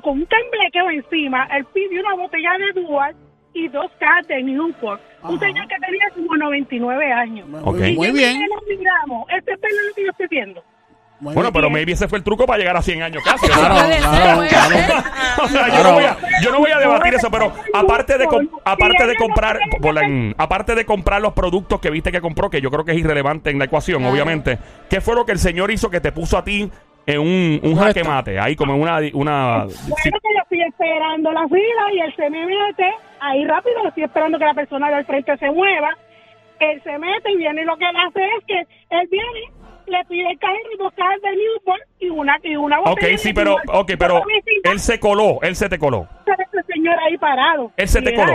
con 0.02 0.20
un 0.20 0.26
temblequeo 0.28 0.90
encima, 0.92 1.48
él 1.56 1.64
pidió 1.74 2.02
una 2.02 2.16
botella 2.16 2.52
de 2.58 2.82
Dual 2.82 3.16
y 3.54 3.70
dos 3.70 3.90
cajas 4.00 4.28
de 4.28 4.44
Newport. 4.44 5.02
Un 5.24 5.36
Ajá. 5.38 5.46
señor 5.46 5.68
que 5.70 5.76
tenía 5.78 6.10
como 6.14 6.36
99 6.36 7.12
años. 7.14 7.48
Ok. 7.64 7.78
Muy, 7.80 7.96
muy 7.96 8.08
Y 8.10 8.12
bien. 8.12 8.42
nos 8.54 8.64
miramos, 8.68 9.30
este 9.30 9.54
es 9.54 9.60
lo 9.62 9.96
que 9.96 10.04
yo 10.04 10.12
estoy 10.12 10.28
viendo. 10.30 10.62
Muy 11.20 11.34
Bueno, 11.34 11.52
bien. 11.52 11.54
pero 11.62 11.70
maybe 11.70 11.92
ese 11.92 12.08
fue 12.08 12.18
el 12.20 12.24
truco 12.24 12.46
para 12.46 12.60
llegar 12.60 12.78
a 12.78 12.82
100 12.82 13.02
años 13.04 13.22
casi. 13.24 13.46
Claro, 13.48 13.76
o 15.44 15.48
sea, 15.48 15.68
yo, 15.70 15.84
no 15.84 15.94
voy 15.94 16.04
a, 16.04 16.18
yo 16.42 16.52
no 16.52 16.60
voy 16.60 16.72
a 16.72 16.78
debatir 16.80 17.14
eso, 17.14 17.30
pero 17.30 17.52
aparte 17.74 18.18
de 18.18 18.26
com- 18.26 18.48
aparte 18.64 19.06
de 19.08 19.16
comprar 19.16 19.60
aparte 20.38 20.76
de 20.76 20.86
comprar 20.86 21.22
los 21.22 21.34
productos 21.34 21.80
que 21.80 21.90
viste 21.90 22.12
que 22.12 22.22
compró, 22.22 22.50
que 22.50 22.62
yo 22.62 22.70
creo 22.72 22.86
que 22.86 22.92
es 22.94 22.98
irrelevante 22.98 23.50
en 23.50 23.60
la 23.60 23.66
ecuación, 23.66 24.00
Claro. 24.00 24.14
obviamente, 24.14 24.58
¿qué 24.90 25.02
fue 25.02 25.16
lo 25.16 25.26
que 25.26 25.32
el 25.34 25.40
señor 25.40 25.72
hizo 25.72 25.90
que 25.90 26.00
te 26.02 26.12
puso 26.12 26.38
a 26.38 26.44
ti 26.44 26.70
en 27.06 27.20
un, 27.20 27.60
un 27.64 27.76
jaque 27.78 28.04
mate? 28.04 28.40
Ahí 28.40 28.56
como 28.56 28.74
en 28.76 28.82
una 28.82 29.00
una 29.14 29.66
Bueno, 29.66 29.74
que 30.04 30.10
yo 30.12 30.42
estoy 30.44 30.62
esperando 30.62 31.32
la 31.32 31.48
fila 31.48 31.94
y 31.94 32.00
él 32.00 32.14
se 32.16 32.30
me 32.30 32.46
mete 32.46 32.92
ahí 33.20 33.46
rápido, 33.46 33.88
estoy 33.88 34.04
esperando 34.04 34.38
que 34.40 34.46
la 34.46 34.54
persona 34.54 34.90
del 34.90 35.06
frente 35.06 35.36
se 35.38 35.52
mueva. 35.52 35.90
Él 36.60 36.82
se 36.84 36.98
mete 36.98 37.32
y 37.32 37.38
viene 37.38 37.62
y 37.62 37.66
lo 37.66 37.78
que 37.78 37.86
él 37.90 37.96
hace 37.96 38.20
es 38.38 38.46
que 38.46 38.60
él 38.90 39.08
viene, 39.10 39.40
le 39.90 40.06
pide 40.06 40.30
el 40.32 40.40
carro 40.40 40.56
y 40.74 40.78
dos 40.78 40.94
cajas 40.94 41.22
de 41.22 41.30
Newport 41.36 41.82
y 42.00 42.10
una, 42.10 42.38
y 42.44 42.56
una 42.56 42.80
Ok, 42.82 42.88
botella 42.90 43.18
sí, 43.18 43.28
de 43.30 43.34
pero 43.34 43.52
Newport. 43.58 43.78
ok, 43.80 43.92
pero 44.00 44.22
él 44.64 44.80
se 44.80 45.00
coló, 45.00 45.40
él 45.42 45.56
se 45.56 45.68
te 45.70 45.78
coló. 45.80 46.08
ese 46.26 46.64
señor 46.74 46.96
ahí 47.08 47.18
parado. 47.18 47.72
Él 47.78 47.88
se 47.88 48.02
te 48.02 48.14
coló. 48.16 48.34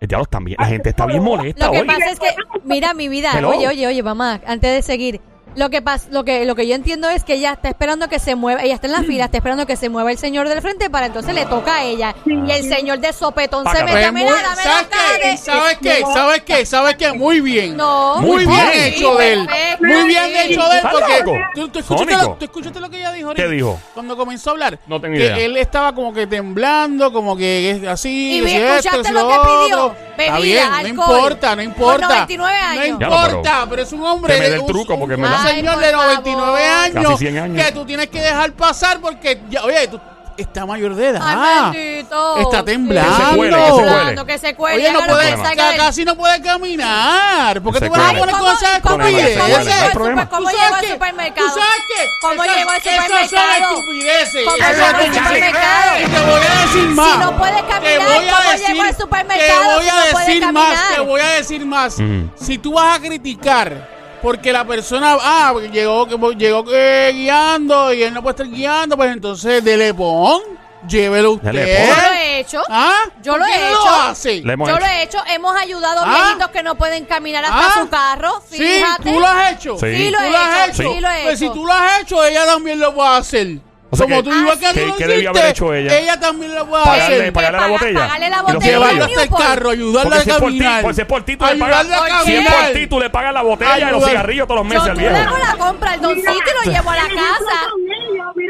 El 0.00 0.08
diablo 0.08 0.24
está 0.24 0.38
bien, 0.40 0.56
la 0.58 0.66
gente 0.66 0.88
está 0.88 1.06
bien 1.06 1.22
molesta 1.22 1.66
Lo 1.66 1.72
que 1.72 1.80
hoy. 1.82 1.86
pasa 1.86 2.10
es 2.10 2.18
que, 2.18 2.26
mira 2.64 2.92
mi 2.92 3.06
vida, 3.08 3.30
Hello. 3.36 3.50
oye, 3.50 3.68
oye, 3.68 3.86
oye, 3.86 4.02
mamá, 4.02 4.40
antes 4.46 4.74
de 4.74 4.82
seguir, 4.82 5.20
lo 5.56 5.70
que 5.70 5.82
pasa, 5.82 6.08
lo 6.10 6.24
que, 6.24 6.44
lo 6.44 6.54
que 6.54 6.66
yo 6.66 6.74
entiendo 6.74 7.08
es 7.10 7.24
que 7.24 7.34
ella 7.34 7.52
está 7.52 7.68
esperando 7.68 8.08
que 8.08 8.18
se 8.18 8.34
mueva, 8.34 8.62
ella 8.62 8.74
está 8.74 8.86
en 8.86 8.92
la 8.92 9.02
fila, 9.02 9.24
está 9.26 9.36
esperando 9.38 9.66
que 9.66 9.76
se 9.76 9.88
mueva 9.88 10.10
el 10.10 10.18
señor 10.18 10.48
del 10.48 10.60
frente 10.62 10.88
para 10.90 11.06
entonces 11.06 11.34
le 11.34 11.44
toca 11.46 11.76
a 11.76 11.84
ella. 11.84 12.14
Y 12.24 12.50
el 12.50 12.68
señor 12.68 12.98
de 13.00 13.12
sopetón 13.12 13.64
se 13.66 13.84
mete, 13.84 13.92
Pues 13.92 14.12
mira, 14.12 14.32
muy- 14.32 14.42
dame 14.42 14.62
¿Sabes 14.62 14.86
la 14.90 15.18
qué? 15.22 15.28
de- 15.28 15.36
¿Sabes 15.36 15.78
qué? 15.82 16.02
¿Sabes 16.12 16.42
qué? 16.42 16.66
¿Sabes 16.66 16.96
qué? 16.96 17.12
Muy 17.12 17.40
bien. 17.40 17.76
No. 17.76 18.16
Muy 18.20 18.46
bien 18.46 18.70
bien. 18.72 18.84
hecho 18.84 19.14
de 19.16 19.32
él. 19.32 19.46
Perfecto. 19.46 19.86
Muy 19.86 20.06
bien 20.06 20.24
hecho 20.36 20.62
de 20.68 20.70
él. 20.70 20.76
¿Estás 20.76 20.92
Porque 20.92 21.22
tú, 21.54 21.68
tú 21.68 21.78
escuchaste 21.78 22.12
lo, 22.16 22.34
tú 22.34 22.44
escuchaste 22.44 22.80
lo 22.80 22.90
que 22.90 22.98
ella 22.98 23.12
dijo 23.12 23.34
¿Qué 23.34 23.42
ahorita? 23.42 23.54
dijo? 23.54 23.80
Cuando 23.94 24.16
comenzó 24.16 24.50
a 24.50 24.52
hablar. 24.52 24.78
No 24.86 25.00
tengo 25.00 25.14
que 25.16 25.24
idea. 25.24 25.36
él 25.38 25.56
estaba 25.56 25.94
como 25.94 26.12
que 26.12 26.26
temblando, 26.26 27.12
como 27.12 27.36
que 27.36 27.70
es 27.70 27.86
así. 27.86 28.40
Y 28.42 28.46
esto, 28.46 28.88
¿escuchaste 28.88 29.12
lo 29.12 29.28
que 29.28 29.34
pidió? 29.34 29.84
otro. 29.86 29.96
Está 30.16 30.34
Bebida, 30.38 30.60
bien, 30.80 30.82
no 30.82 30.88
importa, 30.88 31.56
no 31.56 31.62
importa. 31.62 32.06
99 32.08 32.56
años. 32.58 32.98
No 33.00 33.06
importa, 33.06 33.66
pero, 33.68 33.82
es 33.82 33.92
un 33.92 34.02
hombre. 34.04 34.34
Que 34.34 34.38
me 34.40 34.44
dé 34.44 34.50
de- 34.50 34.56
el 34.56 34.60
un- 34.62 34.66
truco, 34.68 34.98
porque 34.98 35.16
me 35.16 35.24
un 35.26 35.30
da- 35.32 35.41
Ay, 35.41 35.41
señor 35.42 35.78
de 35.78 35.92
99 35.92 36.42
favor. 36.42 36.60
años, 36.60 37.04
Casi 37.12 37.16
100 37.18 37.38
años. 37.38 37.66
que 37.66 37.72
tú 37.72 37.84
tienes 37.84 38.08
que 38.08 38.20
dejar 38.20 38.52
pasar 38.52 39.00
porque, 39.00 39.40
ya, 39.50 39.62
oye, 39.64 39.88
tú 39.88 40.00
está 40.36 40.64
mayor 40.64 40.94
de 40.94 41.08
edad. 41.08 41.20
Ay. 41.22 42.06
Está 42.40 42.64
temblando. 42.64 43.12
Que 43.16 43.24
se 43.24 43.36
cuele, 43.36 43.56
que 43.56 43.62
se 43.62 43.70
cuele. 43.72 43.86
Temblando, 43.92 44.26
que 44.26 44.38
se 44.38 44.54
cuele. 44.54 44.76
Oye, 44.78 44.92
no 44.92 45.00
puede, 45.06 45.76
casi 45.76 46.04
no 46.04 46.16
puede 46.16 46.42
caminar. 46.42 47.60
¿Por 47.62 47.74
qué 47.74 47.86
tú 47.86 47.92
vas 47.92 48.00
a 48.00 48.18
poner 48.18 48.34
¿Cómo- 48.34 48.44
con 48.44 48.52
esas 48.54 48.80
cómo 48.80 49.02
llegó- 49.08 49.42
al 49.44 49.92
problema. 49.92 50.22
super- 50.22 50.28
¿Cómo 50.30 50.50
¿Tú 50.50 50.56
llegó 50.56 50.74
al 50.74 50.86
supermercado? 50.86 51.46
¿Tú 51.48 51.52
sabes 51.54 51.82
qué? 51.86 52.08
¿Cómo 52.22 52.42
llegó 52.44 52.70
al 52.70 52.76
Esas 52.78 52.94
son 52.96 53.04
supermercado? 53.04 53.78
estupideces. 53.78 54.44
¿Cómo 54.44 54.56
llegó 54.56 54.86
al 54.86 55.14
supermercado? 55.14 56.00
Y 56.00 56.04
te 56.04 56.20
voy 56.20 56.40
a 56.46 56.60
decir 56.62 56.88
más. 56.88 57.18
no 57.18 57.36
puede 57.38 57.66
caminar, 57.66 57.98
¿cómo 57.98 58.20
llegó 58.66 58.82
al 58.82 58.96
supermercado 58.96 59.60
Te 59.62 59.74
voy 59.74 59.84
si 59.84 59.90
a 59.90 60.18
decir 60.18 60.52
más. 60.52 60.94
Te 60.94 61.00
voy 61.00 61.20
a 61.20 61.28
decir 61.28 61.66
más. 61.66 61.96
Si 62.36 62.58
tú 62.58 62.72
vas 62.72 62.96
a 62.96 63.00
criticar 63.00 64.01
porque 64.22 64.52
la 64.52 64.64
persona, 64.64 65.16
ah, 65.20 65.50
porque 65.52 65.68
llegó, 65.70 66.06
que- 66.06 66.36
llegó 66.36 66.64
eh, 66.72 67.10
guiando 67.14 67.92
y 67.92 68.02
él 68.02 68.14
no 68.14 68.22
puede 68.22 68.32
estar 68.42 68.48
guiando, 68.48 68.96
pues 68.96 69.10
entonces 69.12 69.62
dele 69.64 69.92
pon, 69.92 70.40
llévelo 70.86 71.32
usted. 71.32 71.50
Dele 71.52 71.76
pon. 71.76 71.96
Yo 71.96 72.02
lo 72.06 72.12
he 72.14 72.38
hecho. 72.40 72.62
¿Ah? 72.70 72.98
Yo 73.22 73.32
¿Por 73.32 73.40
lo 73.40 73.46
he 73.46 73.50
hecho. 73.70 73.84
Lo 73.84 73.90
hace? 74.02 74.40
Le 74.42 74.52
hemos 74.54 74.68
Yo 74.68 74.76
hecho. 74.76 74.84
lo 74.86 74.90
he 74.92 75.02
hecho. 75.02 75.18
Hemos 75.28 75.56
ayudado 75.56 76.00
a 76.00 76.04
Ah. 76.04 76.16
viejitos 76.24 76.48
que 76.50 76.62
no 76.62 76.74
pueden 76.76 77.04
caminar 77.04 77.44
hasta 77.44 77.66
Ah. 77.66 77.80
su 77.82 77.88
carro. 77.88 78.42
Sí, 78.48 78.56
Fíjate. 78.58 79.12
tú 79.12 79.20
lo 79.20 79.26
has 79.26 79.52
hecho. 79.52 79.78
Sí. 79.78 79.94
Sí, 79.96 80.10
lo 80.10 80.18
¿Tú 80.18 80.24
he 80.24 80.30
lo 80.30 80.38
has 80.38 80.68
hecho. 80.68 80.82
hecho? 80.82 80.92
Sí, 80.94 81.00
lo 81.00 81.10
he 81.10 81.22
Pues 81.24 81.38
si 81.38 81.44
hecho. 81.44 81.54
tú 81.54 81.66
lo 81.66 81.72
has 81.72 82.00
hecho, 82.00 82.24
ella 82.24 82.46
también 82.46 82.80
lo 82.80 82.94
puede 82.94 83.08
hacer. 83.10 83.46
O 83.92 83.96
sea 83.96 84.06
Como 84.06 84.22
que- 84.22 84.30
tú 84.30 84.34
igual 84.34 84.58
que 84.58 84.66
Ah, 84.66 84.70
tú 84.70 84.74
¿qué- 84.80 84.86
lo 84.86 84.96
qué 84.96 85.06
debió 85.06 85.30
haber 85.30 85.46
hecho 85.46 85.74
ella? 85.74 85.98
Ella 85.98 86.18
también 86.18 86.54
lo 86.54 86.66
puede 86.66 86.82
Pagarle, 86.82 87.16
hacer. 87.16 87.32
pagarle 87.34 87.60
la 87.60 87.66
botella. 87.66 88.00
pagarle 88.00 88.30
la 88.30 88.36
Y 88.38 88.40
botella. 88.54 88.86
Hasta 88.86 89.04
el 89.04 89.16
Newport. 89.28 89.42
carro, 89.42 89.70
ayudarle 89.70 90.02
Porque 90.02 90.18
a 90.18 90.22
si 90.24 90.30
es 90.30 90.36
por 90.38 90.50
ti, 90.50 90.58
caminar. 90.58 90.82
pues 90.82 90.96
si 90.96 91.02
es 91.02 91.08
por 91.08 91.22
ti, 91.24 91.36
tú 91.36 91.44
le 91.44 91.56
pagas. 91.56 91.80
Ayudarle 91.80 91.94
a 91.94 91.98
¿Por 92.16 92.24
Si 92.26 92.34
es 92.36 92.50
por 92.50 92.72
ti, 92.72 92.86
tú 92.86 93.00
le 93.00 93.10
pagas 93.10 93.34
la 93.34 93.42
botella 93.42 93.76
y 93.76 93.80
los 93.80 93.88
Ayudar. 93.90 94.08
cigarrillos 94.10 94.48
todos 94.48 94.64
los 94.64 94.72
Yo 94.72 94.74
meses 94.80 94.88
al 94.88 94.94
tú 94.96 95.00
le 95.02 95.08
viejo. 95.10 95.28
hago 95.28 95.38
la 95.38 95.64
compra 95.64 95.92
al 95.92 96.00
doncito 96.00 96.30
y 96.32 96.66
lo 96.66 96.72
llevo 96.72 96.90
a 96.90 96.96
la 96.96 97.02
casa. 97.02 97.58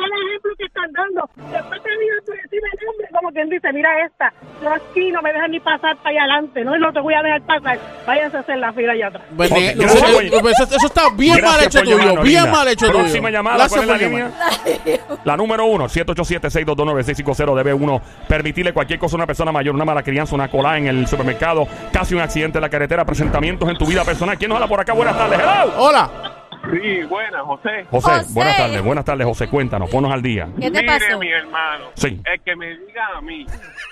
Mira 0.02 0.16
el 0.16 0.28
ejemplo 0.28 0.50
que 0.58 0.64
están 0.64 0.92
dando. 0.92 1.30
Después 1.52 1.82
te 1.82 1.90
digo 1.90 2.14
por 2.26 2.34
encima 2.38 2.66
del 2.78 2.88
hombre, 2.88 3.08
como 3.12 3.30
quien 3.32 3.48
dice, 3.50 3.72
mira 3.72 3.90
esta. 4.04 4.32
Yo 4.62 4.70
aquí 4.72 5.10
no 5.12 5.22
me 5.22 5.32
dejan 5.32 5.50
ni 5.50 5.60
pasar 5.60 5.96
para 5.98 6.10
allá 6.10 6.20
adelante. 6.24 6.64
No, 6.64 6.78
no 6.78 6.92
te 6.92 7.00
voy 7.00 7.14
a 7.14 7.22
dejar 7.22 7.42
pasar. 7.42 7.78
Váyanse 8.06 8.36
a 8.36 8.40
hacer 8.40 8.58
la 8.58 8.72
fila 8.72 8.92
allá 8.92 9.06
atrás. 9.08 9.22
Pues, 9.36 9.50
Ok, 9.52 9.58
eh, 9.58 9.74
gracias, 9.76 10.02
eso, 10.02 10.48
eso- 10.48 10.76
eso 10.76 10.86
está 10.86 11.02
bien 11.16 11.36
Gracias 11.36 11.52
mal 11.56 11.66
hecho 11.66 11.78
tuyo, 11.80 11.98
llamarnos, 11.98 12.24
bien 12.24 12.50
mal 12.50 12.68
hecho 12.68 12.86
tuyo. 12.86 12.98
Próxima 12.98 13.30
llamada, 13.30 13.56
Gracias 13.58 13.84
¿cuál 13.84 14.00
es 14.02 14.02
la 14.02 14.08
por 14.08 14.18
línea? 14.18 14.28
llamar. 14.28 15.18
La 15.24 15.36
número 15.36 15.66
uno, 15.66 15.88
787-622-9650. 15.88 17.54
Debe 17.54 17.74
uno 17.74 18.00
permitirle 18.28 18.72
cualquier 18.72 18.98
cosa 18.98 19.14
a 19.16 19.18
una 19.18 19.26
persona 19.26 19.52
mayor, 19.52 19.74
una 19.74 19.84
mala 19.84 20.02
crianza, 20.02 20.34
una 20.34 20.48
cola 20.48 20.76
en 20.78 20.86
el 20.88 21.06
supermercado, 21.06 21.66
casi 21.92 22.14
un 22.14 22.20
accidente 22.20 22.58
en 22.58 22.62
la 22.62 22.68
carretera, 22.68 23.04
presentamientos 23.04 23.68
en 23.68 23.76
tu 23.76 23.86
vida 23.86 24.04
personal. 24.04 24.36
¿Quién 24.38 24.48
nos 24.48 24.56
habla 24.56 24.68
por 24.68 24.80
acá? 24.80 24.92
Buenas 24.92 25.16
tardes. 25.16 25.38
Hello. 25.38 25.72
Hola. 25.78 26.41
Sí, 26.70 27.02
buena, 27.04 27.42
José. 27.42 27.84
José, 27.90 28.10
José. 28.10 28.32
buenas 28.34 28.56
tardes. 28.56 28.82
Buenas 28.82 29.04
tardes, 29.04 29.26
José. 29.26 29.48
Cuéntanos, 29.48 29.90
ponnos 29.90 30.12
al 30.12 30.22
día. 30.22 30.48
¿Qué 30.60 30.70
te 30.70 30.82
Mire, 30.82 30.86
pasó? 30.86 31.18
mi 31.18 31.28
hermano, 31.28 31.86
Sí. 31.94 32.20
el 32.24 32.40
que 32.42 32.56
me 32.56 32.76
diga 32.78 33.06
a 33.16 33.20
mí 33.20 33.44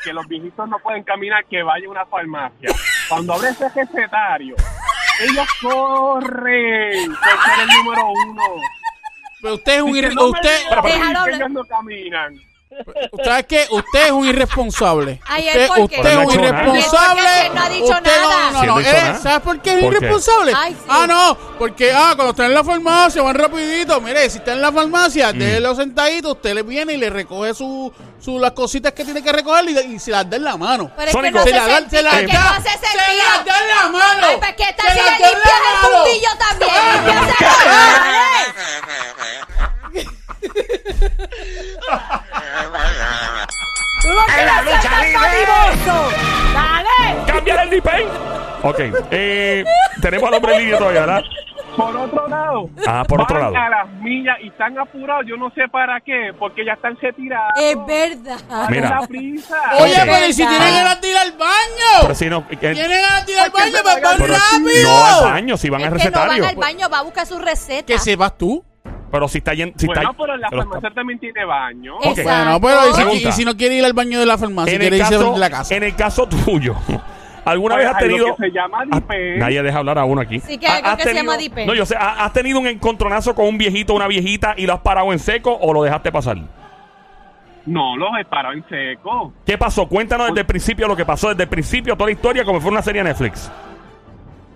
que 0.05 0.13
los 0.13 0.27
viejitos 0.29 0.69
no 0.69 0.79
pueden 0.79 1.03
caminar, 1.03 1.45
que 1.47 1.63
vaya 1.63 1.87
a 1.87 1.91
una 1.91 2.07
farmacia. 2.07 2.71
Cuando 3.09 3.35
abre 3.35 3.49
ese 3.49 3.69
recetario, 3.69 4.55
ellos 5.29 5.49
corren 5.61 7.07
por 7.13 7.45
ser 7.45 7.69
el 7.69 7.69
número 7.85 8.07
uno. 8.29 8.43
Pero 9.43 9.55
usted 9.55 9.77
es 9.77 9.83
un 9.83 9.91
irre- 9.93 10.31
usted, 10.31 10.59
Déjalo 10.71 10.83
que 10.83 10.93
hablar. 10.93 11.29
ellos 11.31 11.51
no 11.51 11.65
caminan. 11.65 12.35
¿Sabes 13.25 13.47
qué? 13.47 13.67
Usted 13.71 14.07
es 14.07 14.11
un 14.11 14.27
irresponsable. 14.27 15.21
Ay, 15.27 15.47
usted, 15.47 15.61
¿él 15.61 15.69
por 15.69 15.89
qué? 15.89 15.97
usted 15.97 16.11
es 16.11 16.17
un 16.17 16.33
irresponsable. 16.33 17.47
Él 17.47 17.55
no 17.55 17.63
ha 17.63 17.69
dicho 17.69 17.85
Usted 17.85 18.23
nada. 18.23 18.51
No, 18.51 18.65
no, 18.65 18.81
nada. 18.81 19.19
¿Sabes 19.19 19.41
por 19.41 19.61
qué 19.61 19.75
es 19.75 19.81
¿Por 19.83 19.91
qué? 19.91 19.97
irresponsable? 19.97 20.53
Ay, 20.57 20.73
sí. 20.73 20.87
Ah, 20.89 21.07
no, 21.09 21.37
porque 21.59 21.93
ah, 21.93 22.13
cuando 22.15 22.31
está 22.31 22.47
en 22.47 22.55
la 22.55 22.65
farmacia 22.65 23.23
van 23.23 23.35
rapidito. 23.35 24.01
Mire, 24.01 24.31
si 24.31 24.39
está 24.39 24.53
en 24.53 24.63
la 24.63 24.73
farmacia, 24.73 25.33
déjelo 25.33 25.75
sentadito, 25.75 26.33
usted 26.33 26.55
le 26.55 26.63
viene 26.63 26.95
y 26.95 26.97
le 26.97 27.11
recoge 27.11 27.55
su, 27.55 27.93
su 28.21 28.39
las 28.39 28.53
cositas 28.53 28.93
que 28.93 29.05
tiene 29.05 29.23
que 29.23 29.33
recoger 29.33 29.69
y, 29.69 29.95
y 29.95 29.99
se 29.99 30.11
las 30.11 30.29
da 30.29 30.37
en 30.37 30.45
la 30.45 30.57
mano. 30.57 30.91
Pero 30.97 31.11
es 31.11 31.17
que 31.17 31.31
no 31.31 31.43
Se 31.43 31.51
hace 31.51 31.59
la 31.59 31.67
da, 31.67 31.91
se 31.91 32.03
la 32.03 32.11
Es 32.11 32.27
que 32.27 32.33
no 32.33 32.41
da, 32.41 32.61
se 32.61 32.69
las 32.97 33.45
da 33.45 33.61
en 33.61 33.69
la 33.69 33.89
mano. 33.89 34.27
Ay, 34.29 34.37
pues 34.39 34.55
qué 34.57 34.75
tal 34.77 34.87
Se 34.87 34.93
si 34.93 34.99
las 35.05 35.19
le 35.19 35.25
da 35.25 35.31
en 35.31 35.35
limpias 36.05 36.33
el 36.33 36.39
también. 36.39 36.71
Quieres 44.03 44.83
ser 44.83 44.91
tan 44.91 45.13
dadivoso. 45.13 46.11
Dale. 46.55 47.25
¡Cambia 47.27 47.63
el 47.63 47.71
Nipen! 47.71 48.09
Ok, 48.63 48.79
eh, 49.11 49.65
tenemos 50.03 50.29
al 50.29 50.35
hombre 50.35 50.55
en 50.55 50.61
línea 50.63 50.79
todavía, 50.79 51.01
¿verdad? 51.01 51.23
Por 51.77 51.97
otro 51.97 52.29
lado, 52.29 52.69
Ah, 52.87 53.05
por 53.09 53.23
otro 53.23 53.41
van 53.41 53.53
lado. 53.53 53.65
a 53.67 53.71
las 53.71 53.89
millas 54.03 54.37
y 54.43 54.49
están 54.49 54.77
apurados, 54.79 55.25
yo 55.27 55.37
no 55.37 55.51
sé 55.55 55.63
para 55.71 56.01
qué, 56.01 56.33
porque 56.39 56.65
ya 56.67 56.73
están 56.75 56.97
retirados. 57.01 57.53
Es 57.59 57.77
verdad. 57.87 58.39
¿Cuál 58.49 58.71
Mira. 58.71 58.85
es 58.89 58.91
la 59.01 59.07
prisa? 59.07 59.57
Oye, 59.79 59.95
Ok. 59.95 59.99
pero 60.05 60.27
¿y 60.27 60.33
si 60.33 60.43
Verdad. 60.43 60.59
tiene 60.59 60.73
ganas 60.77 61.01
de 61.01 61.09
ir 61.11 61.17
al 61.17 61.33
baño? 61.33 61.91
Pero 62.03 62.15
si 62.15 62.27
no, 62.29 62.39
eh, 62.51 62.57
Tiene 62.57 63.01
ganas 63.01 63.27
de 63.27 63.33
ir 63.33 63.39
al 63.39 63.51
Porque 63.51 63.63
baño, 63.71 63.77
se 63.77 63.83
pues 63.83 64.03
van 64.03 64.17
pero 64.19 64.35
rápido. 64.35 64.91
no 64.91 65.05
al 65.07 65.25
baño, 65.33 65.57
si 65.57 65.71
van 65.71 65.81
Es 65.83 65.87
al 65.87 65.93
que 65.99 66.05
no 66.05 66.11
van 66.19 66.29
recetario. 66.29 66.49
al 66.49 66.57
baño, 66.57 66.89
va 66.91 66.99
a 66.99 67.03
buscar 67.03 67.27
su 67.27 67.39
receta. 67.39 67.87
Que 67.87 67.99
sepas 67.99 68.37
tú. 68.37 68.65
Pero 69.11 69.27
si 69.29 69.39
está 69.39 69.55
yendo. 69.55 69.75
Si 69.79 69.87
bueno, 69.87 70.03
está, 70.03 70.13
pero 70.17 70.37
la 70.37 70.49
pero 70.51 70.63
farmacia 70.63 70.91
también 70.91 71.19
tiene 71.19 71.45
baño. 71.45 71.97
Ok. 71.97 72.19
Exacto. 72.19 72.61
Bueno, 72.61 72.87
pero 72.95 73.13
¿y 73.15 73.19
si, 73.21 73.29
y 73.29 73.33
si 73.33 73.45
no 73.45 73.57
quiere 73.57 73.75
ir 73.77 73.85
al 73.85 73.93
baño 73.93 74.21
de 74.21 74.27
la 74.27 74.39
farmacia, 74.39 74.73
en, 74.75 74.81
quiere 74.81 74.97
el 74.97 75.03
irse 75.03 75.15
caso, 75.17 75.33
de 75.33 75.39
la 75.39 75.51
casa. 75.51 75.75
en 75.75 75.83
el 75.83 75.97
caso 75.97 76.29
tuyo, 76.29 76.77
¿alguna 77.45 77.75
Pues 77.75 77.87
vez 77.87 77.95
has 77.95 78.03
lo 78.03 78.09
tenido. 78.09 78.37
que 78.37 78.43
se 78.45 78.51
llama 78.53 78.79
Ah, 78.93 78.97
dipen. 79.01 79.39
nadie 79.41 79.63
deja 79.63 79.79
hablar 79.79 79.99
a 79.99 80.05
uno 80.05 80.21
aquí. 80.21 80.39
Sí, 80.41 80.59
que 80.59 80.67
hay 80.69 80.77
algo 80.79 80.89
¿Has 80.91 80.97
que 80.97 81.03
se 81.03 81.09
tenido- 81.09 81.25
llama 81.25 81.37
dipen. 81.39 81.67
No, 81.67 81.75
yo 81.75 81.85
sé, 81.87 81.97
¿ha- 81.97 82.25
¿has 82.25 82.33
tenido 82.33 82.61
un 82.61 82.67
encontronazo 82.69 83.35
con 83.35 83.47
un 83.47 83.59
viejito 83.59 83.95
o 83.95 83.97
una 83.97 84.07
viejita 84.07 84.55
y 84.57 84.67
lo 84.67 84.75
has 84.75 84.81
parado 84.81 85.13
en 85.13 85.19
seco 85.19 85.53
o 85.61 85.73
lo 85.73 85.83
dejaste 85.83 86.13
pasar? 86.13 86.37
No, 87.67 87.97
los 87.97 88.09
he 88.19 88.25
parado 88.25 88.55
en 88.55 88.65
seco. 88.69 89.33
¿Qué 89.45 89.59
pasó? 89.59 89.87
Cuéntanos 89.87 90.29
desde 90.29 90.41
el 90.41 90.47
principio 90.47 90.89
lo 90.89 90.97
que 90.97 91.05
pasó, 91.05 91.29
desde 91.31 91.43
el 91.43 91.49
principio, 91.49 91.95
toda 91.95 92.07
la 92.07 92.13
historia, 92.13 92.45
como 92.45 92.61
fue 92.61 92.71
una 92.71 92.81
serie 92.83 93.03
de 93.03 93.09
Netflix. 93.11 93.51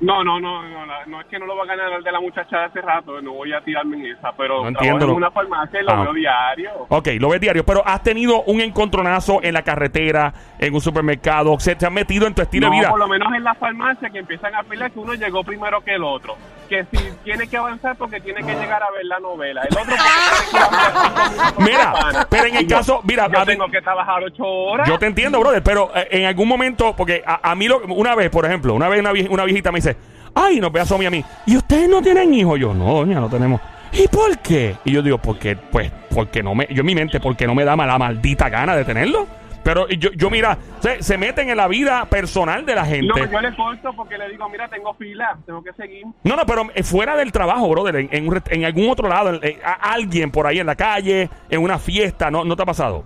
No, 0.00 0.24
no, 0.24 0.40
no, 0.40 0.62
no, 0.68 0.84
la- 0.86 1.06
no 1.06 1.20
es 1.20 1.26
que 1.28 1.38
no 1.38 1.46
lo 1.46 1.56
va 1.56 1.62
a 1.62 1.66
ganar 1.66 1.92
el 1.92 2.02
de 2.02 2.10
la 2.12 2.20
muchacha 2.20 2.58
de 2.58 2.64
hace 2.64 2.80
rato, 2.82 3.22
no 3.22 3.32
voy 3.32 3.52
a 3.52 3.60
tirarme 3.60 3.96
en 3.96 4.16
esa, 4.16 4.32
pero 4.32 4.56
No 4.56 4.62
trabajo 4.62 4.78
entiendo 4.80 5.04
en 5.04 5.10
lo- 5.12 5.16
una 5.16 5.30
farmacia 5.30 5.80
y 5.80 5.84
lo 5.84 5.92
Ah. 5.92 6.02
veo 6.02 6.12
diario. 6.12 6.70
Ok, 6.88 7.08
lo 7.20 7.28
ves 7.30 7.40
diario, 7.40 7.64
pero 7.64 7.80
has 7.86 8.02
tenido 8.02 8.42
un 8.42 8.60
encontronazo 8.60 9.40
en 9.42 9.54
la 9.54 9.62
carretera, 9.62 10.32
en 10.58 10.74
un 10.74 10.80
supermercado, 10.80 11.58
se 11.60 11.76
te 11.76 11.86
has 11.86 11.92
metido 11.92 12.26
en 12.26 12.34
tu 12.34 12.42
estilo 12.42 12.66
No, 12.66 12.72
de 12.74 12.78
vida. 12.80 12.90
por 12.90 12.98
lo 12.98 13.06
menos 13.08 13.32
en 13.34 13.44
la 13.44 13.54
farmacia 13.54 14.10
que 14.10 14.18
empiezan 14.18 14.54
a 14.56 14.62
pelear 14.64 14.90
que 14.90 14.98
uno 14.98 15.14
llegó 15.14 15.44
primero 15.44 15.80
que 15.80 15.94
el 15.94 16.02
otro. 16.02 16.36
Que 16.68 16.84
si 16.90 16.98
tiene 17.24 17.46
que 17.46 17.56
avanzar 17.56 17.94
porque 17.96 18.20
tiene 18.20 18.40
que 18.42 18.54
llegar 18.54 18.82
a 18.82 18.90
ver 18.90 19.04
la 19.04 19.18
novela. 19.20 19.62
El 19.62 19.76
otro 19.76 19.94
porque 19.96 20.02
tiene 20.50 21.56
que 21.56 21.62
Mira, 21.62 22.26
pero 22.30 22.44
en 22.46 22.56
el 22.56 22.66
yo- 22.66 22.76
caso, 22.78 23.00
mira, 23.04 23.28
yo 23.32 23.44
tengo 23.44 23.68
que 23.70 23.80
trabajar 23.82 24.22
ocho 24.24 24.44
horas. 24.44 24.88
Yo 24.88 24.98
te 24.98 25.06
entiendo, 25.06 25.40
brother, 25.40 25.62
pero 25.62 25.90
eh, 25.94 26.08
en 26.10 26.24
algún 26.26 26.48
momento, 26.48 26.94
porque 26.96 27.22
a, 27.26 27.50
a 27.50 27.54
mí, 27.54 27.68
lo, 27.68 27.80
una 27.80 28.14
vez, 28.14 28.30
por 28.30 28.44
ejemplo, 28.46 28.74
una 28.74 28.88
vez 28.88 29.00
una, 29.00 29.12
vie- 29.12 29.28
una 29.30 29.44
viejita 29.44 29.70
me 29.72 29.78
dice, 29.78 29.96
ay, 30.34 30.58
nos 30.60 30.72
ve 30.72 30.80
a 30.80 30.86
Somi 30.86 31.06
a 31.06 31.10
mí, 31.10 31.22
¿y 31.46 31.56
ustedes 31.56 31.88
no 31.88 32.00
tienen 32.02 32.32
hijos? 32.32 32.58
Yo, 32.58 32.72
no, 32.74 32.94
doña, 32.94 33.20
no 33.20 33.28
tenemos. 33.28 33.60
¿Y 33.92 34.08
por 34.08 34.38
qué? 34.38 34.76
Y 34.84 34.92
yo 34.92 35.02
digo, 35.02 35.18
porque, 35.18 35.56
pues, 35.56 35.92
porque 36.14 36.42
no 36.42 36.54
me, 36.54 36.66
yo 36.70 36.80
en 36.80 36.86
mi 36.86 36.94
mente, 36.94 37.20
porque 37.20 37.46
no 37.46 37.54
me 37.54 37.64
da 37.64 37.76
la 37.76 37.98
maldita 37.98 38.48
gana 38.48 38.74
de 38.74 38.84
tenerlo. 38.84 39.26
Pero 39.64 39.88
yo, 39.88 40.10
yo 40.12 40.28
mira, 40.30 40.58
se, 40.80 41.02
se 41.02 41.16
meten 41.18 41.48
en 41.48 41.56
la 41.56 41.66
vida 41.68 42.04
personal 42.04 42.64
de 42.66 42.74
la 42.74 42.84
gente. 42.84 43.06
No, 43.06 43.16
yo 43.26 43.40
le 43.40 43.56
corto 43.56 43.92
porque 43.96 44.18
le 44.18 44.28
digo, 44.28 44.46
mira, 44.50 44.68
tengo 44.68 44.92
fila, 44.94 45.36
tengo 45.46 45.64
que 45.64 45.72
seguir. 45.72 46.04
No, 46.22 46.36
no, 46.36 46.44
pero 46.46 46.68
eh, 46.74 46.82
fuera 46.82 47.16
del 47.16 47.32
trabajo, 47.32 47.68
brother, 47.70 47.96
en, 47.96 48.08
en 48.12 48.42
en 48.50 48.64
algún 48.66 48.90
otro 48.90 49.08
lado, 49.08 49.30
en- 49.30 49.40
eh, 49.42 49.58
a- 49.64 49.92
alguien 49.94 50.30
por 50.30 50.46
ahí 50.46 50.60
en 50.60 50.66
la 50.66 50.76
calle, 50.76 51.30
en 51.48 51.62
una 51.62 51.78
fiesta, 51.78 52.30
¿no, 52.30 52.44
no 52.44 52.54
te 52.54 52.62
ha 52.62 52.66
pasado? 52.66 53.04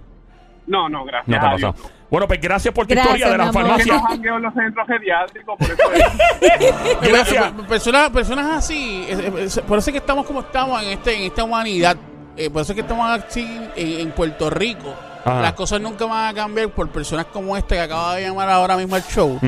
No, 0.67 0.89
no, 0.89 1.05
gracias. 1.05 1.29
No 1.29 1.41
te 1.41 1.47
ha 1.47 1.57
Dios. 1.57 1.73
pasado. 1.75 1.91
Bueno, 2.11 2.27
pues 2.27 2.41
gracias 2.41 2.75
por 2.75 2.87
tu 2.87 2.95
Gracias, 2.95 3.15
historia 3.17 3.33
de 3.33 3.39
la 3.39 3.49
amor. 3.51 3.63
Farmacia. 3.63 4.03
en 4.37 4.43
los 4.43 4.55
centros 4.55 4.87
geriátricos, 4.87 5.57
por 5.59 5.71
eso 5.71 5.93
es. 5.93 7.01
Gracias. 7.09 7.53
Personas, 7.69 8.11
personas 8.11 8.47
así, 8.57 9.07
eh, 9.09 9.31
por 9.67 9.79
eso 9.79 9.91
es 9.91 9.93
que 9.93 9.99
estamos 9.99 10.27
como 10.27 10.41
estamos 10.41 10.83
en 10.83 10.89
este 10.91 11.15
en 11.17 11.23
esta 11.25 11.45
humanidad. 11.45 11.97
Eh, 12.37 12.51
por 12.51 12.63
eso 12.63 12.73
es 12.73 12.77
que 12.77 12.81
estamos 12.83 13.09
así 13.11 13.61
en, 13.77 14.01
en 14.01 14.11
Puerto 14.13 14.49
Rico. 14.51 14.95
Ajá. 15.31 15.43
Las 15.43 15.53
cosas 15.55 15.81
nunca 15.81 16.05
van 16.07 16.29
a 16.29 16.35
cambiar 16.35 16.69
por 16.71 16.89
personas 16.91 17.27
como 17.27 17.57
esta 17.57 17.75
que 17.75 17.81
acaba 17.81 18.17
de 18.17 18.23
llamar 18.23 18.49
ahora 18.49 18.77
mismo 18.77 18.95
al 18.95 19.03
show. 19.05 19.39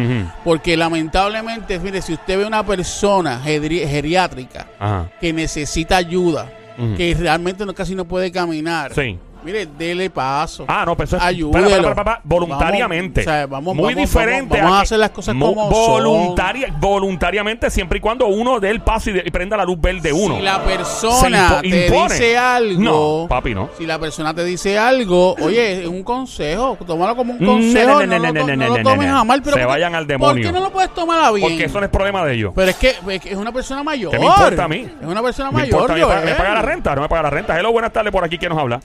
Porque 0.44 0.76
lamentablemente, 0.76 1.78
mire, 1.78 2.02
si 2.02 2.12
usted 2.14 2.38
ve 2.38 2.44
una 2.46 2.64
persona 2.64 3.40
geri- 3.44 3.86
geriátrica 3.88 4.66
Ajá. 4.78 5.10
que 5.20 5.32
necesita 5.32 5.96
ayuda, 5.96 6.50
que 6.96 7.14
realmente 7.18 7.66
no, 7.66 7.74
casi 7.74 7.94
no 7.94 8.06
puede 8.06 8.32
caminar, 8.32 8.94
Sí. 8.94 9.18
Mire, 9.44 9.66
dele 9.66 10.10
paso. 10.10 10.64
Ah, 10.68 10.84
no, 10.86 10.96
pero 10.96 11.04
eso 11.06 11.16
es 11.16 11.22
Ayúdelo. 11.22 11.68
para, 11.68 11.82
para, 11.82 11.94
para, 12.04 12.20
voluntariamente. 12.24 13.20
Vamos, 13.24 13.32
o 13.34 13.36
sea, 13.38 13.46
vamos- 13.46 13.74
Muy 13.76 13.94
vamos- 13.94 14.10
diferente. 14.10 14.58
vamos- 14.60 14.78
a 14.78 14.80
hacer 14.82 14.98
las 14.98 15.10
cosas 15.10 15.34
mo- 15.34 15.54
como 15.54 15.70
son. 15.70 16.04
voluntaria, 16.04 16.74
Voluntariamente, 16.78 17.70
siempre 17.70 17.98
y 17.98 18.00
cuando 18.00 18.26
uno 18.26 18.60
dé 18.60 18.70
el 18.70 18.80
paso 18.80 19.10
y, 19.10 19.14
de- 19.14 19.22
y 19.24 19.30
prenda 19.30 19.56
la 19.56 19.64
luz 19.64 19.80
verde 19.80 20.12
uno. 20.12 20.36
Si 20.36 20.42
la 20.42 20.62
persona 20.62 21.48
impo- 21.48 21.60
te 21.62 21.86
impone. 21.86 22.14
dice 22.14 22.38
algo, 22.38 22.80
No, 22.80 23.26
papi, 23.28 23.54
no. 23.54 23.70
Si 23.78 23.86
la 23.86 23.98
persona 23.98 24.34
te 24.34 24.44
dice 24.44 24.78
algo, 24.78 25.34
oye, 25.40 25.82
es 25.82 25.86
un 25.88 26.02
consejo, 26.02 26.76
tómalo 26.86 27.16
como 27.16 27.32
un 27.32 27.38
consejo, 27.38 28.00
no, 28.00 28.06
no, 28.06 28.18
no, 28.18 28.18
no, 28.18 28.32
no, 28.32 28.46
no 28.46 28.56
no, 28.56 28.66
lo 28.68 28.76
no, 28.78 28.82
tomes 28.90 29.08
no. 29.08 29.18
a 29.18 29.24
mal. 29.24 29.42
Pero 29.42 29.56
Se 29.56 29.62
¿por 29.62 29.68
vayan 29.68 29.94
al 29.94 30.04
¿Por 30.04 30.08
demonio. 30.08 30.44
qué 30.46 30.52
no 30.52 30.60
lo 30.60 30.70
puedes 30.70 30.92
tomar 30.94 31.24
a 31.24 31.30
bien? 31.32 31.48
Porque 31.48 31.64
eso 31.64 31.78
no 31.80 31.86
es 31.86 31.90
problema 31.90 32.24
de 32.24 32.34
ellos. 32.34 32.52
Pero 32.54 32.70
es 32.70 32.76
que, 32.76 32.94
es 33.24 33.36
una 33.36 33.52
persona 33.52 33.82
mayor. 33.82 34.10
¿Qué 34.12 34.18
me 34.18 34.26
importa 34.26 34.64
a 34.64 34.68
mí? 34.68 34.86
Es 35.00 35.06
una 35.06 35.22
persona 35.22 35.50
Me 35.50 35.62
mayor. 35.62 35.88
me, 36.24 36.34
paga 36.34 36.54
la 36.54 36.62
renta, 36.62 36.94
no 36.94 37.02
me 37.02 37.08
paga 37.08 37.22
la 37.24 37.30
renta. 37.30 37.58
Hello, 37.58 37.72
buenas 37.72 37.92
tardes 37.92 38.12
por 38.12 38.24
aquí. 38.24 38.38
¿Quién 38.38 38.50
nos 38.50 38.58
habla? 38.58 38.80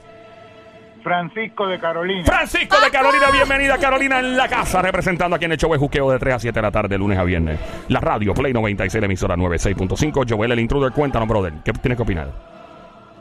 Francisco 1.06 1.68
de 1.68 1.78
Carolina. 1.78 2.24
Francisco 2.24 2.80
de 2.84 2.90
Carolina, 2.90 3.30
bienvenida 3.32 3.78
Carolina 3.78 4.18
en 4.18 4.36
la 4.36 4.48
casa, 4.48 4.82
representando 4.82 5.36
aquí 5.36 5.46
en 5.46 5.52
el 5.52 5.58
show 5.60 5.72
de 5.72 5.78
juqueo 5.78 6.10
de 6.10 6.18
3 6.18 6.34
a 6.34 6.40
7 6.40 6.58
de 6.58 6.62
la 6.64 6.72
tarde, 6.72 6.98
lunes 6.98 7.20
a 7.20 7.24
viernes. 7.24 7.60
La 7.90 8.00
radio 8.00 8.34
Play 8.34 8.52
96, 8.52 9.00
la 9.02 9.06
emisora 9.06 9.36
96.5. 9.36 10.26
Joel, 10.28 10.54
el 10.54 10.60
intruder, 10.62 10.92
cuéntanos, 10.92 11.28
brother. 11.30 11.54
¿Qué 11.64 11.74
tienes 11.74 11.98
que 11.98 12.02
opinar? 12.02 12.30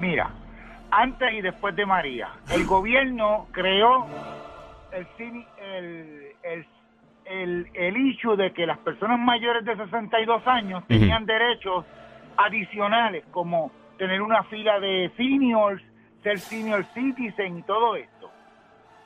Mira, 0.01 0.31
antes 0.91 1.31
y 1.35 1.43
después 1.43 1.77
de 1.77 1.85
María, 1.85 2.31
el 2.55 2.65
gobierno 2.65 3.49
creó 3.53 4.07
el, 4.91 5.07
el, 5.59 6.33
el, 6.43 6.67
el, 7.27 7.69
el 7.75 7.97
issue 7.99 8.35
de 8.35 8.55
que 8.55 8.65
las 8.65 8.79
personas 8.79 9.19
mayores 9.19 9.63
de 9.63 9.77
62 9.77 10.47
años 10.47 10.85
tenían 10.89 11.27
derechos 11.27 11.85
adicionales 12.39 13.25
como 13.31 13.71
tener 13.99 14.23
una 14.23 14.43
fila 14.45 14.81
de 14.81 15.13
seniors, 15.19 15.83
ser 16.25 16.41
senior 16.41 16.85
citizen 16.95 17.59
y 17.59 17.63
todo 17.63 17.95
esto. 17.95 18.31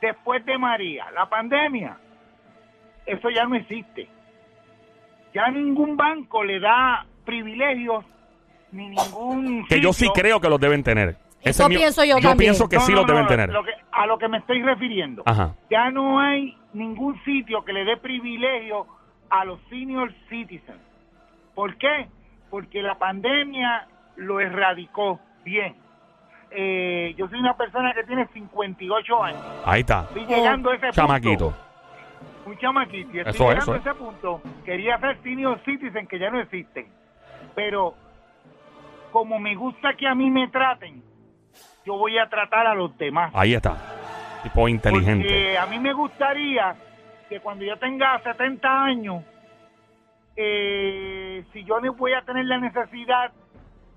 Después 0.01 0.45
de 0.47 0.57
María, 0.57 1.11
la 1.11 1.29
pandemia, 1.29 1.99
eso 3.05 3.29
ya 3.29 3.45
no 3.45 3.55
existe. 3.57 4.09
Ya 5.35 5.49
ningún 5.51 5.97
banco 5.97 6.43
le 6.43 6.59
da 6.61 7.05
privilegios 7.27 8.05
ni 8.73 8.89
ningún 8.89 9.67
Que 9.69 9.81
yo 9.81 9.93
sí 9.93 10.09
creo 10.15 10.41
que 10.41 10.49
los 10.49 10.59
deben 10.61 10.83
tener. 10.83 11.17
Eso 11.43 11.65
es 11.65 11.69
mi- 11.69 11.77
pienso 11.77 12.03
yo 12.05 12.17
Yo 12.19 12.29
también. 12.31 12.37
pienso 12.39 12.69
que 12.69 12.77
No, 12.77 12.83
sí 12.83 12.93
no, 12.93 12.99
los 12.99 13.07
no, 13.07 13.13
deben 13.13 13.25
no, 13.25 13.29
tener. 13.29 13.49
lo 13.51 13.65
que- 13.65 13.73
a 13.93 14.07
lo 14.07 14.19
que 14.19 14.29
me 14.29 14.39
estoy 14.39 14.63
refiriendo. 14.63 15.23
Ajá. 15.27 15.55
Ya 15.71 15.91
no 15.91 16.19
hay 16.21 16.57
ningún 16.73 17.23
sitio 17.25 17.65
que 17.65 17.73
le 17.73 17.85
dé 17.85 17.97
privilegio 17.97 18.87
a 19.31 19.45
los 19.45 19.61
senior 19.69 20.13
citizens. 20.29 20.81
¿Por 21.55 21.77
qué? 21.77 22.09
Porque 22.51 22.83
la 22.83 22.97
pandemia 22.97 23.87
lo 24.17 24.41
erradicó 24.41 25.21
bien. 25.45 25.77
Eh, 26.51 27.15
yo 27.17 27.29
soy 27.29 27.41
una 27.41 27.57
persona 27.57 27.93
que 27.95 28.05
tiene 28.05 28.27
58 28.29 29.23
años. 29.23 29.43
Ahí 29.65 29.81
está. 29.81 30.01
Estoy 30.03 30.27
llegando 30.27 30.71
a 30.71 30.75
ese 30.77 30.91
Chamaquito. 30.93 31.51
punto. 31.51 31.65
Un 32.47 32.57
chamaquito. 32.59 33.11
Y 33.15 33.19
estoy 33.19 33.35
Eso, 33.35 33.49
llegando 33.51 33.63
eso, 33.63 33.73
a 33.73 33.77
eh. 33.77 33.81
ese 33.81 33.95
punto. 33.95 34.43
Quería 34.65 34.99
ser 34.99 35.23
senior 35.23 35.61
citizen 35.65 36.07
que 36.07 36.19
ya 36.19 36.31
no 36.31 36.41
existen. 36.41 36.89
Pero 37.55 37.95
como 39.13 39.39
me 39.39 39.55
gusta 39.55 39.95
que 39.95 40.07
a 40.07 40.15
mí 40.15 40.31
me 40.31 40.49
traten, 40.49 41.03
yo 41.85 41.97
voy 41.99 42.17
a 42.19 42.29
tratar 42.29 42.67
a 42.67 42.75
los 42.75 42.97
demás. 42.97 43.31
Ahí 43.35 43.55
está. 43.55 43.77
Tipo 44.43 44.69
inteligente. 44.69 45.27
Porque 45.27 45.59
a 45.59 45.67
mí 45.67 45.79
me 45.79 45.93
gustaría 45.93 46.75
que 47.29 47.41
cuando 47.41 47.65
yo 47.65 47.77
tenga 47.79 48.19
70 48.23 48.85
años, 48.85 49.23
eh, 50.37 51.45
si 51.53 51.65
yo 51.65 51.81
no 51.81 51.93
voy 51.95 52.13
a 52.15 52.23
tener 52.23 52.47
la 52.47 52.59
necesidad 52.59 53.33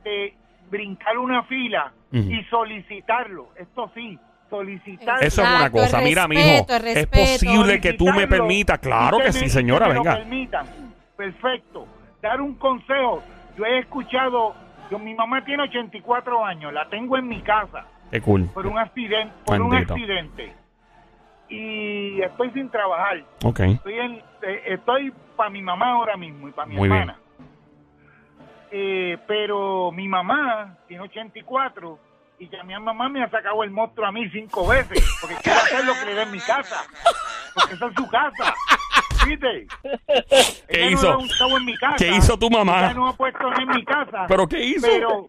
de 0.04 0.36
brincar 0.72 1.18
una 1.18 1.44
fila 1.44 1.92
y 2.12 2.44
solicitarlo, 2.50 3.50
esto 3.56 3.92
sí, 3.94 4.18
solicitarlo. 4.50 5.22
Eso 5.22 5.44
es 5.44 5.50
una 5.50 5.70
cosa. 5.70 6.02
Mira, 6.02 6.28
mijo, 6.28 6.66
respeto, 6.68 6.88
es 6.88 7.08
posible 7.08 7.80
que 7.80 7.94
tú 7.94 8.08
me 8.12 8.28
permitas. 8.28 8.80
Claro 8.80 9.20
que 9.20 9.32
sí, 9.32 9.50
señora, 9.50 9.88
lo 9.88 9.94
venga. 9.96 10.16
permitan. 10.16 10.66
Perfecto. 11.16 11.86
Dar 12.22 12.42
un 12.42 12.56
consejo. 12.56 13.22
Yo 13.58 13.66
he 13.66 13.80
escuchado, 13.80 14.56
yo, 14.90 14.98
mi 14.98 15.14
mamá 15.14 15.44
tiene 15.44 15.64
84 15.64 16.46
años, 16.46 16.74
la 16.74 16.88
tengo 16.88 17.18
en 17.18 17.28
mi 17.28 17.42
casa 17.42 17.86
Qué 18.10 18.22
cool. 18.22 18.46
por 18.54 18.66
un 18.66 18.78
accidente, 18.78 19.34
por 19.46 19.62
un 19.62 19.76
accidente. 19.76 20.54
Y 21.50 22.22
estoy 22.22 22.50
sin 22.52 22.70
trabajar. 22.70 23.24
Ok. 23.44 23.60
Estoy 23.60 24.00
en, 24.00 24.12
eh, 24.42 24.64
estoy 24.68 25.14
para 25.36 25.50
mi 25.50 25.62
mamá 25.62 25.92
ahora 25.92 26.16
mismo 26.16 26.48
y 26.48 26.52
para 26.52 26.66
mi 26.66 26.76
Muy 26.76 26.88
bien. 26.88 27.12
Eh, 28.72 29.18
pero 29.28 29.92
mi 29.92 30.08
mamá 30.08 30.78
tiene 30.88 31.04
84 31.04 32.00
y 32.40 32.50
ya 32.50 32.64
mi 32.64 32.74
mamá 32.80 33.10
me 33.10 33.22
ha 33.22 33.30
sacado 33.30 33.64
el 33.64 33.70
monstruo 33.70 34.08
a 34.08 34.12
mí 34.12 34.30
cinco 34.30 34.66
veces 34.66 35.06
porque 35.20 35.36
quiere 35.44 35.60
hacer 35.60 35.86
lo 35.86 35.94
que 35.94 36.06
le 36.06 36.16
dé 36.16 36.22
en 36.24 36.32
mi 36.32 36.40
casa. 36.40 36.84
Porque 37.54 37.76
esa 37.76 37.88
es 37.88 37.94
su 37.96 38.08
casa. 38.08 38.56
¿Viste? 39.28 39.68
¿Qué 40.70 40.88
Ella 40.88 40.90
no 40.92 41.22
hizo? 41.22 41.36
chavo 41.38 41.58
en 41.58 41.66
mi 41.66 41.78
casa. 41.78 41.96
¿Qué 41.98 42.08
hizo 42.10 42.38
tu 42.38 42.50
mamá? 42.50 42.80
Ella 42.80 42.94
no 42.94 43.08
ha 43.10 43.14
puesto 43.16 43.40
en 43.60 43.68
mi 43.70 43.84
casa. 43.86 44.26
¿Pero 44.28 44.48
qué 44.48 44.64
hizo? 44.64 44.88
Pero, 44.88 45.26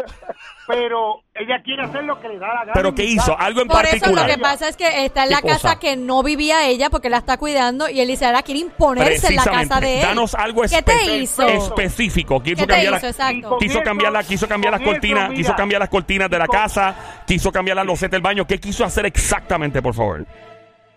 pero 0.66 1.20
ella 1.34 1.62
quiere 1.62 1.82
hacer 1.82 2.04
lo 2.04 2.18
que 2.20 2.28
le 2.28 2.38
da 2.38 2.48
la 2.48 2.60
gana. 2.60 2.72
¿Pero 2.74 2.94
qué 2.94 3.04
hizo? 3.04 3.32
casa. 3.32 3.44
Algo 3.44 3.62
en 3.62 3.68
Por 3.68 3.84
eso 3.84 3.90
particular. 3.90 4.28
lo 4.28 4.34
que 4.34 4.40
pasa 4.40 4.68
es 4.68 4.76
que 4.76 5.04
está 5.04 5.22
en 5.24 5.28
¿Qué 5.28 5.34
la 5.34 5.42
casa 5.42 5.68
cosa? 5.70 5.78
que 5.78 5.96
no 5.96 6.22
vivía 6.22 6.66
ella 6.66 6.90
porque 6.90 7.10
la 7.10 7.18
está 7.18 7.36
cuidando 7.36 7.88
y 7.88 8.00
él 8.00 8.08
dice, 8.08 8.26
ahora 8.26 8.42
quiere 8.42 8.60
imponerse 8.60 9.28
en 9.28 9.36
la 9.36 9.44
casa 9.44 9.80
de 9.80 9.96
él. 10.00 10.02
Danos 10.02 10.34
algo 10.34 10.62
¿Qué 10.62 10.68
espe- 10.68 10.84
te 11.06 11.16
hizo? 11.18 11.46
específico. 11.46 12.42
Quiso 12.42 12.56
¿Qué 12.56 12.62
te 12.66 12.72
cambiar 12.72 12.94
hizo? 12.94 13.02
la- 13.02 13.08
Exacto. 13.10 13.58
Quiso 13.58 13.78
eso- 13.78 13.82
cambiar, 13.84 14.12
la, 14.12 14.22
quiso 14.22 14.48
cambiar 14.48 14.72
las 14.72 14.80
eso, 14.82 14.90
cortinas, 14.90 15.28
mira. 15.30 15.36
quiso 15.36 15.54
cambiar 15.54 15.80
las 15.80 15.88
cortinas 15.90 16.30
de 16.30 16.38
la 16.38 16.46
casa, 16.48 17.22
quiso 17.26 17.52
cambiar 17.52 17.76
la 17.76 17.84
loseta 17.84 18.16
del 18.16 18.22
baño. 18.22 18.46
¿Qué 18.46 18.58
quiso 18.58 18.84
hacer 18.84 19.06
exactamente, 19.06 19.82
por 19.82 19.94
favor? 19.94 20.24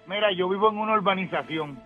Mira, 0.07 0.27
yo 0.37 0.47
vivo 0.47 0.69
en 0.69 0.77
una 0.77 0.93
urbanización. 0.93 1.79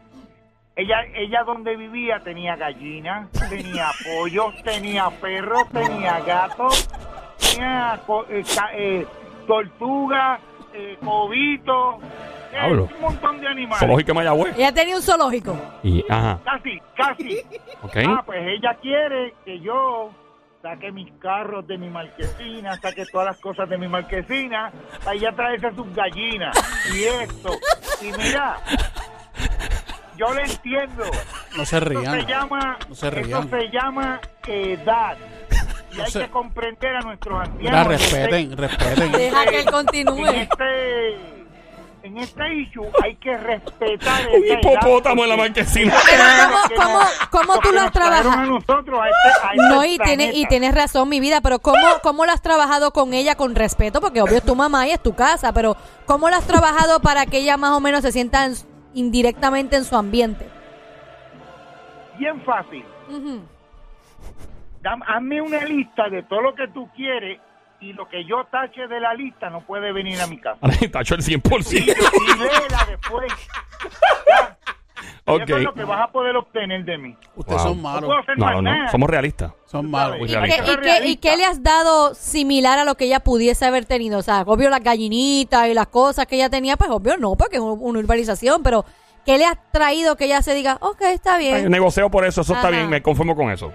Ella, 0.79 1.03
ella 1.13 1.43
donde 1.43 1.75
vivía 1.75 2.21
tenía 2.23 2.55
gallinas, 2.55 3.29
tenía 3.49 3.87
pollos, 4.05 4.55
tenía 4.63 5.09
perros, 5.09 5.67
tenía 5.73 6.21
gatos, 6.21 6.89
tenía 7.37 7.99
eh, 8.29 8.43
eh, 8.77 9.07
tortuga, 9.45 10.39
eh, 10.73 10.97
cobito, 11.03 11.99
eh, 12.01 12.49
Diablo. 12.51 12.87
un 12.95 13.01
montón 13.01 13.41
de 13.41 13.47
animales. 13.49 13.79
Zoológico 13.79 14.07
de 14.07 14.13
Mayagüez. 14.13 14.57
Ella 14.57 14.73
tenía 14.73 14.95
un 14.95 15.01
zoológico. 15.01 15.57
Y, 15.83 16.05
ajá. 16.07 16.39
Casi, 16.45 16.79
casi. 16.95 17.41
Ah, 18.07 18.23
pues 18.25 18.39
ella 18.45 18.77
quiere 18.81 19.33
que 19.43 19.59
yo 19.59 20.11
saque 20.61 20.91
mis 20.93 21.11
carros 21.19 21.67
de 21.67 21.77
mi 21.77 21.89
marquesina, 21.89 22.75
saque 22.79 23.05
todas 23.05 23.27
las 23.27 23.39
cosas 23.39 23.67
de 23.67 23.77
mi 23.77 23.87
marquesina, 23.89 24.71
para 25.03 25.15
ella 25.15 25.31
traerse 25.33 25.73
sus 25.75 25.93
gallinas 25.93 26.55
y 26.93 27.03
esto. 27.03 27.51
Y 28.01 28.11
mira, 28.17 28.57
yo 30.19 30.33
le 30.33 30.43
entiendo. 30.43 31.03
No 31.57 31.65
se 31.65 31.77
Eso 31.77 31.85
rían. 31.85 32.21
se 32.21 32.25
llama, 32.27 32.77
No 32.89 32.95
se 32.95 33.07
eso 33.07 33.15
rían. 33.15 33.49
se 33.49 33.69
llama 33.69 34.19
edad. 34.47 35.17
Y 35.91 35.97
No 35.97 36.03
hay 36.03 36.11
se- 36.11 36.19
que 36.19 36.29
comprender 36.29 36.95
a 36.97 36.99
nuestros 37.01 37.39
ancianos. 37.39 37.61
Mira, 37.63 37.81
en 37.81 37.91
este- 37.93 38.27
respeten, 38.27 38.57
respeten. 38.57 39.11
Deja 39.11 39.43
que 39.45 39.55
él 39.55 39.65
En 39.67 39.71
continúe. 39.73 40.27
este, 40.27 41.15
en 42.03 42.17
este 42.19 42.53
issue 42.53 42.85
hay 43.03 43.15
que 43.15 43.35
respetar 43.35 44.21
Un 44.35 44.45
hipopótamo 44.45 45.23
en 45.23 45.29
la 45.29 45.37
marquesina. 45.37 45.93
Pero 46.05 46.23
¿cómo, 46.75 46.99
cómo, 47.31 47.41
cómo 47.53 47.59
tú 47.59 47.71
lo 47.71 47.81
has 47.81 47.91
trabajado? 47.91 48.29
a 48.31 48.45
nosotros, 48.45 48.99
a 49.01 49.07
este- 49.09 49.47
a 49.47 49.51
este 49.53 49.67
No, 49.75 49.83
y, 49.83 49.97
tiene, 49.97 50.31
y 50.33 50.45
tienes 50.45 50.75
razón, 50.75 51.09
mi 51.09 51.19
vida, 51.19 51.41
pero 51.41 51.57
¿cómo, 51.57 51.87
¿cómo 52.03 52.25
lo 52.27 52.31
has 52.31 52.41
trabajado 52.43 52.91
con 52.91 53.15
ella 53.15 53.33
con 53.33 53.55
respeto? 53.55 53.99
Porque 53.99 54.21
obvio 54.21 54.37
es 54.37 54.43
tu 54.43 54.55
mamá 54.55 54.87
y 54.87 54.91
es 54.91 55.01
tu 55.01 55.15
casa, 55.15 55.53
pero 55.53 55.75
¿cómo 56.05 56.29
lo 56.29 56.35
has 56.35 56.45
trabajado 56.45 56.99
para 56.99 57.25
que 57.25 57.39
ella 57.39 57.57
más 57.57 57.71
o 57.71 57.79
menos 57.79 58.03
se 58.03 58.11
sienta 58.11 58.45
en- 58.45 58.55
indirectamente 58.93 59.75
en 59.75 59.83
su 59.85 59.95
ambiente? 59.95 60.47
Bien 62.17 62.41
fácil. 62.43 62.83
Ujú. 63.09 63.41
Dam- 64.81 65.03
hazme 65.07 65.41
una 65.41 65.63
lista 65.65 66.09
de 66.09 66.23
todo 66.23 66.41
lo 66.41 66.55
que 66.55 66.67
tú 66.69 66.89
quieres 66.95 67.39
y 67.81 67.93
lo 67.93 68.07
que 68.09 68.25
yo 68.25 68.43
tache 68.51 68.87
de 68.87 68.99
la 68.99 69.13
lista 69.13 69.49
no 69.49 69.61
puede 69.61 69.91
venir 69.93 70.19
a 70.21 70.27
mi 70.27 70.37
casa. 70.37 70.59
Tacho 70.91 71.15
el 71.15 71.21
Y, 71.21 71.23
100%. 71.23 71.81
y 71.81 72.37
léela 72.39 72.85
después. 72.89 73.31
Ya. 74.27 74.57
Y 75.29 75.35
Ok. 75.35 75.41
Eso 75.49 75.57
es 75.57 75.63
lo 75.63 75.73
que 75.73 75.83
vas 75.83 76.01
a 76.01 76.11
poder 76.11 76.35
obtener 76.35 76.83
de 76.85 76.97
mí. 76.97 77.15
Ustedes 77.35 77.61
Wow. 77.63 77.67
son 77.73 77.77
No 77.77 77.83
malos. 77.83 78.05
puedo 78.05 78.19
hacer 78.19 78.37
No, 78.37 78.45
más 78.45 78.63
no. 78.63 78.89
Somos 78.91 79.09
realistas. 79.09 79.53
Son 79.65 79.89
malos. 79.91 80.17
Muy 80.19 80.29
¿Y, 80.29 80.33
realista. 80.33 80.63
qué, 80.65 80.71
y 80.71 80.77
qué- 80.77 81.07
y 81.09 81.15
qué 81.17 81.37
le 81.37 81.45
has 81.45 81.61
dado 81.63 82.13
similar 82.15 82.79
a 82.79 82.83
lo 82.85 82.95
que 82.95 83.05
ella 83.05 83.19
pudiese 83.19 83.65
haber 83.65 83.85
tenido? 83.85 84.19
O 84.19 84.21
sea, 84.23 84.41
obvio 84.45 84.69
las 84.69 84.83
gallinitas 84.83 85.67
y 85.67 85.73
las 85.73 85.87
cosas 85.87 86.25
que 86.25 86.35
ella 86.35 86.49
tenía, 86.49 86.75
pues 86.77 86.89
obvio 86.89 87.17
no, 87.17 87.35
porque 87.35 87.57
es 87.57 87.61
un- 87.61 87.77
una 87.81 87.99
urbanización, 87.99 88.63
pero 88.63 88.83
¿qué 89.25 89.37
le 89.37 89.45
has 89.45 89.57
traído 89.71 90.15
que 90.15 90.25
ella 90.25 90.41
se 90.41 90.55
diga, 90.55 90.77
ok, 90.81 91.01
está 91.13 91.35
Ay, 91.35 91.45
bien? 91.45 91.69
negocio 91.71 92.09
por 92.09 92.25
eso, 92.25 92.41
eso 92.41 92.53
está 92.53 92.69
bien, 92.69 92.89
me 92.89 93.01
conformo 93.01 93.35
con 93.35 93.51
eso. 93.51 93.71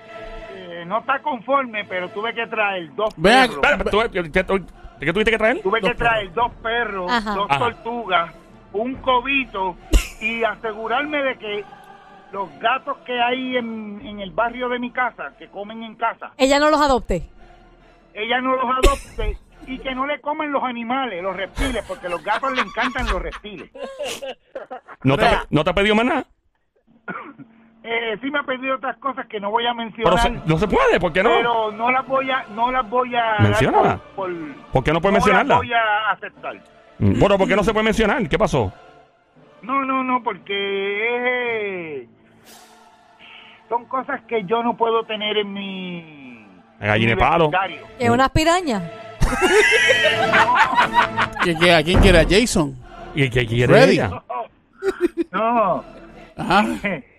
Eh, 0.53 0.85
no 0.87 0.99
está 0.99 1.21
conforme, 1.23 1.85
pero 1.85 2.09
tuve 2.11 2.35
que 2.35 2.47
traer 2.47 2.93
dos 2.97 3.15
Vean, 3.17 3.49
perros. 3.49 3.65
Espera, 3.65 3.91
¿tú- 3.91 4.01
¿qué, 4.13 4.23
qué- 4.33 5.07
qué 5.07 5.13
tuviste 5.13 5.31
que 5.31 5.39
traer? 5.39 5.63
Tuve 5.63 5.81
Dos 5.81 5.91
que 5.91 5.97
traer 5.97 6.33
dos 6.33 6.53
perros, 6.63 7.11
Ajá. 7.13 7.35
dos 7.35 7.47
Ajá. 7.49 7.59
tortugas, 7.59 8.33
un 8.73 8.95
cobito 8.97 9.77
y 10.25 10.45
asegurarme 10.45 11.23
de 11.23 11.37
que 11.39 11.65
los 12.33 12.49
gatos 12.59 12.97
que 13.07 13.21
hay 13.21 13.57
en, 13.57 14.01
en 14.05 14.21
el 14.21 14.31
barrio 14.33 14.69
de 14.69 14.79
mi 14.79 14.91
casa, 14.91 15.33
que 15.39 15.49
comen 15.49 15.83
en 15.83 15.95
casa, 15.97 16.33
Ella 16.37 16.59
no 16.59 16.71
los 16.71 16.81
adopte. 16.81 17.29
ella 18.15 18.41
no 18.41 18.57
los 18.57 18.65
adopte 18.65 19.39
y 19.67 19.79
que 19.79 19.95
no 19.95 20.07
le 20.07 20.21
comen 20.21 20.53
los 20.53 20.63
animales, 20.63 21.23
los 21.23 21.35
reptiles, 21.37 21.85
porque 21.87 22.09
los 22.09 22.23
gatos 22.23 22.53
le 22.53 22.63
encantan 22.63 23.07
los 23.07 23.21
reptiles. 23.23 23.71
¿No 25.03 25.17
te. 25.17 25.27
¿No 25.51 25.65
te 25.65 25.71
ha 25.71 25.75
pedido 25.75 25.95
más 25.95 26.05
nada? 26.07 26.25
Eh, 27.87 28.17
sí 28.23 28.31
me 28.31 28.39
ha 28.39 28.43
pedido 28.45 28.77
otras 28.77 28.97
cosas 28.97 29.27
que 29.27 29.39
no 29.39 29.51
voy 29.51 29.65
a 29.67 29.75
Pero 29.75 29.85
mencionar, 29.85 30.19
se- 30.21 30.31
no 30.49 30.59
se 30.59 30.67
puede, 30.67 30.99
¿por 30.99 31.13
qué 31.13 31.23
no? 31.23 31.31
pero 31.37 31.71
no 31.73 31.91
las 31.91 32.07
voy 32.07 32.31
a, 32.31 32.45
no 32.55 32.73
las 32.73 32.89
voy 32.89 33.15
a 33.15 33.21
dar 33.23 33.43
Menciónala. 33.43 33.99
por, 34.17 34.33
por- 34.33 34.55
¿Por 34.73 34.85
qué 34.85 34.93
no 34.93 35.01
puedes 35.03 35.13
no 35.13 35.19
mencionarla? 35.19 35.55
las 35.55 35.59
voy 35.59 35.73
a 35.75 36.11
aceptar. 36.13 36.55
Mm, 36.99 37.19
Bueno, 37.21 37.37
¿por 37.39 37.47
qué 37.47 37.57
no 37.57 37.63
se 37.63 37.73
puede 37.75 37.85
mencionar? 37.85 38.27
¿Qué 38.29 38.39
pasó? 38.39 38.73
No, 39.65 39.85
no, 39.85 40.05
no, 40.05 40.23
porque 40.23 40.53
es, 41.17 42.05
eh, 42.05 42.09
son 43.69 43.87
cosas 43.87 44.21
que 44.29 44.45
yo 44.45 44.63
no 44.63 44.77
puedo 44.77 45.05
tener 45.05 45.39
en 45.39 45.53
mi 45.53 46.47
Gallina 46.81 47.13
de 47.13 47.17
palo. 47.17 47.51
¿Es 47.99 48.11
unas 48.11 48.31
pirañas? 48.31 48.83
¿Quién 51.43 51.59
quiere? 51.59 51.75
¿A 51.75 51.83
quién 51.83 52.01
quiere? 52.01 52.21
¿A 52.21 52.27
Jason? 52.29 52.77
¿Y 53.15 53.31
qué 53.31 53.47
quiere 53.47 53.73
Freddy. 53.73 53.95
ella? 53.95 54.23
No. 55.31 55.85
Ajá. 56.37 56.63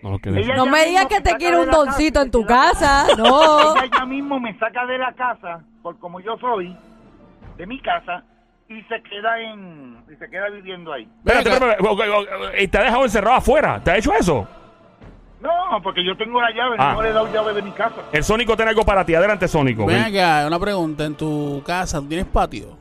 No 0.02 0.10
lo 0.10 0.18
que 0.18 0.28
Ella 0.28 0.56
No 0.56 0.66
ya 0.66 0.70
me 0.70 0.84
digas 0.84 1.06
que 1.06 1.20
te 1.20 1.36
quiere 1.36 1.58
un 1.58 1.70
doncito 1.70 2.20
casa, 2.20 2.22
en 2.22 2.30
tu 2.30 2.44
casa. 2.44 3.06
No. 3.16 3.76
Ella 3.76 3.90
ya 3.98 4.04
mismo 4.06 4.38
me 4.38 4.56
saca 4.58 4.86
de 4.86 4.98
la 4.98 5.12
casa, 5.14 5.64
por 5.82 5.98
como 5.98 6.20
yo 6.20 6.36
soy, 6.38 6.76
de 7.56 7.66
mi 7.66 7.80
casa, 7.80 8.24
y 8.68 8.82
se 8.82 9.02
queda 9.02 9.40
en 9.40 10.04
y 10.12 10.16
se 10.16 10.28
queda 10.28 10.48
viviendo 10.50 10.92
ahí. 10.92 11.08
Espérate, 11.18 11.50
espérate, 11.50 11.86
ok, 11.88 12.00
¿Te 12.70 12.78
ha 12.78 12.82
dejado 12.82 13.04
encerrado 13.04 13.36
afuera? 13.36 13.80
¿Te 13.82 13.90
ha 13.92 13.96
hecho 13.96 14.12
eso? 14.12 14.46
No, 15.40 15.80
porque 15.82 16.04
yo 16.04 16.16
tengo 16.16 16.40
la 16.40 16.50
llave, 16.50 16.76
Ah. 16.78 16.92
no 16.94 17.02
le 17.02 17.10
he 17.10 17.12
dado 17.12 17.32
llave 17.32 17.52
de 17.54 17.62
mi 17.62 17.70
casa. 17.72 17.96
El 18.10 18.24
Sónico 18.24 18.56
tiene 18.56 18.70
algo 18.70 18.84
para 18.84 19.04
ti. 19.04 19.14
Adelante, 19.14 19.46
Sónico. 19.46 19.86
Ven 19.86 20.02
acá, 20.02 20.44
una 20.46 20.58
pregunta. 20.58 21.04
En 21.04 21.14
tu 21.14 21.62
casa, 21.64 22.00
¿tú 22.00 22.08
tienes 22.08 22.26
patio? 22.26 22.76